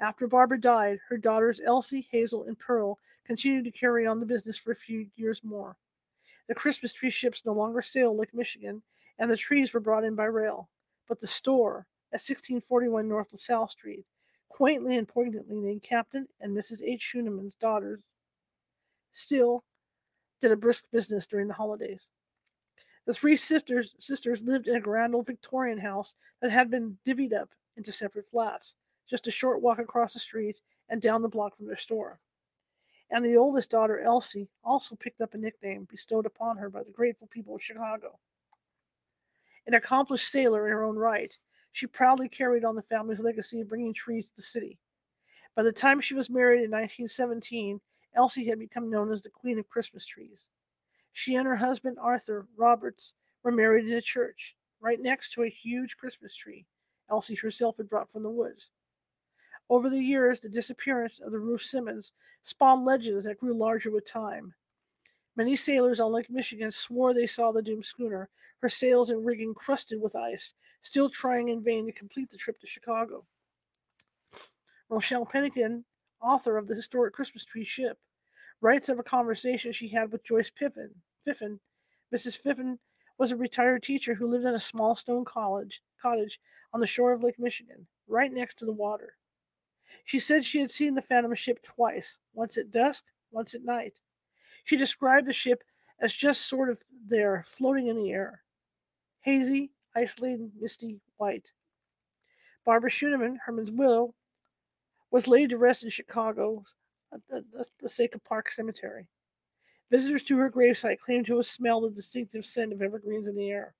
After 0.00 0.26
Barbara 0.26 0.60
died, 0.60 0.98
her 1.08 1.16
daughters 1.16 1.60
Elsie, 1.64 2.08
Hazel, 2.10 2.42
and 2.42 2.58
Pearl 2.58 2.98
continued 3.24 3.64
to 3.64 3.70
carry 3.70 4.04
on 4.04 4.18
the 4.18 4.26
business 4.26 4.58
for 4.58 4.72
a 4.72 4.76
few 4.76 5.06
years 5.14 5.44
more. 5.44 5.76
The 6.48 6.56
Christmas 6.56 6.92
tree 6.92 7.08
ships 7.08 7.44
no 7.46 7.52
longer 7.52 7.82
sail 7.82 8.16
Lake 8.16 8.34
Michigan, 8.34 8.82
and 9.16 9.30
the 9.30 9.36
trees 9.36 9.72
were 9.72 9.78
brought 9.78 10.02
in 10.04 10.16
by 10.16 10.24
rail. 10.24 10.68
But 11.08 11.20
the 11.20 11.28
store 11.28 11.86
at 12.12 12.18
1641 12.18 13.06
North 13.08 13.28
LaSalle 13.30 13.68
Street, 13.68 14.06
quaintly 14.48 14.96
and 14.96 15.06
poignantly 15.06 15.60
named 15.60 15.84
Captain 15.84 16.26
and 16.40 16.54
Mrs. 16.54 16.82
H. 16.82 17.12
Schuenemann's 17.14 17.54
daughters, 17.54 18.00
still 19.12 19.62
did 20.40 20.50
a 20.50 20.56
brisk 20.56 20.86
business 20.90 21.26
during 21.26 21.46
the 21.46 21.54
holidays. 21.54 22.08
The 23.06 23.14
three 23.14 23.36
sisters, 23.36 23.94
sisters 23.98 24.42
lived 24.42 24.66
in 24.66 24.74
a 24.74 24.80
grand 24.80 25.14
old 25.14 25.26
Victorian 25.26 25.78
house 25.78 26.16
that 26.42 26.50
had 26.50 26.70
been 26.70 26.98
divvied 27.06 27.32
up 27.32 27.50
into 27.76 27.92
separate 27.92 28.28
flats, 28.30 28.74
just 29.08 29.28
a 29.28 29.30
short 29.30 29.62
walk 29.62 29.78
across 29.78 30.12
the 30.12 30.18
street 30.18 30.60
and 30.88 31.00
down 31.00 31.22
the 31.22 31.28
block 31.28 31.56
from 31.56 31.66
their 31.66 31.76
store. 31.76 32.18
And 33.10 33.24
the 33.24 33.36
oldest 33.36 33.70
daughter, 33.70 34.00
Elsie, 34.00 34.48
also 34.64 34.96
picked 34.96 35.20
up 35.20 35.34
a 35.34 35.38
nickname 35.38 35.86
bestowed 35.88 36.26
upon 36.26 36.56
her 36.56 36.68
by 36.68 36.82
the 36.82 36.90
grateful 36.90 37.28
people 37.28 37.54
of 37.54 37.62
Chicago. 37.62 38.18
An 39.68 39.74
accomplished 39.74 40.30
sailor 40.30 40.66
in 40.66 40.72
her 40.72 40.82
own 40.82 40.96
right, 40.96 41.36
she 41.70 41.86
proudly 41.86 42.28
carried 42.28 42.64
on 42.64 42.74
the 42.74 42.82
family's 42.82 43.20
legacy 43.20 43.60
of 43.60 43.68
bringing 43.68 43.94
trees 43.94 44.26
to 44.28 44.36
the 44.36 44.42
city. 44.42 44.78
By 45.54 45.62
the 45.62 45.72
time 45.72 46.00
she 46.00 46.14
was 46.14 46.28
married 46.28 46.64
in 46.64 46.70
1917, 46.70 47.80
Elsie 48.14 48.48
had 48.48 48.58
become 48.58 48.90
known 48.90 49.12
as 49.12 49.22
the 49.22 49.30
Queen 49.30 49.58
of 49.58 49.68
Christmas 49.68 50.06
Trees. 50.06 50.48
She 51.16 51.34
and 51.34 51.46
her 51.46 51.56
husband, 51.56 51.96
Arthur 51.98 52.46
Roberts, 52.58 53.14
were 53.42 53.50
married 53.50 53.86
in 53.86 53.94
a 53.94 54.02
church 54.02 54.54
right 54.80 55.00
next 55.00 55.32
to 55.32 55.44
a 55.44 55.48
huge 55.48 55.96
Christmas 55.96 56.36
tree 56.36 56.66
Elsie 57.10 57.36
herself 57.36 57.78
had 57.78 57.88
brought 57.88 58.12
from 58.12 58.22
the 58.22 58.28
woods. 58.28 58.68
Over 59.70 59.88
the 59.88 59.98
years, 59.98 60.40
the 60.40 60.50
disappearance 60.50 61.18
of 61.18 61.32
the 61.32 61.38
Rouse 61.38 61.70
Simmons 61.70 62.12
spawned 62.42 62.84
legends 62.84 63.24
that 63.24 63.40
grew 63.40 63.54
larger 63.54 63.90
with 63.90 64.06
time. 64.06 64.52
Many 65.36 65.56
sailors 65.56 66.00
on 66.00 66.12
Lake 66.12 66.28
Michigan 66.28 66.70
swore 66.70 67.14
they 67.14 67.26
saw 67.26 67.50
the 67.50 67.62
doomed 67.62 67.86
schooner, 67.86 68.28
her 68.60 68.68
sails 68.68 69.08
and 69.08 69.24
rigging 69.24 69.54
crusted 69.54 70.02
with 70.02 70.14
ice, 70.14 70.52
still 70.82 71.08
trying 71.08 71.48
in 71.48 71.64
vain 71.64 71.86
to 71.86 71.92
complete 71.92 72.30
the 72.30 72.36
trip 72.36 72.60
to 72.60 72.66
Chicago. 72.66 73.24
Rochelle 74.90 75.24
Pennington, 75.24 75.86
author 76.20 76.58
of 76.58 76.68
the 76.68 76.74
historic 76.74 77.14
Christmas 77.14 77.46
tree 77.46 77.64
ship, 77.64 77.98
writes 78.60 78.88
of 78.88 78.98
a 78.98 79.04
conversation 79.04 79.72
she 79.72 79.88
had 79.88 80.12
with 80.12 80.24
Joyce 80.24 80.50
Pippin. 80.50 80.90
Fiffin. 81.26 81.58
Mrs. 82.14 82.40
Fiffin 82.40 82.78
was 83.18 83.32
a 83.32 83.36
retired 83.36 83.82
teacher 83.82 84.14
who 84.14 84.28
lived 84.28 84.44
in 84.44 84.54
a 84.54 84.60
small 84.60 84.94
stone 84.94 85.24
college 85.24 85.82
cottage 86.00 86.40
on 86.72 86.80
the 86.80 86.86
shore 86.86 87.12
of 87.12 87.22
Lake 87.22 87.38
Michigan, 87.38 87.86
right 88.06 88.32
next 88.32 88.58
to 88.58 88.64
the 88.64 88.72
water. 88.72 89.14
She 90.04 90.18
said 90.18 90.44
she 90.44 90.60
had 90.60 90.70
seen 90.70 90.94
the 90.94 91.02
Phantom 91.02 91.34
ship 91.34 91.62
twice, 91.62 92.18
once 92.32 92.56
at 92.56 92.70
dusk, 92.70 93.04
once 93.30 93.54
at 93.54 93.64
night. 93.64 93.94
She 94.64 94.76
described 94.76 95.26
the 95.26 95.32
ship 95.32 95.62
as 96.00 96.12
just 96.12 96.48
sort 96.48 96.70
of 96.70 96.82
there, 97.08 97.44
floating 97.46 97.88
in 97.88 97.96
the 97.96 98.12
air. 98.12 98.42
Hazy, 99.20 99.72
isolated, 99.94 100.52
misty, 100.60 101.00
white. 101.16 101.50
Barbara 102.64 102.90
Schuenemann, 102.90 103.38
Herman's 103.44 103.70
widow, 103.70 104.14
was 105.10 105.28
laid 105.28 105.50
to 105.50 105.58
rest 105.58 105.84
in 105.84 105.90
Chicago's 105.90 106.74
the, 107.28 107.44
the, 107.52 107.64
the 107.80 107.86
Acacia 107.86 108.18
Park 108.18 108.50
Cemetery. 108.50 109.08
Visitors 109.90 110.22
to 110.24 110.36
her 110.36 110.50
gravesite 110.50 110.98
claim 110.98 111.24
to 111.24 111.36
have 111.36 111.46
smelled 111.46 111.84
the 111.84 111.90
distinctive 111.90 112.44
scent 112.44 112.72
of 112.72 112.82
evergreens 112.82 113.28
in 113.28 113.36
the 113.36 113.50
air. 113.50 113.74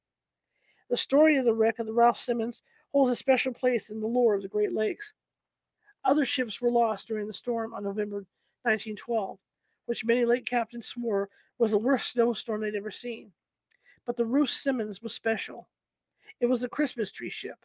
The 0.89 0.97
story 0.97 1.37
of 1.37 1.45
the 1.45 1.55
wreck 1.55 1.78
of 1.78 1.87
the 1.87 1.93
Ralph 1.93 2.18
Simmons 2.18 2.62
holds 2.93 3.11
a 3.11 3.16
special 3.16 3.53
place 3.53 3.91
in 3.91 4.01
the 4.01 4.07
lore 4.07 4.34
of 4.34 4.43
the 4.43 4.49
Great 4.49 4.72
Lakes. 4.72 5.14
Other 6.05 6.24
ships 6.24 6.61
were 6.61 6.70
lost 6.70 7.09
during 7.09 7.26
the 7.26 7.32
storm 7.32 7.74
on 7.74 7.82
November 7.82 8.24
1912, 8.62 9.39
which 9.87 10.05
many 10.05 10.24
lake 10.24 10.47
captains 10.47 10.87
swore 10.87 11.28
was 11.59 11.72
the 11.72 11.78
worst 11.78 12.12
snowstorm 12.12 12.61
they'd 12.61 12.76
ever 12.76 12.93
seen. 12.93 13.32
But 14.07 14.16
the 14.16 14.26
Rouse 14.26 14.53
Simmons 14.53 15.03
was 15.03 15.12
special. 15.12 15.68
It 16.41 16.47
was 16.47 16.62
a 16.62 16.68
Christmas 16.68 17.11
tree 17.11 17.30
ship, 17.30 17.59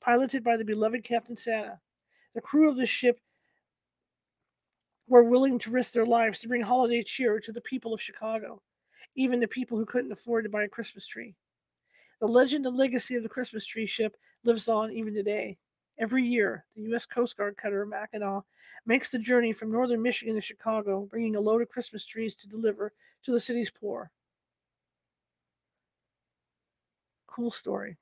piloted 0.00 0.44
by 0.44 0.56
the 0.56 0.64
beloved 0.64 1.02
Captain 1.02 1.36
Santa. 1.36 1.80
The 2.34 2.40
crew 2.40 2.68
of 2.68 2.76
this 2.76 2.88
ship 2.88 3.18
were 5.08 5.22
willing 5.22 5.58
to 5.58 5.70
risk 5.70 5.92
their 5.92 6.06
lives 6.06 6.40
to 6.40 6.48
bring 6.48 6.62
holiday 6.62 7.02
cheer 7.02 7.40
to 7.40 7.52
the 7.52 7.60
people 7.60 7.94
of 7.94 8.02
Chicago, 8.02 8.60
even 9.16 9.40
the 9.40 9.48
people 9.48 9.78
who 9.78 9.86
couldn't 9.86 10.12
afford 10.12 10.44
to 10.44 10.50
buy 10.50 10.64
a 10.64 10.68
Christmas 10.68 11.06
tree. 11.06 11.34
The 12.20 12.28
legend 12.28 12.66
and 12.66 12.76
legacy 12.76 13.14
of 13.14 13.22
the 13.22 13.28
Christmas 13.28 13.64
tree 13.64 13.86
ship 13.86 14.16
lives 14.44 14.68
on 14.68 14.92
even 14.92 15.14
today. 15.14 15.56
Every 15.98 16.24
year, 16.24 16.64
the 16.76 16.82
U.S. 16.82 17.06
Coast 17.06 17.36
Guard 17.36 17.56
cutter 17.56 17.84
Mackinaw 17.84 18.42
makes 18.86 19.08
the 19.08 19.18
journey 19.18 19.52
from 19.52 19.72
northern 19.72 20.00
Michigan 20.00 20.36
to 20.36 20.40
Chicago, 20.40 21.08
bringing 21.10 21.34
a 21.34 21.40
load 21.40 21.60
of 21.60 21.68
Christmas 21.68 22.04
trees 22.04 22.36
to 22.36 22.48
deliver 22.48 22.92
to 23.24 23.32
the 23.32 23.40
city's 23.40 23.70
poor. 23.70 24.10
Cool 27.26 27.50
story. 27.50 27.96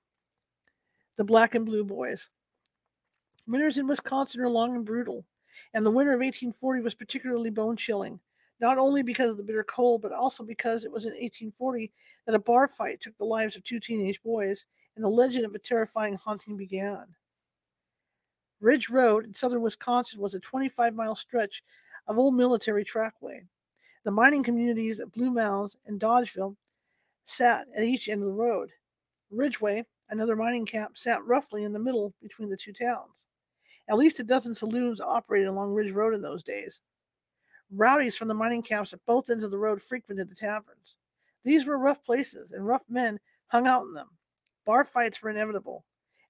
The 1.16 1.24
Black 1.24 1.54
and 1.54 1.64
Blue 1.64 1.84
Boys. 1.84 2.28
Winters 3.46 3.78
in 3.78 3.86
Wisconsin 3.86 4.40
are 4.42 4.48
long 4.48 4.74
and 4.74 4.84
brutal, 4.84 5.24
and 5.74 5.84
the 5.84 5.90
winter 5.90 6.12
of 6.12 6.20
1840 6.20 6.82
was 6.82 6.94
particularly 6.94 7.50
bone 7.50 7.76
chilling, 7.76 8.20
not 8.60 8.78
only 8.78 9.02
because 9.02 9.30
of 9.30 9.36
the 9.36 9.42
bitter 9.42 9.64
cold, 9.64 10.02
but 10.02 10.12
also 10.12 10.42
because 10.44 10.84
it 10.84 10.92
was 10.92 11.04
in 11.04 11.10
1840 11.10 11.92
that 12.26 12.34
a 12.34 12.38
bar 12.38 12.68
fight 12.68 13.00
took 13.00 13.16
the 13.18 13.24
lives 13.24 13.56
of 13.56 13.64
two 13.64 13.80
teenage 13.80 14.22
boys, 14.22 14.66
and 14.94 15.04
the 15.04 15.08
legend 15.08 15.44
of 15.44 15.54
a 15.54 15.58
terrifying 15.58 16.14
haunting 16.14 16.56
began. 16.56 17.04
Ridge 18.60 18.88
Road 18.88 19.26
in 19.26 19.34
southern 19.34 19.60
Wisconsin 19.60 20.20
was 20.20 20.34
a 20.34 20.40
25 20.40 20.94
mile 20.94 21.14
stretch 21.14 21.62
of 22.06 22.18
old 22.18 22.34
military 22.34 22.84
trackway. 22.84 23.42
The 24.04 24.10
mining 24.10 24.42
communities 24.42 25.00
of 25.00 25.12
Blue 25.12 25.30
Mounds 25.30 25.76
and 25.86 26.00
Dodgeville 26.00 26.56
sat 27.26 27.66
at 27.76 27.84
each 27.84 28.08
end 28.08 28.22
of 28.22 28.28
the 28.28 28.34
road. 28.34 28.70
Ridgeway, 29.30 29.84
another 30.08 30.36
mining 30.36 30.64
camp, 30.64 30.96
sat 30.96 31.24
roughly 31.26 31.64
in 31.64 31.72
the 31.72 31.78
middle 31.78 32.14
between 32.22 32.48
the 32.48 32.56
two 32.56 32.72
towns. 32.72 33.26
At 33.88 33.98
least 33.98 34.20
a 34.20 34.24
dozen 34.24 34.54
saloons 34.54 35.00
operated 35.00 35.48
along 35.48 35.72
Ridge 35.72 35.92
Road 35.92 36.14
in 36.14 36.22
those 36.22 36.42
days. 36.42 36.80
Rowdies 37.70 38.16
from 38.16 38.28
the 38.28 38.34
mining 38.34 38.62
camps 38.62 38.92
at 38.92 39.04
both 39.06 39.30
ends 39.30 39.44
of 39.44 39.50
the 39.50 39.58
road 39.58 39.82
frequented 39.82 40.28
the 40.28 40.34
taverns. 40.34 40.96
These 41.44 41.66
were 41.66 41.78
rough 41.78 42.04
places, 42.04 42.52
and 42.52 42.66
rough 42.66 42.84
men 42.88 43.20
hung 43.48 43.66
out 43.66 43.84
in 43.86 43.94
them. 43.94 44.08
Bar 44.64 44.84
fights 44.84 45.22
were 45.22 45.30
inevitable, 45.30 45.84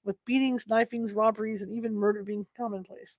with 0.04 0.22
beatings, 0.24 0.68
knifings, 0.68 1.12
robberies, 1.12 1.62
and 1.62 1.72
even 1.72 1.94
murder 1.94 2.22
being 2.22 2.46
commonplace. 2.56 3.16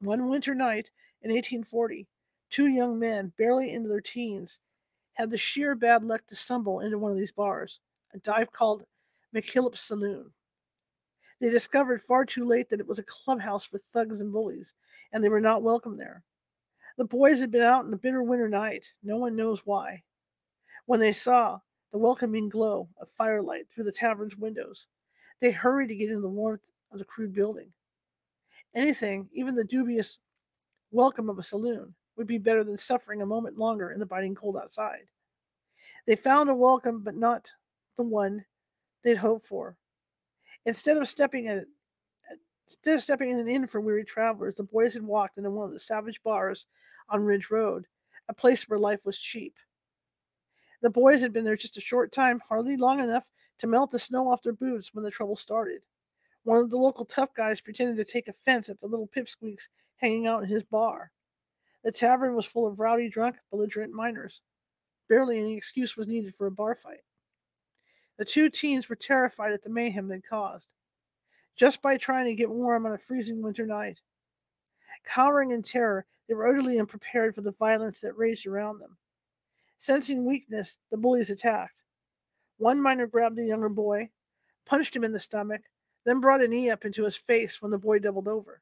One 0.00 0.28
winter 0.28 0.54
night 0.54 0.90
in 1.22 1.30
1840, 1.30 2.06
two 2.50 2.68
young 2.68 2.98
men, 2.98 3.32
barely 3.38 3.72
into 3.72 3.88
their 3.88 4.00
teens, 4.00 4.58
had 5.14 5.30
the 5.30 5.38
sheer 5.38 5.74
bad 5.74 6.02
luck 6.04 6.26
to 6.28 6.36
stumble 6.36 6.80
into 6.80 6.98
one 6.98 7.12
of 7.12 7.18
these 7.18 7.32
bars, 7.32 7.80
a 8.14 8.18
dive 8.18 8.52
called 8.52 8.84
McKillop's 9.34 9.82
Saloon. 9.82 10.32
They 11.40 11.48
discovered 11.48 12.02
far 12.02 12.24
too 12.24 12.44
late 12.44 12.68
that 12.68 12.80
it 12.80 12.86
was 12.86 12.98
a 12.98 13.04
clubhouse 13.04 13.64
for 13.64 13.78
thugs 13.78 14.20
and 14.20 14.32
bullies, 14.32 14.74
and 15.12 15.24
they 15.24 15.30
were 15.30 15.40
not 15.40 15.62
welcome 15.62 15.96
there. 15.96 16.22
The 16.98 17.04
boys 17.04 17.40
had 17.40 17.50
been 17.50 17.62
out 17.62 17.84
in 17.84 17.90
the 17.90 17.96
bitter 17.96 18.22
winter 18.22 18.48
night, 18.48 18.86
no 19.02 19.16
one 19.16 19.36
knows 19.36 19.62
why. 19.64 20.02
When 20.84 21.00
they 21.00 21.12
saw 21.12 21.60
the 21.92 21.98
welcoming 21.98 22.48
glow 22.48 22.88
of 23.00 23.08
firelight 23.08 23.66
through 23.70 23.84
the 23.84 23.92
tavern's 23.92 24.36
windows, 24.36 24.86
they 25.40 25.50
hurried 25.50 25.88
to 25.88 25.94
get 25.94 26.10
in 26.10 26.20
the 26.20 26.28
warmth 26.28 26.62
of 26.92 26.98
the 26.98 27.04
crude 27.04 27.32
building. 27.32 27.72
Anything, 28.74 29.28
even 29.32 29.54
the 29.54 29.64
dubious 29.64 30.18
welcome 30.90 31.30
of 31.30 31.38
a 31.38 31.42
saloon, 31.42 31.94
would 32.16 32.26
be 32.26 32.38
better 32.38 32.64
than 32.64 32.76
suffering 32.76 33.22
a 33.22 33.26
moment 33.26 33.56
longer 33.56 33.92
in 33.92 33.98
the 33.98 34.04
biting 34.04 34.34
cold 34.34 34.58
outside. 34.58 35.08
They 36.06 36.16
found 36.16 36.50
a 36.50 36.54
welcome, 36.54 37.02
but 37.02 37.16
not 37.16 37.50
the 37.96 38.02
one 38.02 38.44
they'd 39.02 39.16
hoped 39.16 39.46
for. 39.46 39.76
Instead 40.66 40.96
of 40.96 41.08
stepping 41.08 41.46
in, 41.46 41.66
instead 42.66 42.96
of 42.96 43.02
stepping 43.02 43.30
in 43.30 43.38
an 43.38 43.48
inn 43.48 43.66
for 43.66 43.80
weary 43.80 44.04
travelers, 44.04 44.54
the 44.54 44.62
boys 44.62 44.94
had 44.94 45.02
walked 45.02 45.38
into 45.38 45.50
one 45.50 45.66
of 45.66 45.72
the 45.72 45.80
savage 45.80 46.22
bars 46.22 46.66
on 47.08 47.24
Ridge 47.24 47.50
Road, 47.50 47.86
a 48.28 48.34
place 48.34 48.68
where 48.68 48.78
life 48.78 49.04
was 49.04 49.18
cheap. 49.18 49.54
The 50.82 50.90
boys 50.90 51.20
had 51.20 51.32
been 51.32 51.44
there 51.44 51.56
just 51.56 51.76
a 51.76 51.80
short 51.80 52.12
time, 52.12 52.40
hardly 52.48 52.76
long 52.76 53.00
enough 53.00 53.30
to 53.58 53.66
melt 53.66 53.90
the 53.90 53.98
snow 53.98 54.30
off 54.30 54.42
their 54.42 54.52
boots 54.52 54.94
when 54.94 55.04
the 55.04 55.10
trouble 55.10 55.36
started. 55.36 55.82
One 56.44 56.58
of 56.58 56.70
the 56.70 56.78
local 56.78 57.04
tough 57.04 57.34
guys 57.34 57.60
pretended 57.60 57.96
to 57.96 58.10
take 58.10 58.28
offense 58.28 58.70
at 58.70 58.80
the 58.80 58.86
little 58.86 59.08
pipsqueaks 59.08 59.68
hanging 59.96 60.26
out 60.26 60.42
in 60.42 60.48
his 60.48 60.62
bar. 60.62 61.12
The 61.84 61.92
tavern 61.92 62.34
was 62.34 62.46
full 62.46 62.66
of 62.66 62.80
rowdy, 62.80 63.08
drunk, 63.08 63.36
belligerent 63.50 63.92
miners. 63.92 64.40
Barely 65.08 65.38
any 65.38 65.56
excuse 65.56 65.96
was 65.96 66.08
needed 66.08 66.34
for 66.34 66.46
a 66.46 66.50
bar 66.50 66.74
fight. 66.74 67.00
The 68.20 68.26
two 68.26 68.50
teens 68.50 68.86
were 68.86 68.96
terrified 68.96 69.52
at 69.52 69.62
the 69.62 69.70
mayhem 69.70 70.06
they'd 70.06 70.28
caused, 70.28 70.74
just 71.56 71.80
by 71.80 71.96
trying 71.96 72.26
to 72.26 72.34
get 72.34 72.50
warm 72.50 72.84
on 72.84 72.92
a 72.92 72.98
freezing 72.98 73.40
winter 73.40 73.64
night. 73.64 73.98
Cowering 75.06 75.52
in 75.52 75.62
terror, 75.62 76.04
they 76.28 76.34
were 76.34 76.46
utterly 76.46 76.78
unprepared 76.78 77.34
for 77.34 77.40
the 77.40 77.52
violence 77.52 77.98
that 78.00 78.18
raged 78.18 78.46
around 78.46 78.78
them. 78.78 78.98
Sensing 79.78 80.26
weakness, 80.26 80.76
the 80.90 80.98
bullies 80.98 81.30
attacked. 81.30 81.80
One 82.58 82.78
miner 82.78 83.06
grabbed 83.06 83.36
the 83.36 83.46
younger 83.46 83.70
boy, 83.70 84.10
punched 84.66 84.94
him 84.94 85.04
in 85.04 85.12
the 85.12 85.18
stomach, 85.18 85.62
then 86.04 86.20
brought 86.20 86.42
a 86.42 86.48
knee 86.48 86.68
up 86.68 86.84
into 86.84 87.04
his 87.04 87.16
face 87.16 87.62
when 87.62 87.70
the 87.70 87.78
boy 87.78 88.00
doubled 88.00 88.28
over. 88.28 88.60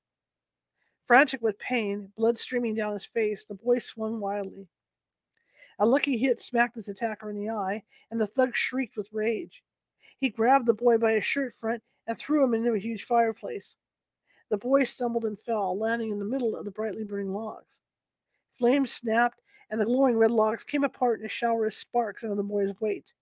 Frantic 1.05 1.43
with 1.43 1.59
pain, 1.59 2.13
blood 2.17 2.39
streaming 2.39 2.77
down 2.77 2.93
his 2.93 3.07
face, 3.07 3.45
the 3.45 3.55
boy 3.55 3.81
swung 3.81 4.21
wildly. 4.21 4.69
A 5.79 5.87
lucky 5.87 6.17
hit 6.17 6.41
smacked 6.41 6.75
his 6.75 6.89
attacker 6.89 7.31
in 7.31 7.37
the 7.37 7.51
eye, 7.51 7.85
and 8.11 8.21
the 8.21 8.27
thug 8.27 8.57
shrieked 8.57 8.97
with 8.97 9.13
rage. 9.13 9.63
He 10.19 10.29
grabbed 10.29 10.67
the 10.67 10.75
boy 10.75 10.99
by 10.99 11.13
his 11.13 11.25
shirt 11.25 11.55
front 11.55 11.83
and 12.07 12.19
threw 12.19 12.43
him 12.43 12.55
into 12.55 12.73
a 12.73 12.79
huge 12.79 13.05
fireplace. 13.05 13.77
The 14.51 14.57
boy 14.57 14.85
stumbled 14.85 15.25
and 15.25 15.39
fell, 15.39 15.79
landing 15.79 16.11
in 16.11 16.19
the 16.19 16.25
middle 16.25 16.57
of 16.57 16.65
the 16.65 16.71
brightly 16.71 17.05
burning 17.05 17.33
logs. 17.33 17.79
Flames 18.59 18.93
snapped, 18.93 19.41
and 19.71 19.81
the 19.81 19.85
glowing 19.85 20.17
red 20.17 20.31
logs 20.31 20.65
came 20.65 20.83
apart 20.83 21.21
in 21.21 21.27
a 21.27 21.29
shower 21.29 21.67
of 21.67 21.75
sparks 21.75 22.25
under 22.25 22.35
the 22.35 22.43
boy's 22.43 22.81
weight. 22.81 23.13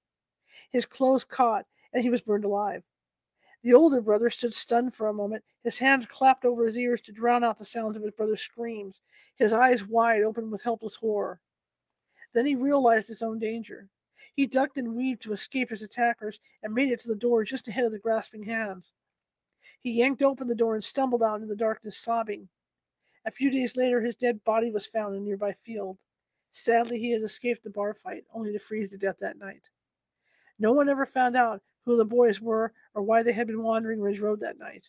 His 0.71 0.87
clothes 0.87 1.25
caught, 1.25 1.67
and 1.93 2.03
he 2.03 2.11
was 2.11 2.21
burned 2.21 2.45
alive. 2.45 2.85
The 3.63 3.75
older 3.75 4.01
brother 4.01 4.31
stood 4.31 4.55
stunned 4.55 4.95
for 4.95 5.09
a 5.09 5.13
moment, 5.13 5.45
his 5.65 5.79
hands 5.79 6.07
clapped 6.07 6.45
over 6.45 6.65
his 6.65 6.79
ears 6.79 7.01
to 7.03 7.13
drown 7.13 7.43
out 7.43 7.59
the 7.59 7.65
sounds 7.65 7.97
of 7.97 8.03
his 8.03 8.13
brother's 8.13 8.41
screams, 8.41 9.03
his 9.35 9.53
eyes 9.53 9.85
wide 9.85 10.23
open 10.23 10.51
with 10.51 10.63
helpless 10.63 10.95
horror. 10.95 11.41
Then 12.33 12.47
he 12.47 12.55
realized 12.55 13.09
his 13.09 13.23
own 13.23 13.39
danger. 13.39 13.89
He 14.35 14.47
ducked 14.47 14.77
and 14.77 14.95
weaved 14.95 15.23
to 15.23 15.33
escape 15.33 15.71
his 15.71 15.83
attackers 15.83 16.41
and 16.63 16.75
made 16.75 16.91
it 16.91 17.01
to 17.01 17.09
the 17.09 17.15
door 17.15 17.45
just 17.45 17.69
ahead 17.69 17.87
of 17.87 17.93
the 17.93 17.99
grasping 17.99 18.45
hands. 18.45 18.93
He 19.81 19.93
yanked 19.93 20.23
open 20.23 20.49
the 20.49 20.55
door 20.55 20.75
and 20.75 20.85
stumbled 20.85 21.23
out 21.23 21.37
into 21.37 21.47
the 21.47 21.57
darkness, 21.57 21.97
sobbing. 21.97 22.49
A 23.25 23.31
few 23.31 23.51
days 23.51 23.77
later, 23.77 24.01
his 24.01 24.15
dead 24.15 24.45
body 24.45 24.71
was 24.71 24.87
found 24.87 25.15
in 25.15 25.23
a 25.23 25.25
nearby 25.25 25.53
field. 25.53 25.99
Sadly, 26.53 26.99
he 26.99 27.11
had 27.11 27.23
escaped 27.23 27.65
the 27.65 27.71
bar 27.71 27.95
fight, 27.95 28.25
only 28.33 28.53
to 28.53 28.59
freeze 28.59 28.91
to 28.91 28.99
death 28.99 29.17
that 29.21 29.39
night. 29.39 29.69
No 30.59 30.73
one 30.73 30.89
ever 30.89 31.07
found 31.07 31.37
out 31.37 31.63
who 31.85 31.97
the 31.97 32.05
boys 32.05 32.41
were 32.41 32.73
or 32.95 33.03
why 33.03 33.23
they 33.23 33.33
had 33.33 33.47
been 33.47 33.63
wandering 33.63 34.01
Ridge 34.01 34.21
Road 34.21 34.41
that 34.41 34.59
night. 34.59 34.89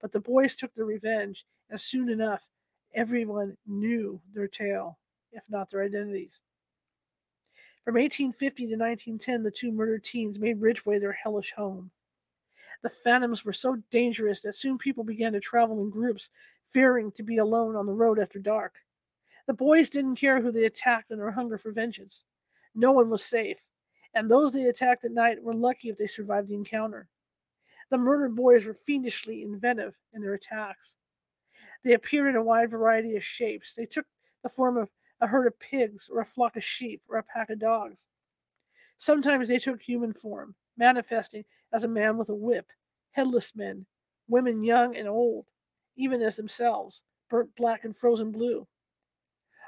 But 0.00 0.12
the 0.12 0.20
boys 0.20 0.54
took 0.54 0.74
their 0.74 0.84
revenge, 0.84 1.44
and 1.70 1.80
soon 1.80 2.08
enough, 2.08 2.48
everyone 2.94 3.56
knew 3.66 4.20
their 4.34 4.48
tale, 4.48 4.98
if 5.32 5.42
not 5.48 5.70
their 5.70 5.82
identities. 5.82 6.32
From 7.84 7.94
1850 7.94 8.62
to 8.68 8.76
1910, 8.76 9.42
the 9.42 9.50
two 9.50 9.72
murdered 9.72 10.04
teens 10.04 10.38
made 10.38 10.60
Ridgeway 10.60 11.00
their 11.00 11.12
hellish 11.12 11.52
home. 11.52 11.90
The 12.82 12.90
phantoms 12.90 13.44
were 13.44 13.52
so 13.52 13.76
dangerous 13.90 14.40
that 14.42 14.54
soon 14.54 14.78
people 14.78 15.02
began 15.02 15.32
to 15.32 15.40
travel 15.40 15.82
in 15.82 15.90
groups, 15.90 16.30
fearing 16.72 17.10
to 17.12 17.22
be 17.22 17.38
alone 17.38 17.74
on 17.74 17.86
the 17.86 17.92
road 17.92 18.18
after 18.20 18.38
dark. 18.38 18.74
The 19.46 19.52
boys 19.52 19.90
didn't 19.90 20.16
care 20.16 20.40
who 20.40 20.52
they 20.52 20.64
attacked 20.64 21.10
in 21.10 21.18
their 21.18 21.32
hunger 21.32 21.58
for 21.58 21.72
vengeance. 21.72 22.22
No 22.74 22.92
one 22.92 23.10
was 23.10 23.24
safe, 23.24 23.58
and 24.14 24.30
those 24.30 24.52
they 24.52 24.66
attacked 24.66 25.04
at 25.04 25.10
night 25.10 25.42
were 25.42 25.52
lucky 25.52 25.88
if 25.88 25.98
they 25.98 26.06
survived 26.06 26.48
the 26.48 26.54
encounter. 26.54 27.08
The 27.90 27.98
murdered 27.98 28.36
boys 28.36 28.64
were 28.64 28.74
fiendishly 28.74 29.42
inventive 29.42 29.94
in 30.14 30.22
their 30.22 30.34
attacks. 30.34 30.96
They 31.84 31.94
appeared 31.94 32.28
in 32.28 32.36
a 32.36 32.42
wide 32.42 32.70
variety 32.70 33.16
of 33.16 33.24
shapes. 33.24 33.74
They 33.74 33.86
took 33.86 34.06
the 34.42 34.48
form 34.48 34.76
of 34.76 34.88
a 35.22 35.28
herd 35.28 35.46
of 35.46 35.58
pigs, 35.58 36.10
or 36.12 36.20
a 36.20 36.26
flock 36.26 36.56
of 36.56 36.64
sheep, 36.64 37.00
or 37.08 37.16
a 37.16 37.22
pack 37.22 37.48
of 37.48 37.60
dogs. 37.60 38.04
Sometimes 38.98 39.48
they 39.48 39.58
took 39.58 39.80
human 39.80 40.12
form, 40.12 40.54
manifesting 40.76 41.44
as 41.72 41.84
a 41.84 41.88
man 41.88 42.18
with 42.18 42.28
a 42.28 42.34
whip, 42.34 42.66
headless 43.12 43.54
men, 43.54 43.86
women 44.28 44.64
young 44.64 44.96
and 44.96 45.08
old, 45.08 45.46
even 45.96 46.20
as 46.20 46.36
themselves, 46.36 47.02
burnt 47.30 47.54
black 47.56 47.84
and 47.84 47.96
frozen 47.96 48.32
blue. 48.32 48.66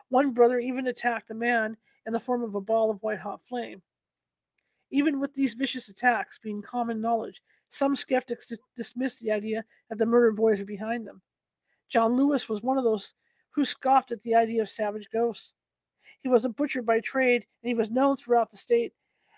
One 0.09 0.33
brother 0.33 0.59
even 0.59 0.89
attacked 0.89 1.31
a 1.31 1.35
man 1.35 1.77
in 2.05 2.13
the 2.13 2.21
form 2.21 2.43
of 2.43 2.55
a 2.55 2.61
ball 2.61 2.91
of 2.91 3.03
white 3.03 3.21
hot 3.21 3.41
flame. 3.41 3.83
Even 4.91 5.21
with 5.21 5.35
these 5.35 5.55
vicious 5.55 5.89
attacks 5.89 6.39
being 6.39 6.63
common 6.63 7.01
knowledge, 7.01 7.41
some 7.71 7.97
skeptics 7.97 8.53
dismissed 8.77 9.21
the 9.21 9.33
idea 9.33 9.65
that 9.89 9.99
the 9.99 10.07
murdered 10.07 10.37
boys 10.37 10.59
were 10.61 10.67
behind 10.67 11.07
them. 11.07 11.23
John 11.89 12.17
Lewis 12.17 12.49
was 12.49 12.63
one 12.63 12.79
of 12.79 12.85
those 12.85 13.15
who 13.55 13.65
scoffed 13.65 14.13
at 14.13 14.23
the 14.23 14.35
idea 14.35 14.63
of 14.63 14.69
savage 14.69 15.09
ghosts. 15.13 15.55
He 16.23 16.29
was 16.29 16.45
a 16.45 16.49
butcher 16.49 16.83
by 16.83 17.01
trade, 17.01 17.47
and 17.63 17.69
he 17.69 17.75
was 17.75 17.91
known 17.91 18.17
throughout 18.17 18.51
the 18.51 18.57
state 18.57 18.93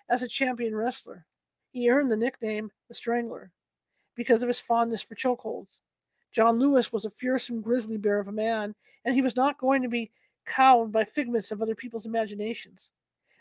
as 0.08 0.22
a 0.22 0.28
champion 0.28 0.74
wrestler. 0.74 1.26
He 1.72 1.90
earned 1.90 2.10
the 2.10 2.16
nickname 2.16 2.70
the 2.88 2.94
Strangler 2.94 3.50
because 4.14 4.42
of 4.42 4.48
his 4.48 4.60
fondness 4.60 5.02
for 5.02 5.14
chokeholds. 5.14 5.80
John 6.32 6.58
Lewis 6.58 6.92
was 6.92 7.04
a 7.04 7.10
fearsome 7.10 7.60
grizzly 7.60 7.98
bear 7.98 8.18
of 8.18 8.28
a 8.28 8.32
man, 8.32 8.74
and 9.04 9.14
he 9.14 9.22
was 9.22 9.36
not 9.36 9.58
going 9.58 9.82
to 9.82 9.88
be 9.88 10.10
cowed 10.46 10.92
by 10.92 11.04
figments 11.04 11.50
of 11.50 11.60
other 11.60 11.74
people's 11.74 12.06
imaginations. 12.06 12.92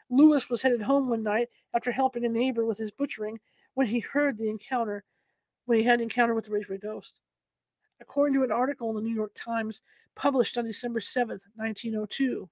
Lewis 0.09 0.49
was 0.49 0.61
headed 0.61 0.81
home 0.81 1.09
one 1.09 1.23
night 1.23 1.49
after 1.73 1.91
helping 1.91 2.25
a 2.25 2.29
neighbor 2.29 2.65
with 2.65 2.77
his 2.77 2.91
butchering 2.91 3.39
when 3.73 3.87
he 3.87 3.99
heard 3.99 4.37
the 4.37 4.49
encounter 4.49 5.03
when 5.65 5.79
he 5.79 5.83
had 5.83 5.99
an 5.99 6.03
encounter 6.03 6.35
with 6.35 6.45
the 6.45 6.51
Ridgeway 6.51 6.77
Ghost. 6.77 7.19
According 8.01 8.35
to 8.35 8.43
an 8.43 8.51
article 8.51 8.89
in 8.89 8.95
the 8.95 9.01
New 9.01 9.15
York 9.15 9.31
Times 9.35 9.81
published 10.15 10.57
on 10.57 10.65
December 10.65 10.99
7, 10.99 11.39
1902, 11.55 12.49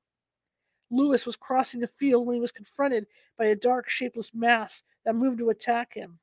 Lewis 0.90 1.26
was 1.26 1.36
crossing 1.36 1.80
the 1.80 1.88
field 1.88 2.26
when 2.26 2.36
he 2.36 2.42
was 2.42 2.52
confronted 2.52 3.08
by 3.38 3.46
a 3.46 3.56
dark, 3.56 3.90
shapeless 3.90 4.32
mass 4.34 4.84
that 5.06 5.16
moved 5.16 5.40
to 5.40 5.50
attack 5.50 5.94
him. 5.94 6.20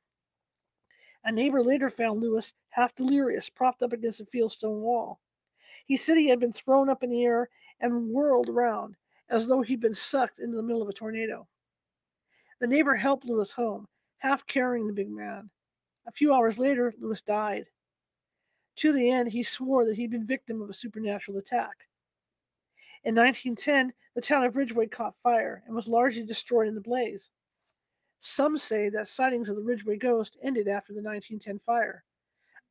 A 1.23 1.31
neighbor 1.31 1.61
later 1.63 1.89
found 1.89 2.21
Lewis 2.21 2.53
half 2.69 2.95
delirious, 2.95 3.49
propped 3.49 3.83
up 3.83 3.93
against 3.93 4.21
a 4.21 4.25
fieldstone 4.25 4.79
wall. 4.79 5.19
He 5.85 5.97
said 5.97 6.17
he 6.17 6.29
had 6.29 6.39
been 6.39 6.53
thrown 6.53 6.89
up 6.89 7.03
in 7.03 7.09
the 7.09 7.23
air 7.23 7.49
and 7.79 8.09
whirled 8.09 8.49
around 8.49 8.95
as 9.29 9.47
though 9.47 9.61
he'd 9.61 9.81
been 9.81 9.93
sucked 9.93 10.39
into 10.39 10.55
the 10.55 10.63
middle 10.63 10.81
of 10.81 10.89
a 10.89 10.93
tornado. 10.93 11.47
The 12.59 12.67
neighbor 12.67 12.95
helped 12.95 13.25
Lewis 13.25 13.53
home, 13.53 13.87
half 14.19 14.45
carrying 14.45 14.87
the 14.87 14.93
big 14.93 15.09
man. 15.09 15.49
A 16.07 16.11
few 16.11 16.33
hours 16.33 16.57
later, 16.59 16.93
Lewis 16.99 17.21
died. 17.21 17.65
To 18.77 18.93
the 18.93 19.09
end, 19.09 19.31
he 19.31 19.43
swore 19.43 19.85
that 19.85 19.95
he'd 19.95 20.11
been 20.11 20.25
victim 20.25 20.61
of 20.61 20.69
a 20.69 20.73
supernatural 20.73 21.37
attack. 21.37 21.87
In 23.03 23.15
1910, 23.15 23.93
the 24.15 24.21
town 24.21 24.43
of 24.43 24.55
Ridgeway 24.55 24.87
caught 24.87 25.15
fire 25.15 25.63
and 25.65 25.75
was 25.75 25.87
largely 25.87 26.23
destroyed 26.23 26.67
in 26.67 26.75
the 26.75 26.81
blaze. 26.81 27.29
Some 28.19 28.57
say 28.57 28.89
that 28.89 29.07
sightings 29.07 29.49
of 29.49 29.55
the 29.55 29.63
Ridgeway 29.63 29.97
ghost 29.97 30.37
ended 30.43 30.67
after 30.67 30.93
the 30.93 31.01
1910 31.01 31.59
fire. 31.59 32.03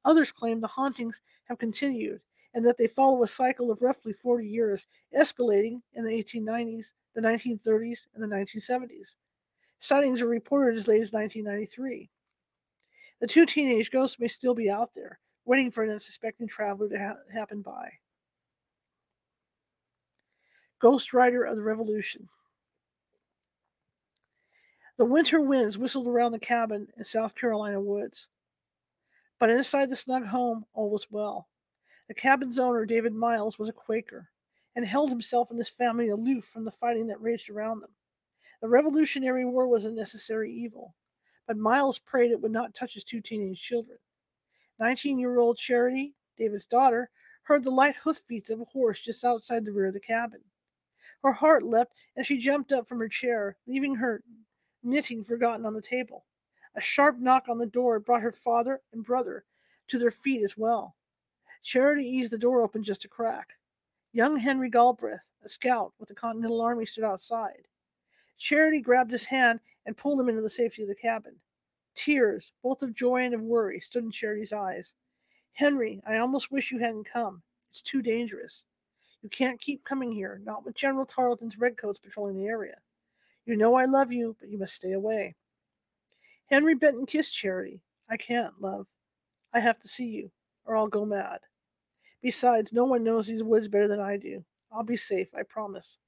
Others 0.04 0.32
claim 0.32 0.60
the 0.60 0.68
hauntings 0.68 1.20
have 1.44 1.58
continued 1.58 2.20
and 2.54 2.64
that 2.66 2.76
they 2.76 2.86
follow 2.86 3.22
a 3.22 3.28
cycle 3.28 3.70
of 3.70 3.82
roughly 3.82 4.12
40 4.12 4.46
years, 4.46 4.86
escalating 5.16 5.82
in 5.94 6.04
the 6.04 6.10
1890s, 6.10 6.92
the 7.14 7.20
1930s, 7.20 8.06
and 8.14 8.22
the 8.22 8.36
1970s. 8.36 9.14
Sightings 9.78 10.20
are 10.20 10.26
reported 10.26 10.76
as 10.76 10.88
late 10.88 11.02
as 11.02 11.12
1993. 11.12 12.10
The 13.20 13.26
two 13.26 13.46
teenage 13.46 13.90
ghosts 13.90 14.18
may 14.18 14.28
still 14.28 14.54
be 14.54 14.70
out 14.70 14.90
there, 14.94 15.20
waiting 15.50 15.72
for 15.72 15.82
an 15.82 15.90
unsuspecting 15.90 16.46
traveler 16.46 16.88
to 16.88 16.96
ha- 16.96 17.16
happen 17.34 17.60
by. 17.60 17.90
Ghost 20.78 21.12
Rider 21.12 21.42
of 21.42 21.56
the 21.56 21.62
Revolution. 21.62 22.28
The 24.96 25.04
winter 25.04 25.40
winds 25.40 25.76
whistled 25.76 26.06
around 26.06 26.30
the 26.30 26.38
cabin 26.38 26.86
in 26.96 27.04
South 27.04 27.34
Carolina 27.34 27.80
woods. 27.80 28.28
But 29.40 29.50
inside 29.50 29.90
the 29.90 29.96
snug 29.96 30.24
home, 30.24 30.66
all 30.72 30.88
was 30.88 31.10
well. 31.10 31.48
The 32.06 32.14
cabin's 32.14 32.60
owner, 32.60 32.86
David 32.86 33.12
Miles, 33.12 33.58
was 33.58 33.68
a 33.68 33.72
Quaker 33.72 34.28
and 34.76 34.86
held 34.86 35.10
himself 35.10 35.50
and 35.50 35.58
his 35.58 35.68
family 35.68 36.10
aloof 36.10 36.44
from 36.44 36.64
the 36.64 36.70
fighting 36.70 37.08
that 37.08 37.20
raged 37.20 37.50
around 37.50 37.80
them. 37.80 37.90
The 38.62 38.68
Revolutionary 38.68 39.44
War 39.44 39.66
was 39.66 39.84
a 39.84 39.90
necessary 39.90 40.52
evil, 40.52 40.94
but 41.48 41.56
Miles 41.56 41.98
prayed 41.98 42.30
it 42.30 42.40
would 42.40 42.52
not 42.52 42.72
touch 42.72 42.94
his 42.94 43.02
two 43.02 43.20
teenage 43.20 43.60
children. 43.60 43.98
Nineteen 44.80 45.18
year 45.18 45.38
old 45.38 45.58
Charity, 45.58 46.14
David's 46.38 46.64
daughter, 46.64 47.10
heard 47.42 47.62
the 47.64 47.70
light 47.70 47.96
hoofbeats 47.96 48.48
of 48.48 48.60
a 48.62 48.64
horse 48.64 49.00
just 49.00 49.24
outside 49.24 49.64
the 49.64 49.72
rear 49.72 49.88
of 49.88 49.94
the 49.94 50.00
cabin. 50.00 50.40
Her 51.22 51.32
heart 51.32 51.62
leapt 51.62 51.92
and 52.16 52.24
she 52.24 52.38
jumped 52.38 52.72
up 52.72 52.88
from 52.88 52.98
her 52.98 53.08
chair, 53.08 53.58
leaving 53.66 53.96
her 53.96 54.22
knitting 54.82 55.22
forgotten 55.22 55.66
on 55.66 55.74
the 55.74 55.82
table. 55.82 56.24
A 56.74 56.80
sharp 56.80 57.18
knock 57.18 57.44
on 57.48 57.58
the 57.58 57.66
door 57.66 58.00
brought 58.00 58.22
her 58.22 58.32
father 58.32 58.80
and 58.92 59.04
brother 59.04 59.44
to 59.88 59.98
their 59.98 60.10
feet 60.10 60.42
as 60.42 60.56
well. 60.56 60.96
Charity 61.62 62.04
eased 62.04 62.32
the 62.32 62.38
door 62.38 62.62
open 62.62 62.82
just 62.82 63.04
a 63.04 63.08
crack. 63.08 63.48
Young 64.12 64.38
Henry 64.38 64.70
Galbraith, 64.70 65.20
a 65.44 65.48
scout 65.48 65.92
with 65.98 66.08
the 66.08 66.14
Continental 66.14 66.62
Army, 66.62 66.86
stood 66.86 67.04
outside. 67.04 67.66
Charity 68.38 68.80
grabbed 68.80 69.10
his 69.10 69.26
hand 69.26 69.60
and 69.84 69.96
pulled 69.96 70.18
him 70.18 70.28
into 70.30 70.40
the 70.40 70.48
safety 70.48 70.82
of 70.82 70.88
the 70.88 70.94
cabin. 70.94 71.34
Tears, 71.94 72.52
both 72.62 72.82
of 72.82 72.94
joy 72.94 73.24
and 73.24 73.34
of 73.34 73.42
worry, 73.42 73.80
stood 73.80 74.04
in 74.04 74.10
Charity's 74.10 74.52
eyes. 74.52 74.92
Henry, 75.52 76.02
I 76.06 76.18
almost 76.18 76.50
wish 76.50 76.70
you 76.70 76.78
hadn't 76.78 77.10
come. 77.12 77.42
It's 77.70 77.82
too 77.82 78.02
dangerous. 78.02 78.64
You 79.22 79.28
can't 79.28 79.60
keep 79.60 79.84
coming 79.84 80.12
here, 80.12 80.40
not 80.44 80.64
with 80.64 80.74
General 80.74 81.04
Tarleton's 81.04 81.58
redcoats 81.58 81.98
patrolling 81.98 82.38
the 82.38 82.46
area. 82.46 82.76
You 83.44 83.56
know 83.56 83.74
I 83.74 83.84
love 83.84 84.12
you, 84.12 84.36
but 84.40 84.48
you 84.48 84.58
must 84.58 84.74
stay 84.74 84.92
away. 84.92 85.34
Henry 86.46 86.74
bent 86.74 86.96
and 86.96 87.06
kissed 87.06 87.34
Charity. 87.34 87.80
I 88.08 88.16
can't, 88.16 88.60
love. 88.60 88.86
I 89.52 89.60
have 89.60 89.78
to 89.80 89.88
see 89.88 90.06
you, 90.06 90.30
or 90.64 90.76
I'll 90.76 90.88
go 90.88 91.04
mad. 91.04 91.40
Besides, 92.22 92.72
no 92.72 92.84
one 92.84 93.04
knows 93.04 93.26
these 93.26 93.42
woods 93.42 93.68
better 93.68 93.88
than 93.88 94.00
I 94.00 94.16
do. 94.16 94.44
I'll 94.72 94.82
be 94.82 94.96
safe, 94.96 95.28
I 95.34 95.42
promise. 95.42 95.98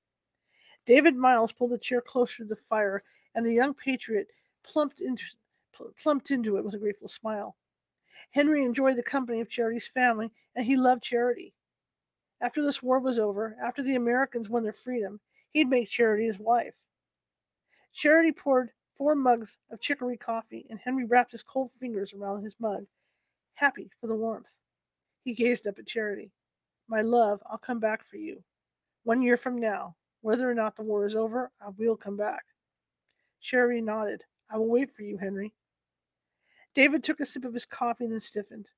David 0.86 1.16
Miles 1.16 1.52
pulled 1.52 1.72
a 1.72 1.78
chair 1.78 2.00
closer 2.00 2.38
to 2.38 2.44
the 2.44 2.56
fire, 2.56 3.02
and 3.34 3.46
the 3.46 3.52
young 3.52 3.74
patriot 3.74 4.28
plumped 4.62 5.00
into, 5.00 5.22
plumped 6.02 6.30
into 6.30 6.56
it 6.56 6.64
with 6.64 6.74
a 6.74 6.78
grateful 6.78 7.08
smile. 7.08 7.56
Henry 8.30 8.64
enjoyed 8.64 8.96
the 8.96 9.02
company 9.02 9.40
of 9.40 9.48
Charity's 9.48 9.88
family, 9.88 10.30
and 10.54 10.64
he 10.64 10.76
loved 10.76 11.02
Charity. 11.02 11.54
After 12.40 12.62
this 12.62 12.82
war 12.82 12.98
was 12.98 13.18
over, 13.18 13.56
after 13.62 13.82
the 13.82 13.94
Americans 13.94 14.48
won 14.48 14.62
their 14.62 14.72
freedom, 14.72 15.20
he'd 15.52 15.68
make 15.68 15.88
Charity 15.88 16.26
his 16.26 16.38
wife. 16.38 16.74
Charity 17.92 18.32
poured 18.32 18.70
four 18.96 19.14
mugs 19.14 19.58
of 19.70 19.80
chicory 19.80 20.16
coffee, 20.16 20.66
and 20.70 20.78
Henry 20.78 21.04
wrapped 21.04 21.32
his 21.32 21.42
cold 21.42 21.70
fingers 21.72 22.12
around 22.12 22.42
his 22.42 22.56
mug, 22.58 22.86
happy 23.54 23.90
for 24.00 24.06
the 24.06 24.14
warmth. 24.14 24.56
He 25.24 25.34
gazed 25.34 25.66
up 25.66 25.78
at 25.78 25.86
Charity. 25.86 26.32
My 26.88 27.02
love, 27.02 27.42
I'll 27.48 27.58
come 27.58 27.80
back 27.80 28.04
for 28.04 28.16
you. 28.16 28.42
One 29.04 29.22
year 29.22 29.36
from 29.36 29.58
now, 29.58 29.96
whether 30.20 30.48
or 30.48 30.54
not 30.54 30.76
the 30.76 30.82
war 30.82 31.06
is 31.06 31.14
over, 31.14 31.50
I 31.60 31.70
will 31.76 31.96
come 31.96 32.16
back. 32.16 32.44
Charity 33.40 33.80
nodded. 33.80 34.22
I 34.50 34.56
will 34.56 34.68
wait 34.68 34.90
for 34.90 35.02
you, 35.02 35.18
Henry. 35.18 35.52
David 36.74 37.04
took 37.04 37.20
a 37.20 37.26
sip 37.26 37.44
of 37.44 37.54
his 37.54 37.66
coffee 37.66 38.04
and 38.04 38.12
then 38.12 38.20
stiffened. 38.20 38.70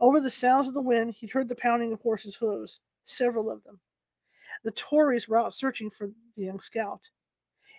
Over 0.00 0.20
the 0.20 0.30
sounds 0.30 0.68
of 0.68 0.74
the 0.74 0.82
wind, 0.82 1.14
he 1.14 1.26
heard 1.26 1.48
the 1.48 1.54
pounding 1.54 1.92
of 1.92 2.00
horses' 2.00 2.36
hoofs, 2.36 2.80
several 3.04 3.50
of 3.50 3.62
them. 3.64 3.80
The 4.64 4.72
Tories 4.72 5.28
were 5.28 5.38
out 5.38 5.54
searching 5.54 5.90
for 5.90 6.10
the 6.36 6.44
young 6.44 6.60
scout. 6.60 7.00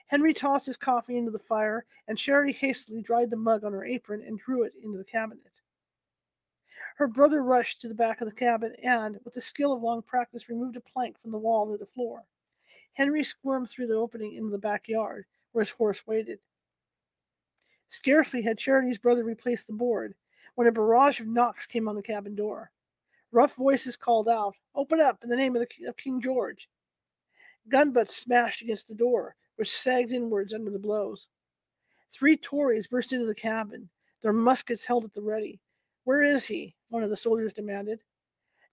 Henry 0.08 0.34
tossed 0.34 0.66
his 0.66 0.78
coffee 0.78 1.18
into 1.18 1.32
the 1.32 1.40
fire, 1.40 1.86
and 2.08 2.18
Charity 2.18 2.52
hastily 2.54 3.02
dried 3.02 3.30
the 3.30 3.36
mug 3.36 3.64
on 3.64 3.74
her 3.74 3.86
apron 3.86 4.24
and 4.26 4.40
drew 4.40 4.64
it 4.64 4.74
into 4.84 4.98
the 4.98 5.04
cabinet. 5.04 5.62
Her 6.98 7.08
brother 7.08 7.44
rushed 7.44 7.82
to 7.82 7.88
the 7.88 7.96
back 7.96 8.22
of 8.22 8.28
the 8.28 8.36
cabin 8.36 8.76
and, 8.84 9.20
with 9.24 9.34
the 9.34 9.42
skill 9.42 9.74
of 9.74 9.82
long 9.82 10.02
practice, 10.02 10.50
removed 10.50 10.76
a 10.76 10.82
plank 10.82 11.20
from 11.20 11.32
the 11.32 11.38
wall 11.38 11.66
near 11.66 11.78
the 11.78 11.86
floor. 11.86 12.24
Henry 12.94 13.24
squirmed 13.24 13.70
through 13.70 13.88
the 13.88 13.96
opening 13.96 14.36
into 14.36 14.52
the 14.52 14.58
backyard, 14.58 15.26
where 15.52 15.64
his 15.64 15.72
horse 15.72 16.06
waited. 16.06 16.40
Scarcely 17.94 18.42
had 18.42 18.58
Charity's 18.58 18.98
brother 18.98 19.24
replaced 19.24 19.68
the 19.68 19.74
board 19.74 20.16
when 20.56 20.66
a 20.66 20.72
barrage 20.72 21.20
of 21.20 21.28
knocks 21.28 21.68
came 21.68 21.88
on 21.88 21.96
the 21.96 22.02
cabin 22.02 22.34
door. 22.34 22.72
Rough 23.32 23.54
voices 23.54 23.96
called 23.96 24.28
out, 24.28 24.56
Open 24.74 25.00
up 25.00 25.20
in 25.22 25.30
the 25.30 25.36
name 25.36 25.56
of, 25.56 25.62
the, 25.62 25.86
of 25.86 25.96
King 25.96 26.20
George. 26.20 26.68
Gun 27.70 27.92
butts 27.92 28.18
smashed 28.18 28.64
against 28.64 28.88
the 28.88 28.96
door, 28.96 29.36
which 29.58 29.72
sagged 29.72 30.12
inwards 30.12 30.56
under 30.56 30.72
the 30.72 30.80
blows. 30.80 31.28
Three 32.12 32.36
Tories 32.36 32.88
burst 32.88 33.14
into 33.14 33.28
the 33.28 33.36
cabin, 33.36 33.90
their 34.24 34.34
muskets 34.34 34.86
held 34.86 35.06
at 35.06 35.14
the 35.14 35.22
ready. 35.22 35.60
Where 36.04 36.24
is 36.24 36.46
he? 36.46 36.76
one 36.90 37.04
of 37.04 37.12
the 37.12 37.16
soldiers 37.16 37.54
demanded. 37.54 38.00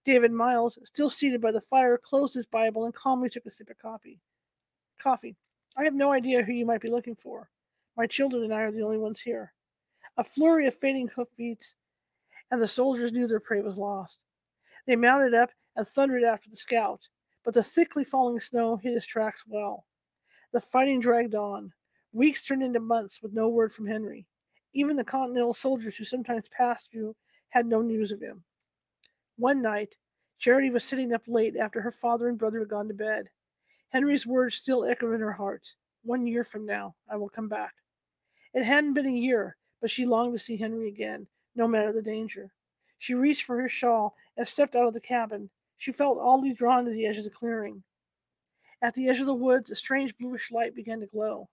David 0.03 0.31
Miles, 0.31 0.79
still 0.83 1.11
seated 1.11 1.41
by 1.41 1.51
the 1.51 1.61
fire, 1.61 1.95
closed 1.95 2.33
his 2.33 2.47
Bible 2.47 2.85
and 2.85 2.93
calmly 2.95 3.29
took 3.29 3.45
a 3.45 3.51
sip 3.51 3.69
of 3.69 3.77
coffee. 3.77 4.19
Coffee. 4.99 5.35
I 5.77 5.83
have 5.83 5.93
no 5.93 6.11
idea 6.11 6.41
who 6.41 6.53
you 6.53 6.65
might 6.65 6.81
be 6.81 6.89
looking 6.89 7.15
for. 7.15 7.51
My 8.01 8.07
children 8.07 8.41
and 8.41 8.51
I 8.51 8.61
are 8.61 8.71
the 8.71 8.81
only 8.81 8.97
ones 8.97 9.21
here. 9.21 9.53
A 10.17 10.23
flurry 10.23 10.65
of 10.65 10.73
fading 10.73 11.09
hoofbeats, 11.09 11.75
and 12.49 12.59
the 12.59 12.67
soldiers 12.67 13.11
knew 13.11 13.27
their 13.27 13.39
prey 13.39 13.61
was 13.61 13.77
lost. 13.77 14.21
They 14.87 14.95
mounted 14.95 15.35
up 15.35 15.51
and 15.75 15.87
thundered 15.87 16.23
after 16.23 16.49
the 16.49 16.55
scout, 16.55 17.01
but 17.45 17.53
the 17.53 17.61
thickly 17.61 18.03
falling 18.03 18.39
snow 18.39 18.77
hid 18.77 18.95
his 18.95 19.05
tracks 19.05 19.43
well. 19.45 19.85
The 20.51 20.61
fighting 20.61 20.99
dragged 20.99 21.35
on. 21.35 21.73
Weeks 22.11 22.43
turned 22.43 22.63
into 22.63 22.79
months 22.79 23.21
with 23.21 23.33
no 23.33 23.49
word 23.49 23.71
from 23.71 23.85
Henry. 23.85 24.25
Even 24.73 24.95
the 24.95 25.03
Continental 25.03 25.53
soldiers 25.53 25.95
who 25.95 26.03
sometimes 26.03 26.49
passed 26.49 26.91
through 26.91 27.15
had 27.49 27.67
no 27.67 27.83
news 27.83 28.11
of 28.11 28.19
him. 28.19 28.43
One 29.37 29.61
night, 29.61 29.93
Charity 30.39 30.71
was 30.71 30.83
sitting 30.83 31.13
up 31.13 31.21
late 31.27 31.55
after 31.55 31.81
her 31.81 31.91
father 31.91 32.29
and 32.29 32.39
brother 32.39 32.57
had 32.57 32.69
gone 32.69 32.87
to 32.87 32.95
bed. 32.95 33.29
Henry's 33.89 34.25
words 34.25 34.55
still 34.55 34.85
echoed 34.85 35.13
in 35.13 35.21
her 35.21 35.33
heart. 35.33 35.75
One 36.01 36.25
year 36.25 36.43
from 36.43 36.65
now, 36.65 36.95
I 37.07 37.17
will 37.17 37.29
come 37.29 37.47
back. 37.47 37.73
It 38.53 38.63
hadn't 38.63 38.93
been 38.93 39.07
a 39.07 39.11
year, 39.11 39.55
but 39.79 39.91
she 39.91 40.05
longed 40.05 40.33
to 40.33 40.39
see 40.39 40.57
Henry 40.57 40.87
again, 40.87 41.27
no 41.55 41.67
matter 41.67 41.93
the 41.93 42.01
danger. 42.01 42.51
She 42.99 43.13
reached 43.13 43.43
for 43.43 43.59
her 43.59 43.69
shawl 43.69 44.15
and 44.37 44.47
stepped 44.47 44.75
out 44.75 44.87
of 44.87 44.93
the 44.93 45.01
cabin. 45.01 45.49
She 45.77 45.91
felt 45.91 46.19
oddly 46.21 46.53
drawn 46.53 46.85
to 46.85 46.91
the 46.91 47.05
edge 47.05 47.17
of 47.17 47.23
the 47.23 47.29
clearing. 47.29 47.83
At 48.81 48.93
the 48.93 49.09
edge 49.09 49.19
of 49.19 49.25
the 49.25 49.33
woods, 49.33 49.69
a 49.69 49.75
strange 49.75 50.17
bluish 50.17 50.51
light 50.51 50.75
began 50.75 50.99
to 50.99 51.07
glow. 51.07 51.49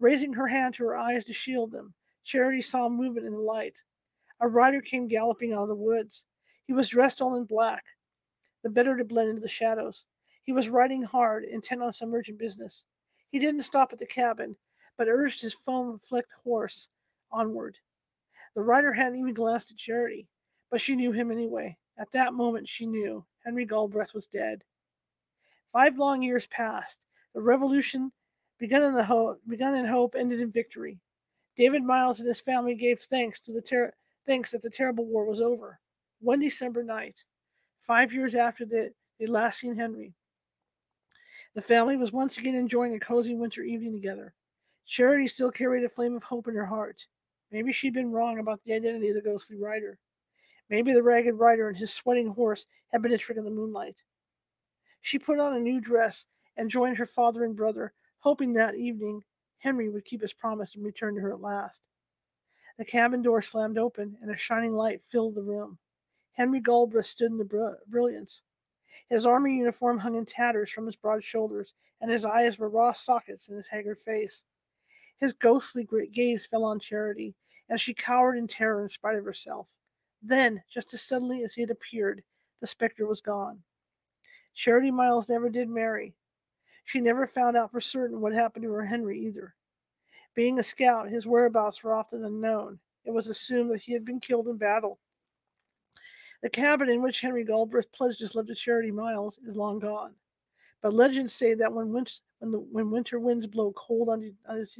Raising 0.00 0.32
her 0.34 0.48
hand 0.48 0.74
to 0.74 0.84
her 0.84 0.96
eyes 0.96 1.24
to 1.24 1.32
shield 1.32 1.72
them, 1.72 1.94
Charity 2.24 2.62
saw 2.62 2.88
movement 2.88 3.26
in 3.26 3.32
the 3.32 3.38
light. 3.38 3.76
A 4.40 4.46
rider 4.48 4.80
came 4.80 5.08
galloping 5.08 5.52
out 5.52 5.62
of 5.62 5.68
the 5.68 5.74
woods. 5.74 6.24
He 6.66 6.72
was 6.72 6.88
dressed 6.88 7.20
all 7.20 7.36
in 7.36 7.44
black, 7.44 7.84
the 8.62 8.70
better 8.70 8.96
to 8.96 9.04
blend 9.04 9.30
into 9.30 9.40
the 9.40 9.48
shadows. 9.48 10.04
He 10.44 10.52
was 10.52 10.68
riding 10.68 11.02
hard, 11.02 11.44
intent 11.44 11.82
on 11.82 11.92
some 11.92 12.14
urgent 12.14 12.38
business. 12.38 12.84
He 13.30 13.38
didn't 13.38 13.62
stop 13.62 13.92
at 13.92 13.98
the 13.98 14.06
cabin, 14.06 14.56
but 14.98 15.08
urged 15.08 15.40
his 15.40 15.54
foam 15.54 15.98
flecked 16.00 16.32
horse 16.44 16.88
onward. 17.30 17.78
The 18.54 18.62
rider 18.62 18.92
hadn't 18.92 19.18
even 19.18 19.32
glanced 19.32 19.70
at 19.70 19.76
Charity, 19.76 20.26
but 20.70 20.80
she 20.80 20.96
knew 20.96 21.12
him 21.12 21.30
anyway. 21.30 21.78
At 21.96 22.12
that 22.12 22.34
moment, 22.34 22.68
she 22.68 22.84
knew 22.84 23.24
Henry 23.44 23.64
Galbraith 23.64 24.12
was 24.12 24.26
dead. 24.26 24.62
Five 25.72 25.98
long 25.98 26.22
years 26.22 26.46
passed. 26.46 26.98
The 27.34 27.40
revolution, 27.40 28.12
begun 28.58 28.82
in, 28.82 28.94
the 28.94 29.04
ho- 29.04 29.38
begun 29.46 29.74
in 29.74 29.86
hope, 29.86 30.14
ended 30.16 30.40
in 30.40 30.50
victory. 30.50 30.98
David 31.56 31.82
Miles 31.82 32.18
and 32.18 32.28
his 32.28 32.40
family 32.40 32.74
gave 32.74 33.00
thanks 33.00 33.40
to 33.40 33.52
the 33.52 33.62
ter- 33.62 33.94
thanks 34.26 34.50
that 34.50 34.62
the 34.62 34.70
terrible 34.70 35.06
war 35.06 35.24
was 35.24 35.40
over. 35.40 35.78
One 36.20 36.40
December 36.40 36.82
night, 36.82 37.22
five 37.80 38.12
years 38.12 38.34
after 38.34 38.64
the, 38.64 38.92
they 39.20 39.26
last 39.26 39.60
seen 39.60 39.76
Henry, 39.76 40.14
the 41.54 41.62
family 41.62 41.96
was 41.96 42.12
once 42.12 42.38
again 42.38 42.54
enjoying 42.54 42.94
a 42.94 43.00
cozy 43.00 43.34
winter 43.34 43.62
evening 43.62 43.92
together. 43.92 44.34
Charity 44.88 45.28
still 45.28 45.50
carried 45.50 45.84
a 45.84 45.88
flame 45.88 46.16
of 46.16 46.22
hope 46.22 46.48
in 46.48 46.54
her 46.54 46.64
heart. 46.64 47.06
Maybe 47.52 47.72
she'd 47.72 47.92
been 47.92 48.10
wrong 48.10 48.38
about 48.38 48.60
the 48.64 48.72
identity 48.72 49.10
of 49.10 49.16
the 49.16 49.22
ghostly 49.22 49.58
rider. 49.58 49.98
Maybe 50.70 50.94
the 50.94 51.02
ragged 51.02 51.34
rider 51.34 51.68
and 51.68 51.76
his 51.76 51.92
sweating 51.92 52.28
horse 52.28 52.64
had 52.90 53.02
been 53.02 53.12
a 53.12 53.18
trick 53.18 53.36
of 53.36 53.44
the 53.44 53.50
moonlight. 53.50 53.96
She 55.02 55.18
put 55.18 55.38
on 55.38 55.54
a 55.54 55.60
new 55.60 55.78
dress 55.78 56.24
and 56.56 56.70
joined 56.70 56.96
her 56.96 57.06
father 57.06 57.44
and 57.44 57.54
brother, 57.54 57.92
hoping 58.20 58.54
that 58.54 58.76
evening 58.76 59.22
Henry 59.58 59.90
would 59.90 60.06
keep 60.06 60.22
his 60.22 60.32
promise 60.32 60.74
and 60.74 60.84
return 60.84 61.14
to 61.14 61.20
her 61.20 61.32
at 61.34 61.40
last. 61.40 61.82
The 62.78 62.84
cabin 62.86 63.20
door 63.20 63.42
slammed 63.42 63.76
open, 63.76 64.16
and 64.22 64.30
a 64.30 64.36
shining 64.36 64.74
light 64.74 65.02
filled 65.04 65.34
the 65.34 65.42
room. 65.42 65.78
Henry 66.32 66.60
Galbraith 66.60 67.06
stood 67.06 67.30
in 67.30 67.36
the 67.38 67.44
br- 67.44 67.72
brilliance. 67.88 68.42
His 69.10 69.26
army 69.26 69.56
uniform 69.56 69.98
hung 69.98 70.14
in 70.14 70.24
tatters 70.24 70.70
from 70.70 70.86
his 70.86 70.96
broad 70.96 71.22
shoulders, 71.22 71.74
and 72.00 72.10
his 72.10 72.24
eyes 72.24 72.58
were 72.58 72.70
raw 72.70 72.92
sockets 72.92 73.48
in 73.48 73.56
his 73.56 73.68
haggard 73.68 73.98
face. 74.00 74.44
His 75.20 75.32
ghostly 75.32 75.86
gaze 76.12 76.46
fell 76.46 76.64
on 76.64 76.78
Charity, 76.78 77.34
and 77.68 77.80
she 77.80 77.94
cowered 77.94 78.36
in 78.36 78.46
terror 78.46 78.82
in 78.82 78.88
spite 78.88 79.16
of 79.16 79.24
herself. 79.24 79.66
Then, 80.22 80.62
just 80.72 80.94
as 80.94 81.02
suddenly 81.02 81.42
as 81.44 81.54
he 81.54 81.60
had 81.60 81.70
appeared, 81.70 82.22
the 82.60 82.66
specter 82.66 83.06
was 83.06 83.20
gone. 83.20 83.62
Charity 84.54 84.90
Miles 84.90 85.28
never 85.28 85.48
did 85.48 85.68
marry. 85.68 86.14
She 86.84 87.00
never 87.00 87.26
found 87.26 87.56
out 87.56 87.70
for 87.70 87.80
certain 87.80 88.20
what 88.20 88.32
happened 88.32 88.64
to 88.64 88.72
her 88.72 88.86
Henry 88.86 89.20
either. 89.26 89.54
Being 90.34 90.58
a 90.58 90.62
scout, 90.62 91.08
his 91.08 91.26
whereabouts 91.26 91.82
were 91.82 91.94
often 91.94 92.24
unknown. 92.24 92.78
It 93.04 93.10
was 93.10 93.26
assumed 93.28 93.70
that 93.70 93.82
he 93.82 93.92
had 93.92 94.04
been 94.04 94.20
killed 94.20 94.48
in 94.48 94.56
battle. 94.56 94.98
The 96.42 96.50
cabin 96.50 96.88
in 96.88 97.02
which 97.02 97.20
Henry 97.20 97.44
Galbraith 97.44 97.90
pledged 97.92 98.20
his 98.20 98.34
love 98.34 98.46
to 98.46 98.54
Charity 98.54 98.92
Miles 98.92 99.38
is 99.46 99.56
long 99.56 99.80
gone. 99.80 100.14
But 100.80 100.94
legends 100.94 101.32
say 101.32 101.54
that 101.54 101.72
when 101.72 101.92
winter, 101.92 102.12
when, 102.38 102.52
the, 102.52 102.58
when 102.58 102.90
winter 102.90 103.18
winds 103.18 103.46
blow 103.46 103.72
cold 103.76 104.08
on, 104.08 104.34
on 104.48 104.56
his, 104.56 104.78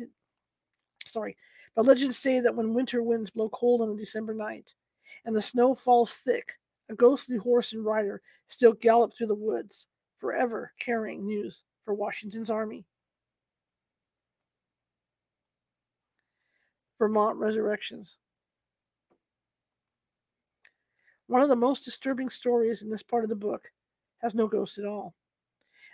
sorry, 1.09 1.36
but 1.74 1.86
legends 1.86 2.18
say 2.18 2.40
that 2.40 2.54
when 2.54 2.74
winter 2.74 3.02
winds 3.02 3.30
blow 3.30 3.48
cold 3.48 3.80
on 3.80 3.90
a 3.90 3.96
December 3.96 4.34
night, 4.34 4.74
and 5.24 5.34
the 5.34 5.42
snow 5.42 5.74
falls 5.74 6.12
thick, 6.14 6.54
a 6.88 6.94
ghostly 6.94 7.36
horse 7.36 7.72
and 7.72 7.84
rider 7.84 8.22
still 8.46 8.72
gallop 8.72 9.12
through 9.16 9.26
the 9.26 9.34
woods, 9.34 9.86
forever 10.18 10.72
carrying 10.78 11.26
news 11.26 11.62
for 11.84 11.94
Washington's 11.94 12.50
army. 12.50 12.84
Vermont 16.98 17.36
Resurrections. 17.38 18.16
One 21.28 21.42
of 21.42 21.48
the 21.48 21.56
most 21.56 21.84
disturbing 21.84 22.30
stories 22.30 22.82
in 22.82 22.90
this 22.90 23.02
part 23.02 23.22
of 23.22 23.30
the 23.30 23.36
book 23.36 23.70
has 24.18 24.34
no 24.34 24.48
ghosts 24.48 24.78
at 24.78 24.84
all. 24.84 25.14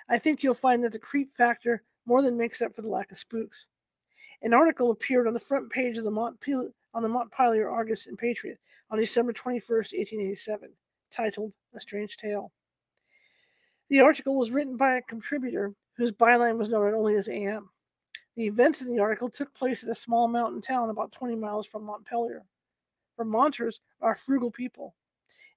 I 0.09 0.19
think 0.19 0.43
you'll 0.43 0.55
find 0.55 0.83
that 0.85 0.93
the 0.93 0.99
creep 0.99 1.35
factor 1.35 1.83
more 2.07 2.23
than 2.23 2.37
makes 2.37 2.63
up 2.63 2.75
for 2.75 2.83
the 2.83 2.89
lack 2.89 3.11
of 3.11 3.19
spooks. 3.19 3.67
An 4.43 4.55
article 4.55 4.91
appeared 4.91 5.27
on 5.27 5.35
the 5.35 5.41
front 5.41 5.71
page 5.71 5.99
of 5.99 6.05
the 6.05 6.11
Montpelier, 6.11 6.71
on 6.93 7.03
the 7.03 7.09
Montpelier 7.09 7.69
Argus 7.69 8.07
and 8.07 8.19
Patriot 8.19 8.59
on 8.91 8.99
December 8.99 9.33
21, 9.33 9.63
1887, 9.69 10.71
titled 11.11 11.53
A 11.75 11.81
Strange 11.81 12.17
Tale. 12.17 12.53
The 13.89 14.01
article 14.01 14.37
was 14.37 14.51
written 14.51 14.77
by 14.77 14.97
a 14.97 15.03
contributor 15.03 15.75
whose 15.97 16.13
byline 16.13 16.59
was 16.59 16.69
known 16.69 16.95
only 16.95 17.15
as 17.15 17.29
AM. 17.29 17.71
The 18.37 18.47
events 18.47 18.81
in 18.81 18.89
the 18.89 19.01
article 19.01 19.31
took 19.31 19.55
place 19.55 19.85
at 19.85 19.91
a 19.91 19.95
small 19.95 20.27
mountain 20.29 20.61
town 20.61 20.91
about 20.91 21.13
20 21.13 21.37
miles 21.37 21.67
from 21.67 21.85
Montpelier. 21.85 22.43
Vermonters 23.17 23.81
are 24.01 24.15
frugal 24.15 24.51
people 24.51 24.95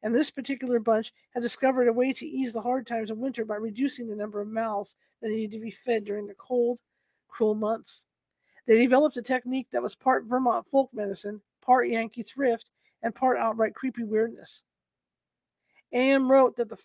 and 0.03 0.15
this 0.15 0.31
particular 0.31 0.79
bunch 0.79 1.13
had 1.33 1.43
discovered 1.43 1.87
a 1.87 1.93
way 1.93 2.13
to 2.13 2.25
ease 2.25 2.53
the 2.53 2.61
hard 2.61 2.85
times 2.85 3.09
of 3.09 3.17
winter 3.17 3.45
by 3.45 3.55
reducing 3.55 4.07
the 4.07 4.15
number 4.15 4.39
of 4.39 4.47
mouths 4.47 4.95
that 5.21 5.29
needed 5.29 5.51
to 5.51 5.59
be 5.59 5.71
fed 5.71 6.05
during 6.05 6.27
the 6.27 6.33
cold, 6.35 6.79
cruel 7.27 7.55
months. 7.55 8.05
They 8.67 8.77
developed 8.77 9.17
a 9.17 9.21
technique 9.21 9.67
that 9.71 9.81
was 9.81 9.95
part 9.95 10.25
Vermont 10.25 10.67
folk 10.67 10.89
medicine, 10.93 11.41
part 11.61 11.89
Yankee 11.89 12.23
thrift, 12.23 12.69
and 13.01 13.15
part 13.15 13.37
outright 13.37 13.73
creepy 13.73 14.03
weirdness. 14.03 14.63
A.M. 15.93 16.29
wrote 16.29 16.57
that 16.57 16.69
the 16.69 16.77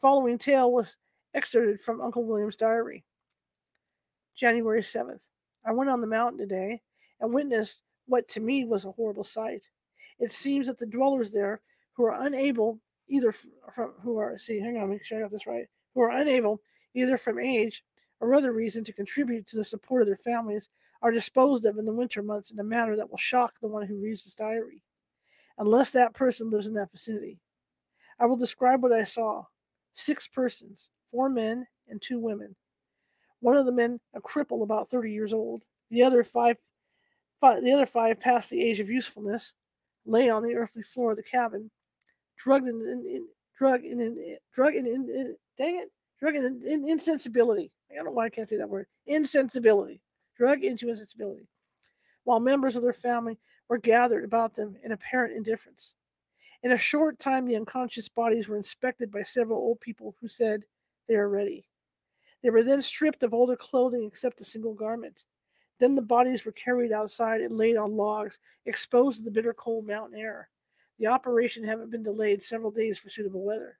following 0.00 0.38
tale 0.38 0.70
was 0.72 0.96
excerpted 1.34 1.80
from 1.80 2.00
Uncle 2.00 2.24
William's 2.24 2.56
diary. 2.56 3.04
January 4.36 4.82
7th. 4.82 5.20
I 5.64 5.72
went 5.72 5.90
on 5.90 6.00
the 6.00 6.06
mountain 6.06 6.38
today 6.38 6.82
and 7.20 7.32
witnessed 7.32 7.82
what 8.06 8.28
to 8.28 8.40
me 8.40 8.64
was 8.64 8.84
a 8.84 8.92
horrible 8.92 9.24
sight. 9.24 9.68
It 10.20 10.30
seems 10.30 10.68
that 10.68 10.78
the 10.78 10.86
dwellers 10.86 11.30
there 11.30 11.60
who 11.94 12.04
are 12.04 12.22
unable 12.22 12.78
either 13.08 13.32
from 13.72 13.92
who 14.02 14.18
are 14.18 14.38
see 14.38 14.60
hang 14.60 14.76
on 14.76 14.90
make 14.90 15.04
sure 15.04 15.18
I 15.18 15.22
got 15.22 15.30
this 15.30 15.46
right 15.46 15.66
who 15.94 16.00
are 16.02 16.10
unable 16.10 16.60
either 16.94 17.16
from 17.16 17.38
age 17.38 17.84
or 18.20 18.34
other 18.34 18.52
reason 18.52 18.84
to 18.84 18.92
contribute 18.92 19.46
to 19.46 19.56
the 19.56 19.64
support 19.64 20.02
of 20.02 20.08
their 20.08 20.16
families 20.16 20.68
are 21.02 21.12
disposed 21.12 21.64
of 21.66 21.78
in 21.78 21.84
the 21.84 21.92
winter 21.92 22.22
months 22.22 22.50
in 22.50 22.58
a 22.58 22.64
manner 22.64 22.96
that 22.96 23.10
will 23.10 23.18
shock 23.18 23.54
the 23.60 23.68
one 23.68 23.86
who 23.86 24.02
reads 24.02 24.24
this 24.24 24.34
diary, 24.34 24.82
unless 25.58 25.90
that 25.90 26.14
person 26.14 26.50
lives 26.50 26.66
in 26.66 26.74
that 26.74 26.90
vicinity. 26.90 27.38
I 28.18 28.26
will 28.26 28.36
describe 28.36 28.82
what 28.82 28.92
I 28.92 29.04
saw. 29.04 29.44
Six 29.94 30.28
persons, 30.28 30.90
four 31.10 31.28
men 31.28 31.66
and 31.88 32.00
two 32.00 32.18
women. 32.18 32.56
One 33.40 33.56
of 33.56 33.66
the 33.66 33.72
men 33.72 34.00
a 34.14 34.20
cripple 34.20 34.62
about 34.62 34.88
30 34.88 35.12
years 35.12 35.32
old, 35.32 35.62
the 35.90 36.02
other 36.02 36.24
five, 36.24 36.56
five 37.40 37.62
the 37.62 37.72
other 37.72 37.86
five 37.86 38.20
past 38.20 38.50
the 38.50 38.62
age 38.62 38.80
of 38.80 38.90
usefulness, 38.90 39.52
lay 40.06 40.30
on 40.30 40.42
the 40.42 40.54
earthly 40.54 40.82
floor 40.82 41.10
of 41.10 41.16
the 41.16 41.22
cabin 41.22 41.70
drugged 42.36 42.68
in, 42.68 42.80
in, 42.80 43.04
in 43.06 43.26
drug 43.58 43.84
in, 43.84 44.00
in 44.00 44.36
drug 44.54 44.74
in, 44.74 44.86
in, 44.86 45.08
in 45.14 45.36
dang 45.58 45.76
it 45.76 45.90
drug 46.18 46.36
in, 46.36 46.62
in 46.66 46.88
insensibility. 46.88 47.70
I 47.90 47.94
don't 47.94 48.06
know 48.06 48.10
why 48.10 48.26
I 48.26 48.30
can't 48.30 48.48
say 48.48 48.56
that 48.56 48.68
word. 48.68 48.86
Insensibility. 49.06 50.00
Drug 50.36 50.64
into 50.64 50.88
insensibility. 50.88 51.48
While 52.24 52.40
members 52.40 52.76
of 52.76 52.82
their 52.82 52.92
family 52.92 53.38
were 53.68 53.78
gathered 53.78 54.24
about 54.24 54.54
them 54.54 54.76
in 54.82 54.92
apparent 54.92 55.36
indifference. 55.36 55.94
In 56.62 56.72
a 56.72 56.78
short 56.78 57.18
time, 57.18 57.46
the 57.46 57.56
unconscious 57.56 58.08
bodies 58.08 58.48
were 58.48 58.56
inspected 58.56 59.10
by 59.10 59.22
several 59.22 59.58
old 59.58 59.80
people 59.80 60.16
who 60.20 60.28
said 60.28 60.64
they 61.08 61.14
are 61.14 61.28
ready. 61.28 61.68
They 62.42 62.50
were 62.50 62.62
then 62.62 62.82
stripped 62.82 63.22
of 63.22 63.32
all 63.32 63.46
their 63.46 63.56
clothing 63.56 64.04
except 64.04 64.40
a 64.40 64.44
single 64.44 64.74
garment. 64.74 65.24
Then 65.78 65.94
the 65.94 66.02
bodies 66.02 66.44
were 66.44 66.52
carried 66.52 66.92
outside 66.92 67.40
and 67.40 67.56
laid 67.56 67.76
on 67.76 67.96
logs, 67.96 68.38
exposed 68.64 69.18
to 69.18 69.24
the 69.24 69.30
bitter 69.30 69.52
cold 69.52 69.86
mountain 69.86 70.18
air. 70.18 70.48
The 70.98 71.08
operation 71.08 71.64
having 71.64 71.90
been 71.90 72.02
delayed 72.02 72.42
several 72.42 72.70
days 72.70 72.98
for 72.98 73.10
suitable 73.10 73.44
weather. 73.44 73.78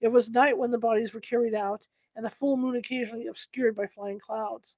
It 0.00 0.08
was 0.08 0.30
night 0.30 0.56
when 0.56 0.70
the 0.70 0.78
bodies 0.78 1.12
were 1.12 1.20
carried 1.20 1.54
out, 1.54 1.86
and 2.14 2.24
the 2.24 2.30
full 2.30 2.56
moon 2.56 2.76
occasionally 2.76 3.26
obscured 3.26 3.76
by 3.76 3.86
flying 3.86 4.18
clouds, 4.18 4.74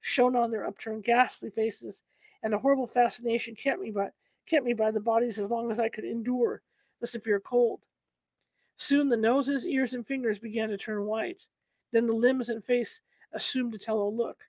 shone 0.00 0.36
on 0.36 0.50
their 0.50 0.66
upturned 0.66 1.04
ghastly 1.04 1.50
faces, 1.50 2.02
and 2.42 2.54
a 2.54 2.58
horrible 2.58 2.86
fascination 2.86 3.54
kept 3.54 3.80
me 3.80 3.90
by 3.90 4.10
kept 4.46 4.66
me 4.66 4.74
by 4.74 4.90
the 4.90 5.00
bodies 5.00 5.38
as 5.38 5.50
long 5.50 5.70
as 5.70 5.80
I 5.80 5.88
could 5.88 6.04
endure 6.04 6.62
the 7.00 7.06
severe 7.06 7.40
cold. 7.40 7.80
Soon 8.76 9.08
the 9.08 9.16
noses, 9.16 9.64
ears, 9.66 9.94
and 9.94 10.06
fingers 10.06 10.38
began 10.38 10.68
to 10.68 10.76
turn 10.76 11.06
white. 11.06 11.46
Then 11.92 12.06
the 12.06 12.12
limbs 12.12 12.50
and 12.50 12.62
face 12.62 13.00
assumed 13.32 13.74
a 13.74 13.78
tellow 13.78 14.10
look. 14.10 14.44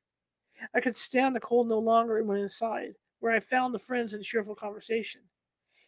I 0.74 0.82
could 0.82 0.97
stand 0.97 1.36
the 1.36 1.39
cold 1.39 1.70
no 1.70 1.80
longer 1.80 2.18
and 2.18 2.28
went 2.28 2.41
inside, 2.41 2.95
where 3.20 3.32
I 3.32 3.39
found 3.39 3.74
the 3.74 3.80
friends 3.80 4.13
in 4.13 4.24
cheerful 4.24 4.55
conversation. 4.55 5.22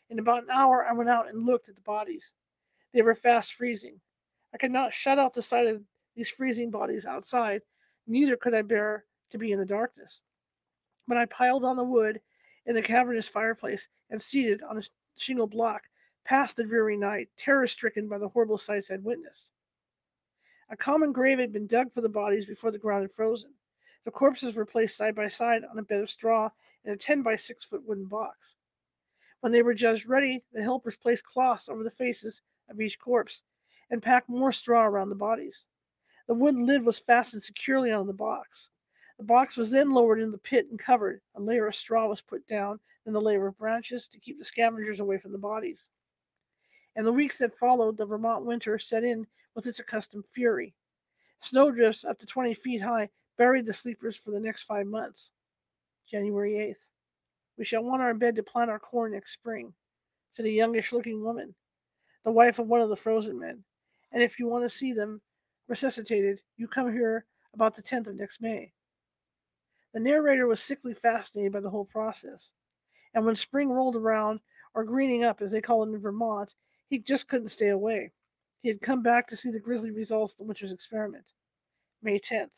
In 0.10 0.20
about 0.20 0.44
an 0.44 0.50
hour, 0.50 0.86
I 0.86 0.94
went 0.94 1.10
out 1.10 1.28
and 1.28 1.46
looked 1.46 1.68
at 1.68 1.76
the 1.76 1.82
bodies. 1.82 2.32
They 2.94 3.02
were 3.02 3.16
fast 3.16 3.54
freezing. 3.54 4.00
I 4.54 4.58
could 4.58 4.72
not 4.72 4.94
shut 4.94 5.20
out 5.20 5.34
the 5.34 5.42
sight 5.42 5.68
of 5.68 5.82
these 6.16 6.30
freezing 6.30 6.72
bodies 6.72 7.06
outside, 7.06 7.62
neither 8.08 8.36
could 8.36 8.54
I 8.54 8.62
bear 8.62 9.06
to 9.32 9.38
be 9.38 9.52
in 9.52 9.60
the 9.60 9.66
darkness. 9.66 10.22
But 11.08 11.18
I 11.18 11.26
piled 11.26 11.64
on 11.64 11.76
the 11.76 11.84
wood 11.84 12.22
in 12.66 12.76
the 12.76 12.82
cavernous 12.82 13.28
fireplace 13.28 13.88
and 14.10 14.22
seated 14.22 14.62
on 14.62 14.78
a 14.78 14.84
shingle 15.18 15.48
block, 15.48 15.84
passed 16.26 16.56
the 16.56 16.64
dreary 16.64 16.98
night, 16.98 17.30
terror 17.38 17.68
stricken 17.68 18.08
by 18.08 18.18
the 18.18 18.30
horrible 18.30 18.58
sights 18.58 18.92
I'd 18.92 19.04
witnessed. 19.04 19.52
A 20.70 20.76
common 20.76 21.14
grave 21.14 21.40
had 21.40 21.54
been 21.54 21.68
dug 21.68 21.94
for 21.94 22.02
the 22.02 22.10
bodies 22.10 22.46
before 22.46 22.72
the 22.72 22.78
ground 22.78 23.04
had 23.04 23.12
frozen. 23.12 23.52
The 24.04 24.12
corpses 24.12 24.56
were 24.56 24.66
placed 24.66 24.98
side 24.98 25.16
by 25.16 25.28
side 25.28 25.64
on 25.70 25.78
a 25.78 25.84
bed 25.84 26.02
of 26.02 26.10
straw 26.10 26.50
in 26.84 26.92
a 26.92 26.98
10 26.98 27.22
by 27.22 27.36
6 27.36 27.64
foot 27.64 27.86
wooden 27.86 28.06
box. 28.06 28.56
When 29.40 29.52
they 29.52 29.62
were 29.62 29.74
judged 29.74 30.08
ready, 30.08 30.44
the 30.52 30.64
helpers 30.64 30.98
placed 30.98 31.26
cloths 31.26 31.70
over 31.70 31.84
the 31.84 31.92
faces 31.92 32.42
of 32.70 32.82
each 32.82 33.00
corpse 33.00 33.44
and 33.90 34.02
packed 34.02 34.30
more 34.30 34.52
straw 34.52 34.86
around 34.86 35.10
the 35.10 35.16
bodies. 35.16 35.66
The 36.28 36.34
wooden 36.34 36.66
lid 36.66 36.84
was 36.84 37.00
fastened 37.00 37.44
securely 37.44 37.92
on 37.92 38.08
the 38.08 38.14
box. 38.14 38.70
The 39.18 39.24
box 39.24 39.58
was 39.58 39.72
then 39.72 39.92
lowered 39.92 40.20
into 40.20 40.32
the 40.32 40.38
pit 40.38 40.68
and 40.70 40.80
covered. 40.80 41.22
A 41.36 41.42
layer 41.42 41.68
of 41.68 41.76
straw 41.76 42.08
was 42.08 42.22
put 42.22 42.46
down, 42.48 42.80
then 43.06 43.16
a 43.16 43.20
layer 43.20 43.48
of 43.48 43.58
branches 43.58 44.08
to 44.10 44.20
keep 44.20 44.38
the 44.38 44.46
scavengers 44.46 45.00
away 45.00 45.18
from 45.18 45.32
the 45.32 45.38
bodies. 45.38 45.90
In 46.96 47.06
the 47.06 47.14
weeks 47.14 47.38
that 47.38 47.58
followed, 47.58 47.98
the 47.98 48.06
Vermont 48.06 48.46
winter 48.46 48.78
set 48.78 49.04
in 49.04 49.28
with 49.56 49.66
its 49.68 49.80
accustomed 49.80 50.26
fury. 50.34 50.76
Snowdrifts 51.42 52.04
up 52.04 52.20
to 52.20 52.26
20 52.26 52.54
feet 52.56 52.82
high 52.82 53.10
buried 53.38 53.66
the 53.66 53.74
sleepers 53.74 54.16
for 54.16 54.32
the 54.32 54.40
next 54.40 54.64
five 54.64 54.88
months. 54.88 55.32
January 56.10 56.54
8th. 56.54 56.88
We 57.58 57.66
shall 57.66 57.84
want 57.84 58.02
our 58.02 58.14
bed 58.14 58.36
to 58.36 58.44
plant 58.44 58.70
our 58.70 58.80
corn 58.80 59.14
next 59.14 59.34
spring, 59.34 59.74
said 60.32 60.46
a 60.46 60.50
youngish 60.50 60.92
looking 60.92 61.24
woman, 61.24 61.56
the 62.24 62.32
wife 62.32 62.60
of 62.60 62.68
one 62.68 62.82
of 62.82 62.90
the 62.90 62.96
frozen 62.96 63.40
men. 63.40 63.64
And 64.12 64.24
if 64.24 64.40
you 64.40 64.48
want 64.48 64.64
to 64.64 64.70
see 64.70 64.94
them 64.94 65.22
resuscitated, 65.68 66.42
you 66.56 66.68
come 66.68 66.92
here 66.92 67.26
about 67.54 67.76
the 67.76 67.82
10th 67.82 68.08
of 68.08 68.16
next 68.16 68.42
May. 68.42 68.74
The 69.94 70.00
narrator 70.00 70.48
was 70.48 70.62
sickly 70.62 70.94
fascinated 70.94 71.52
by 71.52 71.60
the 71.60 71.70
whole 71.70 71.86
process. 71.86 72.52
And 73.14 73.26
when 73.26 73.36
spring 73.36 73.70
rolled 73.70 73.96
around, 73.96 74.42
or 74.74 74.84
greening 74.84 75.24
up 75.24 75.42
as 75.42 75.52
they 75.52 75.62
call 75.62 75.84
it 75.84 75.90
in 75.90 76.00
Vermont, 76.00 76.54
he 76.88 77.00
just 77.00 77.28
couldn't 77.28 77.50
stay 77.50 77.70
away. 77.70 78.12
He 78.62 78.70
had 78.70 78.82
come 78.82 79.02
back 79.02 79.28
to 79.28 79.38
see 79.38 79.50
the 79.50 79.60
grisly 79.60 79.92
results 79.92 80.34
of 80.34 80.38
the 80.38 80.44
winter's 80.44 80.72
experiment. 80.72 81.26
May 82.02 82.20
10th. 82.20 82.52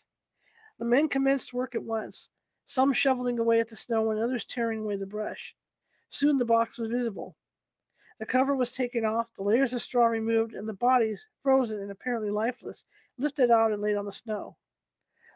The 0.77 0.85
men 0.85 1.07
commenced 1.07 1.53
work 1.53 1.75
at 1.75 1.83
once, 1.83 2.29
some 2.65 2.93
shoveling 2.93 3.39
away 3.39 3.59
at 3.59 3.69
the 3.69 3.75
snow 3.75 4.11
and 4.11 4.19
others 4.19 4.45
tearing 4.45 4.81
away 4.81 4.97
the 4.97 5.05
brush. 5.05 5.55
Soon 6.09 6.37
the 6.37 6.45
box 6.45 6.77
was 6.77 6.89
visible. 6.89 7.35
The 8.19 8.25
cover 8.25 8.55
was 8.55 8.73
taken 8.73 9.05
off, 9.05 9.33
the 9.33 9.43
layers 9.43 9.73
of 9.73 9.81
straw 9.81 10.05
removed, 10.05 10.53
and 10.53 10.67
the 10.67 10.73
bodies, 10.73 11.25
frozen 11.41 11.79
and 11.79 11.89
apparently 11.89 12.29
lifeless, 12.29 12.83
lifted 13.17 13.49
out 13.49 13.71
and 13.71 13.81
laid 13.81 13.95
on 13.95 14.05
the 14.05 14.11
snow. 14.11 14.57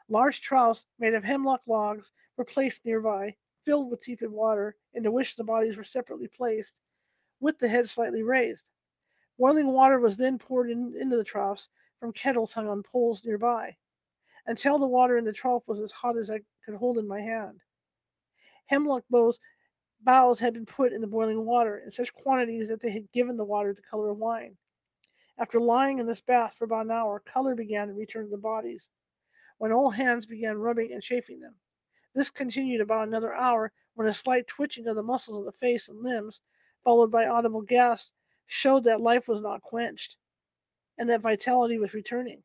Large 0.10 0.42
troughs 0.42 0.86
made 1.00 1.14
of 1.14 1.24
hemlock 1.24 1.62
logs 1.66 2.12
were 2.36 2.44
placed 2.44 2.86
nearby, 2.86 3.36
filled 3.64 3.90
with 3.90 4.02
tepid 4.02 4.30
water, 4.30 4.76
into 4.94 5.12
which 5.12 5.38
the 5.38 5.46
bodies 5.46 5.78
were 5.78 5.84
separately 5.86 6.28
placed, 6.28 6.76
with 7.40 7.58
the 7.58 7.70
head 7.70 7.88
slightly 7.88 8.22
raised. 8.22 8.66
Boiling 9.40 9.68
water 9.68 10.00
was 10.00 10.18
then 10.18 10.38
poured 10.38 10.70
in, 10.70 10.94
into 11.00 11.16
the 11.16 11.24
troughs 11.24 11.70
from 12.00 12.12
kettles 12.12 12.52
hung 12.54 12.68
on 12.68 12.84
poles 12.84 13.24
nearby, 13.24 13.78
until 14.46 14.78
the 14.78 14.86
water 14.86 15.18
in 15.18 15.24
the 15.24 15.32
trough 15.32 15.68
was 15.68 15.80
as 15.80 15.92
hot 15.92 16.18
as 16.18 16.30
I 16.30 16.42
could 16.66 16.76
hold 16.76 16.98
in 16.98 17.08
my 17.08 17.22
hand. 17.22 17.62
Hemlock 18.66 19.06
boughs, 19.10 19.40
boughs 20.04 20.40
had 20.40 20.54
been 20.54 20.66
put 20.66 20.94
in 20.94 21.02
the 21.02 21.08
boiling 21.08 21.46
water 21.46 21.82
in 21.84 21.92
such 21.92 22.14
quantities 22.14 22.68
that 22.70 22.82
they 22.82 22.92
had 22.92 23.12
given 23.12 23.38
the 23.38 23.44
water 23.44 23.74
the 23.74 23.82
color 23.82 24.10
of 24.10 24.18
wine. 24.18 24.56
After 25.38 25.60
lying 25.60 26.00
in 26.00 26.06
this 26.06 26.22
bath 26.22 26.56
for 26.58 26.66
about 26.66 26.86
an 26.86 26.92
hour, 26.92 27.20
color 27.20 27.56
began 27.56 27.88
to 27.88 27.94
return 27.94 28.26
to 28.26 28.32
the 28.32 28.38
bodies, 28.38 28.90
when 29.58 29.72
all 29.72 29.90
hands 29.90 30.26
began 30.26 30.58
rubbing 30.58 30.92
and 30.94 31.02
chafing 31.02 31.40
them. 31.40 31.56
This 32.14 32.30
continued 32.30 32.82
about 32.82 33.08
another 33.08 33.34
hour, 33.34 33.72
when 33.96 34.08
a 34.08 34.14
slight 34.14 34.48
twitching 34.48 34.88
of 34.88 34.96
the 34.96 35.04
muscles 35.04 35.40
of 35.40 35.46
the 35.46 35.52
face 35.52 35.90
and 35.90 36.04
limbs, 36.04 36.42
followed 36.84 37.12
by 37.12 37.26
audible 37.26 37.62
gasps, 37.62 38.12
showed 38.46 38.84
that 38.84 39.02
life 39.02 39.28
was 39.28 39.42
not 39.42 39.62
quenched, 39.62 40.18
and 40.98 41.10
that 41.10 41.22
vitality 41.22 41.80
was 41.80 41.94
returning. 41.94 42.44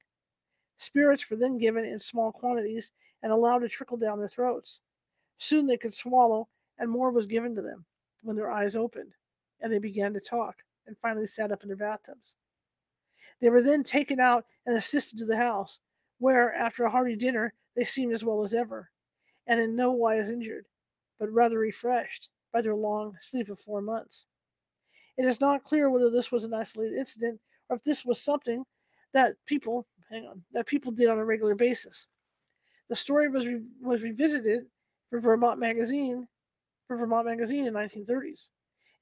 Spirits 0.79 1.29
were 1.29 1.37
then 1.37 1.59
given 1.59 1.85
in 1.85 1.99
small 1.99 2.33
quantities 2.33 2.93
and 3.23 3.33
allowed 3.33 3.59
to 3.59 3.69
trickle 3.69 3.97
down 3.97 4.19
their 4.19 4.29
throats. 4.29 4.81
Soon 5.39 5.67
they 5.67 5.77
could 5.77 5.93
swallow, 5.93 6.49
and 6.79 6.91
more 6.91 7.11
was 7.11 7.27
given 7.27 7.55
to 7.55 7.63
them 7.63 7.85
when 8.23 8.37
their 8.37 8.51
eyes 8.51 8.77
opened, 8.77 9.13
and 9.61 9.73
they 9.73 9.79
began 9.79 10.13
to 10.15 10.21
talk, 10.21 10.57
and 10.87 10.97
finally 10.99 11.27
sat 11.27 11.53
up 11.53 11.63
in 11.63 11.69
their 11.69 11.77
bathtubs. 11.77 12.35
They 13.41 13.51
were 13.51 13.63
then 13.63 13.85
taken 13.85 14.21
out 14.21 14.47
and 14.67 14.77
assisted 14.77 15.19
to 15.19 15.25
the 15.25 15.37
house, 15.37 15.81
where, 16.19 16.53
after 16.55 16.85
a 16.85 16.91
hearty 16.91 17.17
dinner, 17.17 17.55
they 17.77 17.85
seemed 17.85 18.13
as 18.13 18.25
well 18.25 18.43
as 18.43 18.53
ever, 18.53 18.91
and 19.47 19.61
in 19.61 19.77
no 19.77 19.93
wise 19.93 20.31
injured, 20.31 20.67
but 21.19 21.33
rather 21.33 21.59
refreshed 21.59 22.29
by 22.53 22.61
their 22.61 22.75
long 22.75 23.17
sleep 23.21 23.49
of 23.49 23.61
four 23.61 23.81
months. 23.81 24.27
It 25.17 25.25
is 25.25 25.41
not 25.41 25.65
clear 25.65 25.91
whether 25.91 26.11
this 26.11 26.31
was 26.33 26.45
an 26.45 26.55
isolated 26.55 26.97
incident 26.97 27.41
or 27.69 27.77
if 27.77 27.85
this 27.85 28.05
was 28.05 28.21
something 28.21 28.65
that 29.13 29.35
people, 29.47 29.87
hang 30.11 30.27
on, 30.27 30.43
that 30.53 30.67
people 30.67 30.93
did 30.93 31.09
on 31.09 31.19
a 31.19 31.25
regular 31.25 31.55
basis. 31.55 32.07
The 32.89 32.97
story 32.97 33.29
was 33.29 33.47
re- 33.47 33.63
was 33.83 34.03
revisited 34.03 34.67
for 35.11 35.21
Vermont 35.21 35.59
Magazine 35.59 36.27
for 36.89 36.97
Vermont 36.97 37.27
Magazine 37.27 37.67
in 37.67 37.75
1930s. 37.75 38.49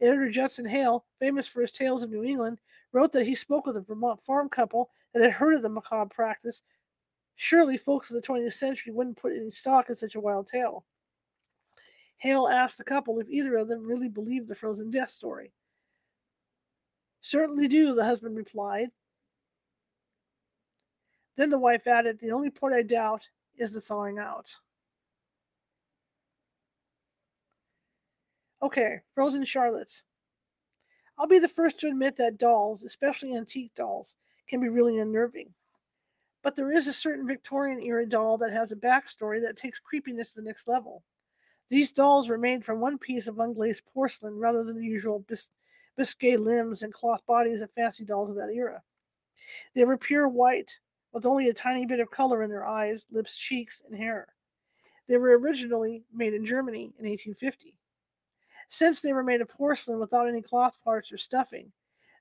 Editor 0.03 0.29
Judson 0.29 0.67
Hale, 0.67 1.07
famous 1.19 1.47
for 1.47 1.63
his 1.63 1.71
tales 1.73 2.03
of 2.03 2.11
New 2.11 2.25
England, 2.25 2.59
wrote 2.93 3.13
that 3.13 3.27
he 3.27 3.35
spoke 3.35 3.65
with 3.65 3.77
a 3.77 3.81
Vermont 3.81 4.21
farm 4.21 4.51
couple 4.51 4.91
that 5.15 5.23
had 5.23 5.33
heard 5.33 5.55
of 5.55 5.63
the 5.63 5.69
macabre 5.71 6.13
practice. 6.15 6.61
Surely 7.37 7.79
folks 7.79 8.11
of 8.11 8.17
the 8.17 8.27
20th 8.27 8.53
century 8.53 8.93
wouldn't 8.93 9.17
put 9.17 9.33
any 9.33 9.51
stock 9.51 9.89
in 9.89 9.97
such 9.97 10.17
a 10.17 10.21
wild 10.21 10.49
tale. 10.49 10.85
Hale 12.19 12.49
asked 12.49 12.77
the 12.77 12.85
couple 12.85 13.19
if 13.21 13.29
either 13.31 13.57
of 13.57 13.69
them 13.69 13.87
really 13.87 14.09
believed 14.09 14.49
the 14.49 14.55
frozen 14.55 14.91
death 14.91 15.11
story. 15.11 15.53
Certainly 17.21 17.69
do, 17.69 17.95
the 17.95 18.05
husband 18.05 18.37
replied. 18.37 18.91
Then 21.37 21.51
the 21.51 21.59
wife 21.59 21.87
added, 21.87 22.19
The 22.19 22.31
only 22.31 22.51
part 22.51 22.73
I 22.73 22.83
doubt 22.83 23.23
is 23.57 23.73
the 23.73 23.81
thawing 23.81 24.19
out. 24.19 24.57
Okay, 28.67 28.99
frozen 29.15 29.45
Charlottes. 29.45 30.03
I'll 31.17 31.29
be 31.29 31.39
the 31.39 31.47
first 31.47 31.79
to 31.79 31.87
admit 31.87 32.17
that 32.17 32.37
dolls, 32.37 32.83
especially 32.83 33.37
antique 33.37 33.71
dolls, 33.77 34.17
can 34.49 34.59
be 34.59 34.69
really 34.69 34.99
unnerving. 34.99 35.55
But 36.43 36.57
there 36.57 36.73
is 36.73 36.89
a 36.89 36.93
certain 36.93 37.29
Victorian 37.29 37.81
era 37.81 38.09
doll 38.09 38.39
that 38.39 38.51
has 38.51 38.73
a 38.73 38.77
backstory 38.77 39.41
that 39.43 39.57
takes 39.57 39.79
creepiness 39.79 40.33
to 40.33 40.41
the 40.41 40.47
next 40.49 40.67
level. 40.67 41.05
These 41.71 41.93
dolls 41.93 42.29
were 42.29 42.39
made 42.39 42.65
from 42.65 42.81
one 42.81 42.99
piece 42.99 43.29
of 43.29 43.37
unglazed 43.37 43.83
porcelain 43.95 44.37
rather 44.37 44.65
than 44.65 44.77
the 44.77 44.85
usual 44.85 45.21
bis- 45.21 45.53
limbs 45.97 46.83
and 46.83 46.93
cloth 46.93 47.25
bodies 47.25 47.61
of 47.61 47.71
fancy 47.71 48.05
dolls 48.05 48.31
of 48.31 48.35
that 48.35 48.51
era. 48.53 48.83
They 49.77 49.85
were 49.85 49.97
pure 49.97 50.27
white, 50.27 50.81
with 51.13 51.25
only 51.25 51.49
a 51.49 51.55
tiny 51.55 51.87
bit 51.87 52.01
of 52.01 52.11
color 52.11 52.43
in 52.43 52.51
their 52.51 52.67
eyes, 52.67 53.07
lips, 53.13 53.37
cheeks, 53.39 53.81
and 53.89 53.97
hair. 53.97 54.35
They 55.07 55.19
were 55.19 55.39
originally 55.39 56.03
made 56.13 56.35
in 56.35 56.45
Germany 56.45 56.93
in 56.99 57.07
1850. 57.07 57.76
Since 58.69 59.01
they 59.01 59.13
were 59.13 59.23
made 59.23 59.41
of 59.41 59.49
porcelain 59.49 59.99
without 59.99 60.29
any 60.29 60.43
cloth 60.43 60.77
parts 60.83 61.13
or 61.13 61.19
stuffing, 61.19 61.73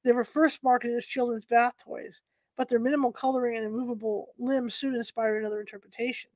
they 0.04 0.12
were 0.12 0.24
first 0.24 0.64
marketed 0.64 0.96
as 0.96 1.06
children's 1.06 1.46
bath 1.46 1.74
toys, 1.84 2.22
but 2.56 2.70
their 2.70 2.80
minimal 2.80 3.12
coloring 3.12 3.58
and 3.58 3.66
immovable 3.66 4.30
limbs 4.38 4.76
soon 4.76 4.96
inspired 4.96 5.40
another 5.40 5.60
interpretation. 5.60 6.30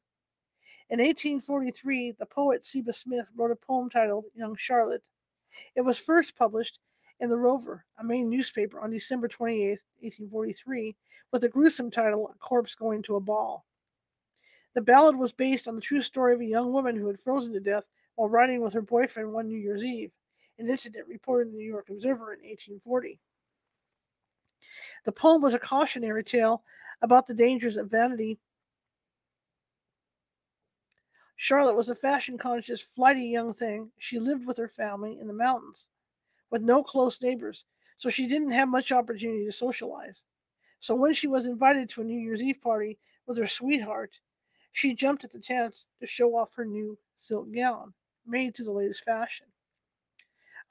In 0.89 0.99
1843, 0.99 2.13
the 2.17 2.25
poet 2.25 2.65
Seba 2.65 2.93
Smith 2.93 3.29
wrote 3.35 3.51
a 3.51 3.55
poem 3.55 3.89
titled 3.89 4.25
Young 4.33 4.55
Charlotte. 4.55 5.03
It 5.75 5.81
was 5.81 5.99
first 5.99 6.35
published 6.35 6.79
in 7.19 7.29
the 7.29 7.37
Rover, 7.37 7.85
a 7.99 8.03
Maine 8.03 8.29
newspaper, 8.29 8.79
on 8.79 8.89
December 8.89 9.27
28, 9.27 9.79
1843, 9.99 10.95
with 11.31 11.41
the 11.41 11.49
gruesome 11.49 11.91
title 11.91 12.31
A 12.33 12.37
Corpse 12.39 12.73
Going 12.73 13.03
to 13.03 13.17
a 13.17 13.19
Ball. 13.19 13.65
The 14.73 14.81
ballad 14.81 15.15
was 15.15 15.31
based 15.31 15.67
on 15.67 15.75
the 15.75 15.81
true 15.81 16.01
story 16.01 16.33
of 16.33 16.41
a 16.41 16.45
young 16.45 16.71
woman 16.71 16.95
who 16.95 17.07
had 17.07 17.19
frozen 17.19 17.53
to 17.53 17.59
death 17.59 17.85
while 18.19 18.27
riding 18.27 18.59
with 18.59 18.73
her 18.73 18.81
boyfriend 18.81 19.31
one 19.31 19.47
New 19.47 19.57
Year's 19.57 19.81
Eve, 19.81 20.11
an 20.57 20.69
incident 20.69 21.07
reported 21.07 21.47
in 21.47 21.53
the 21.53 21.59
New 21.59 21.71
York 21.71 21.87
Observer 21.89 22.33
in 22.33 22.39
1840. 22.39 23.17
The 25.05 25.11
poem 25.13 25.41
was 25.41 25.53
a 25.53 25.59
cautionary 25.59 26.25
tale 26.25 26.61
about 27.01 27.27
the 27.27 27.33
dangers 27.33 27.77
of 27.77 27.89
vanity. 27.89 28.37
Charlotte 31.37 31.77
was 31.77 31.89
a 31.89 31.95
fashion 31.95 32.37
conscious, 32.37 32.81
flighty 32.81 33.21
young 33.21 33.53
thing. 33.53 33.89
She 33.99 34.19
lived 34.19 34.45
with 34.45 34.57
her 34.57 34.67
family 34.67 35.17
in 35.17 35.27
the 35.27 35.33
mountains 35.33 35.87
with 36.51 36.61
no 36.61 36.83
close 36.83 37.21
neighbors, 37.21 37.63
so 37.97 38.09
she 38.09 38.27
didn't 38.27 38.51
have 38.51 38.67
much 38.67 38.91
opportunity 38.91 39.45
to 39.45 39.53
socialize. 39.53 40.23
So 40.81 40.93
when 40.93 41.13
she 41.13 41.27
was 41.27 41.45
invited 41.45 41.89
to 41.91 42.01
a 42.01 42.03
New 42.03 42.19
Year's 42.19 42.43
Eve 42.43 42.59
party 42.61 42.99
with 43.27 43.37
her 43.37 43.47
sweetheart, 43.47 44.11
she 44.73 44.93
jumped 44.93 45.23
at 45.23 45.31
the 45.31 45.39
chance 45.39 45.85
to 46.01 46.05
show 46.05 46.35
off 46.35 46.53
her 46.55 46.65
new 46.65 46.97
silk 47.17 47.53
gown, 47.55 47.93
made 48.29 48.55
to 48.55 48.63
the 48.63 48.71
latest 48.71 49.03
fashion. 49.03 49.47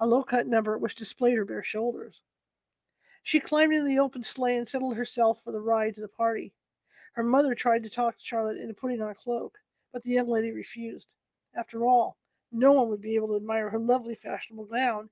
A 0.01 0.07
low 0.07 0.23
cut 0.23 0.47
number 0.47 0.79
which 0.79 0.95
displayed 0.95 1.37
her 1.37 1.45
bare 1.45 1.63
shoulders. 1.63 2.23
She 3.23 3.41
climbed 3.41 3.73
into 3.73 3.87
the 3.87 3.99
open 3.99 4.23
sleigh 4.23 4.57
and 4.57 4.67
settled 4.67 4.97
herself 4.97 5.43
for 5.43 5.53
the 5.53 5.61
ride 5.61 5.95
to 5.97 6.01
the 6.01 6.09
party. 6.09 6.55
Her 7.13 7.23
mother 7.23 7.55
tried 7.55 7.83
to 7.83 7.91
talk 7.91 8.17
to 8.17 8.25
Charlotte 8.25 8.59
into 8.59 8.75
putting 8.75 9.03
on 9.03 9.11
a 9.11 9.15
cloak, 9.15 9.59
but 9.93 10.03
the 10.03 10.11
young 10.11 10.29
lady 10.29 10.53
refused. 10.53 11.15
After 11.55 11.85
all, 11.85 12.17
no 12.53 12.73
one 12.73 12.89
would 12.89 13.01
be 13.03 13.17
able 13.17 13.29
to 13.29 13.37
admire 13.37 13.69
her 13.71 13.79
lovely 13.79 14.15
fashionable 14.15 14.67
gown 14.67 15.11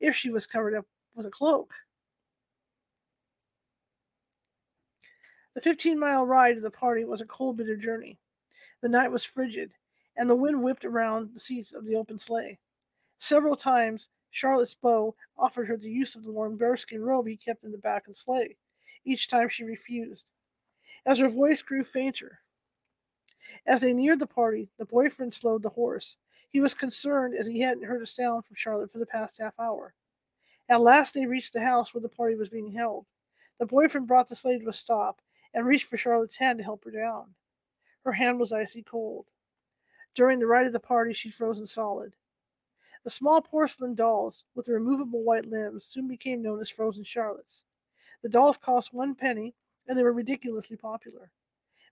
if 0.00 0.14
she 0.14 0.30
was 0.30 0.46
covered 0.46 0.74
up 0.74 0.86
with 1.14 1.26
a 1.26 1.30
cloak. 1.30 1.72
The 5.54 5.60
15 5.60 5.98
mile 5.98 6.24
ride 6.24 6.54
to 6.54 6.60
the 6.60 6.70
party 6.70 7.04
was 7.04 7.20
a 7.20 7.26
cold, 7.26 7.56
bitter 7.56 7.76
journey. 7.76 8.18
The 8.80 8.88
night 8.88 9.10
was 9.10 9.24
frigid, 9.24 9.72
and 10.18 10.28
the 10.28 10.34
wind 10.34 10.62
whipped 10.62 10.84
around 10.84 11.30
the 11.32 11.40
seats 11.40 11.72
of 11.72 11.86
the 11.86 11.94
open 11.94 12.18
sleigh. 12.18 12.58
Several 13.18 13.56
times, 13.56 14.10
Charlotte's 14.30 14.74
beau 14.74 15.14
offered 15.38 15.68
her 15.68 15.76
the 15.76 15.90
use 15.90 16.14
of 16.14 16.24
the 16.24 16.32
warm 16.32 16.58
bearskin 16.58 17.02
robe 17.02 17.26
he 17.26 17.36
kept 17.36 17.64
in 17.64 17.72
the 17.72 17.78
back 17.78 18.06
of 18.06 18.12
the 18.12 18.18
sleigh. 18.18 18.56
Each 19.04 19.28
time 19.28 19.48
she 19.48 19.64
refused. 19.64 20.26
As 21.06 21.18
her 21.18 21.28
voice 21.28 21.62
grew 21.62 21.84
fainter, 21.84 22.40
as 23.66 23.80
they 23.80 23.94
neared 23.94 24.18
the 24.18 24.26
party, 24.26 24.68
the 24.78 24.84
boyfriend 24.84 25.34
slowed 25.34 25.62
the 25.62 25.70
horse. 25.70 26.16
He 26.50 26.60
was 26.60 26.74
concerned 26.74 27.34
as 27.34 27.46
he 27.46 27.60
hadn't 27.60 27.84
heard 27.84 28.02
a 28.02 28.06
sound 28.06 28.44
from 28.44 28.56
Charlotte 28.56 28.90
for 28.90 28.98
the 28.98 29.06
past 29.06 29.38
half 29.38 29.58
hour. 29.58 29.94
At 30.68 30.80
last 30.80 31.14
they 31.14 31.26
reached 31.26 31.52
the 31.52 31.60
house 31.60 31.94
where 31.94 32.02
the 32.02 32.08
party 32.08 32.34
was 32.34 32.48
being 32.48 32.72
held. 32.72 33.06
The 33.58 33.66
boyfriend 33.66 34.06
brought 34.06 34.28
the 34.28 34.36
sleigh 34.36 34.58
to 34.58 34.68
a 34.68 34.72
stop 34.72 35.20
and 35.54 35.66
reached 35.66 35.86
for 35.86 35.96
Charlotte's 35.96 36.36
hand 36.36 36.58
to 36.58 36.64
help 36.64 36.84
her 36.84 36.90
down. 36.90 37.34
Her 38.04 38.12
hand 38.12 38.38
was 38.38 38.52
icy 38.52 38.82
cold. 38.82 39.26
During 40.18 40.40
the 40.40 40.48
ride 40.48 40.66
of 40.66 40.72
the 40.72 40.80
party, 40.80 41.12
she'd 41.12 41.32
frozen 41.32 41.64
solid. 41.64 42.16
The 43.04 43.10
small 43.10 43.40
porcelain 43.40 43.94
dolls 43.94 44.46
with 44.56 44.66
the 44.66 44.72
removable 44.72 45.22
white 45.22 45.46
limbs 45.46 45.84
soon 45.84 46.08
became 46.08 46.42
known 46.42 46.60
as 46.60 46.68
Frozen 46.68 47.04
Charlottes. 47.04 47.62
The 48.24 48.28
dolls 48.28 48.56
cost 48.56 48.92
one 48.92 49.14
penny, 49.14 49.54
and 49.86 49.96
they 49.96 50.02
were 50.02 50.12
ridiculously 50.12 50.76
popular. 50.76 51.30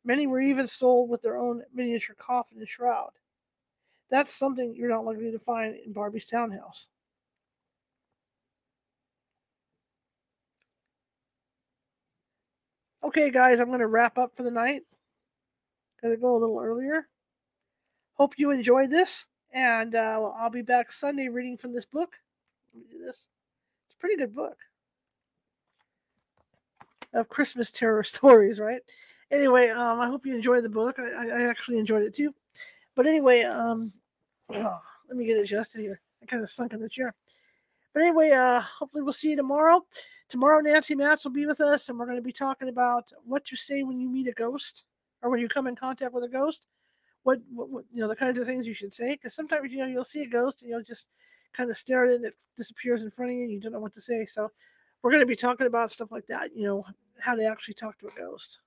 Many 0.04 0.26
were 0.26 0.40
even 0.40 0.66
sold 0.66 1.08
with 1.08 1.22
their 1.22 1.36
own 1.36 1.62
miniature 1.72 2.16
coffin 2.18 2.58
and 2.58 2.68
shroud. 2.68 3.12
That's 4.10 4.34
something 4.34 4.74
you're 4.74 4.90
not 4.90 5.04
likely 5.04 5.30
to 5.30 5.38
find 5.38 5.76
in 5.76 5.92
Barbie's 5.92 6.26
townhouse. 6.26 6.88
Okay, 13.04 13.30
guys, 13.30 13.60
I'm 13.60 13.68
going 13.68 13.78
to 13.78 13.86
wrap 13.86 14.18
up 14.18 14.34
for 14.34 14.42
the 14.42 14.50
night. 14.50 14.82
Gotta 16.02 16.16
go 16.16 16.36
a 16.36 16.40
little 16.40 16.58
earlier. 16.60 17.06
Hope 18.16 18.38
you 18.38 18.50
enjoyed 18.50 18.90
this, 18.90 19.26
and 19.52 19.94
uh, 19.94 20.30
I'll 20.38 20.50
be 20.50 20.62
back 20.62 20.90
Sunday 20.90 21.28
reading 21.28 21.56
from 21.56 21.74
this 21.74 21.84
book. 21.84 22.16
Let 22.72 22.82
me 22.82 22.88
do 22.90 23.04
this. 23.04 23.28
It's 23.86 23.94
a 23.94 23.98
pretty 23.98 24.16
good 24.16 24.34
book 24.34 24.56
of 27.12 27.28
Christmas 27.28 27.70
terror 27.70 28.02
stories, 28.04 28.58
right? 28.58 28.80
Anyway, 29.30 29.68
um, 29.68 30.00
I 30.00 30.06
hope 30.06 30.24
you 30.24 30.34
enjoyed 30.34 30.64
the 30.64 30.68
book. 30.68 30.98
I, 30.98 31.28
I 31.28 31.42
actually 31.42 31.78
enjoyed 31.78 32.02
it 32.02 32.14
too. 32.14 32.34
But 32.94 33.06
anyway, 33.06 33.42
um, 33.42 33.92
oh, 34.54 34.80
let 35.08 35.16
me 35.16 35.26
get 35.26 35.38
adjusted 35.38 35.80
here. 35.80 36.00
I 36.22 36.26
kind 36.26 36.42
of 36.42 36.50
sunk 36.50 36.72
in 36.72 36.80
the 36.80 36.88
chair. 36.88 37.14
But 37.92 38.02
anyway, 38.02 38.30
uh, 38.30 38.60
hopefully 38.60 39.02
we'll 39.02 39.12
see 39.12 39.30
you 39.30 39.36
tomorrow. 39.36 39.84
Tomorrow, 40.28 40.60
Nancy 40.60 40.94
Matz 40.94 41.24
will 41.24 41.32
be 41.32 41.46
with 41.46 41.60
us, 41.60 41.88
and 41.88 41.98
we're 41.98 42.06
going 42.06 42.16
to 42.16 42.22
be 42.22 42.32
talking 42.32 42.68
about 42.68 43.12
what 43.24 43.44
to 43.46 43.56
say 43.56 43.82
when 43.82 44.00
you 44.00 44.08
meet 44.08 44.28
a 44.28 44.32
ghost 44.32 44.84
or 45.22 45.30
when 45.30 45.40
you 45.40 45.48
come 45.48 45.66
in 45.66 45.76
contact 45.76 46.12
with 46.12 46.24
a 46.24 46.28
ghost. 46.28 46.66
What, 47.26 47.40
what, 47.52 47.68
what 47.70 47.84
you 47.92 48.00
know, 48.00 48.06
the 48.06 48.14
kinds 48.14 48.38
of 48.38 48.46
things 48.46 48.68
you 48.68 48.74
should 48.74 48.94
say. 48.94 49.14
Because 49.14 49.34
sometimes 49.34 49.72
you 49.72 49.78
know 49.78 49.86
you'll 49.86 50.04
see 50.04 50.22
a 50.22 50.28
ghost 50.28 50.62
and 50.62 50.70
you'll 50.70 50.84
just 50.84 51.08
kind 51.52 51.68
of 51.70 51.76
stare 51.76 52.04
at 52.04 52.12
it, 52.12 52.16
and 52.16 52.24
it 52.26 52.34
disappears 52.56 53.02
in 53.02 53.10
front 53.10 53.32
of 53.32 53.36
you, 53.36 53.42
and 53.42 53.52
you 53.52 53.58
don't 53.58 53.72
know 53.72 53.80
what 53.80 53.94
to 53.94 54.00
say. 54.00 54.26
So 54.26 54.52
we're 55.02 55.10
going 55.10 55.22
to 55.22 55.26
be 55.26 55.34
talking 55.34 55.66
about 55.66 55.90
stuff 55.90 56.12
like 56.12 56.28
that. 56.28 56.54
You 56.54 56.62
know, 56.68 56.84
how 57.18 57.34
to 57.34 57.44
actually 57.44 57.74
talk 57.74 57.98
to 57.98 58.06
a 58.06 58.10
ghost, 58.16 58.60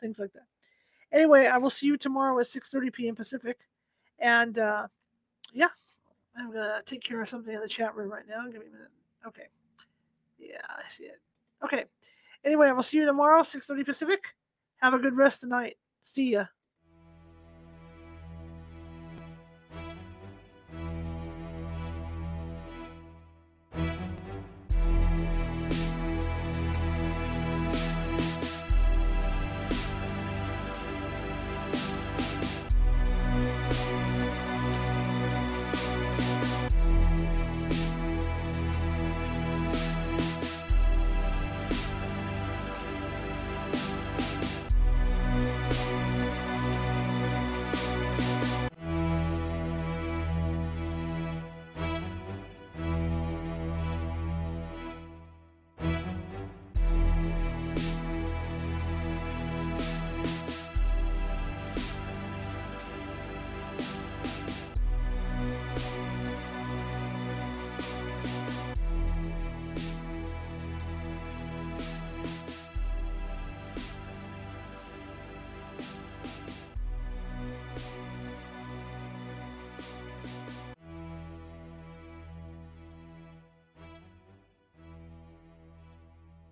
things 0.00 0.20
like 0.20 0.32
that. 0.34 0.46
Anyway, 1.10 1.46
I 1.46 1.58
will 1.58 1.70
see 1.70 1.88
you 1.88 1.96
tomorrow 1.96 2.38
at 2.38 2.46
6:30 2.46 2.92
p.m. 2.92 3.16
Pacific, 3.16 3.58
and 4.20 4.56
uh, 4.56 4.86
yeah, 5.52 5.70
I'm 6.36 6.52
gonna 6.52 6.80
take 6.86 7.02
care 7.02 7.20
of 7.20 7.28
something 7.28 7.52
in 7.52 7.60
the 7.60 7.66
chat 7.66 7.96
room 7.96 8.12
right 8.12 8.28
now. 8.28 8.44
Give 8.44 8.60
me 8.60 8.68
a 8.68 8.72
minute. 8.72 8.92
Okay. 9.26 9.48
Yeah, 10.38 10.62
I 10.68 10.88
see 10.88 11.06
it. 11.06 11.20
Okay. 11.64 11.86
Anyway, 12.44 12.68
I 12.68 12.72
will 12.72 12.84
see 12.84 12.98
you 12.98 13.06
tomorrow, 13.06 13.42
6:30 13.42 13.84
Pacific. 13.84 14.20
Have 14.76 14.94
a 14.94 14.98
good 15.00 15.16
rest 15.16 15.42
of 15.42 15.48
the 15.48 15.56
night. 15.56 15.76
See 16.04 16.30
ya. 16.34 16.44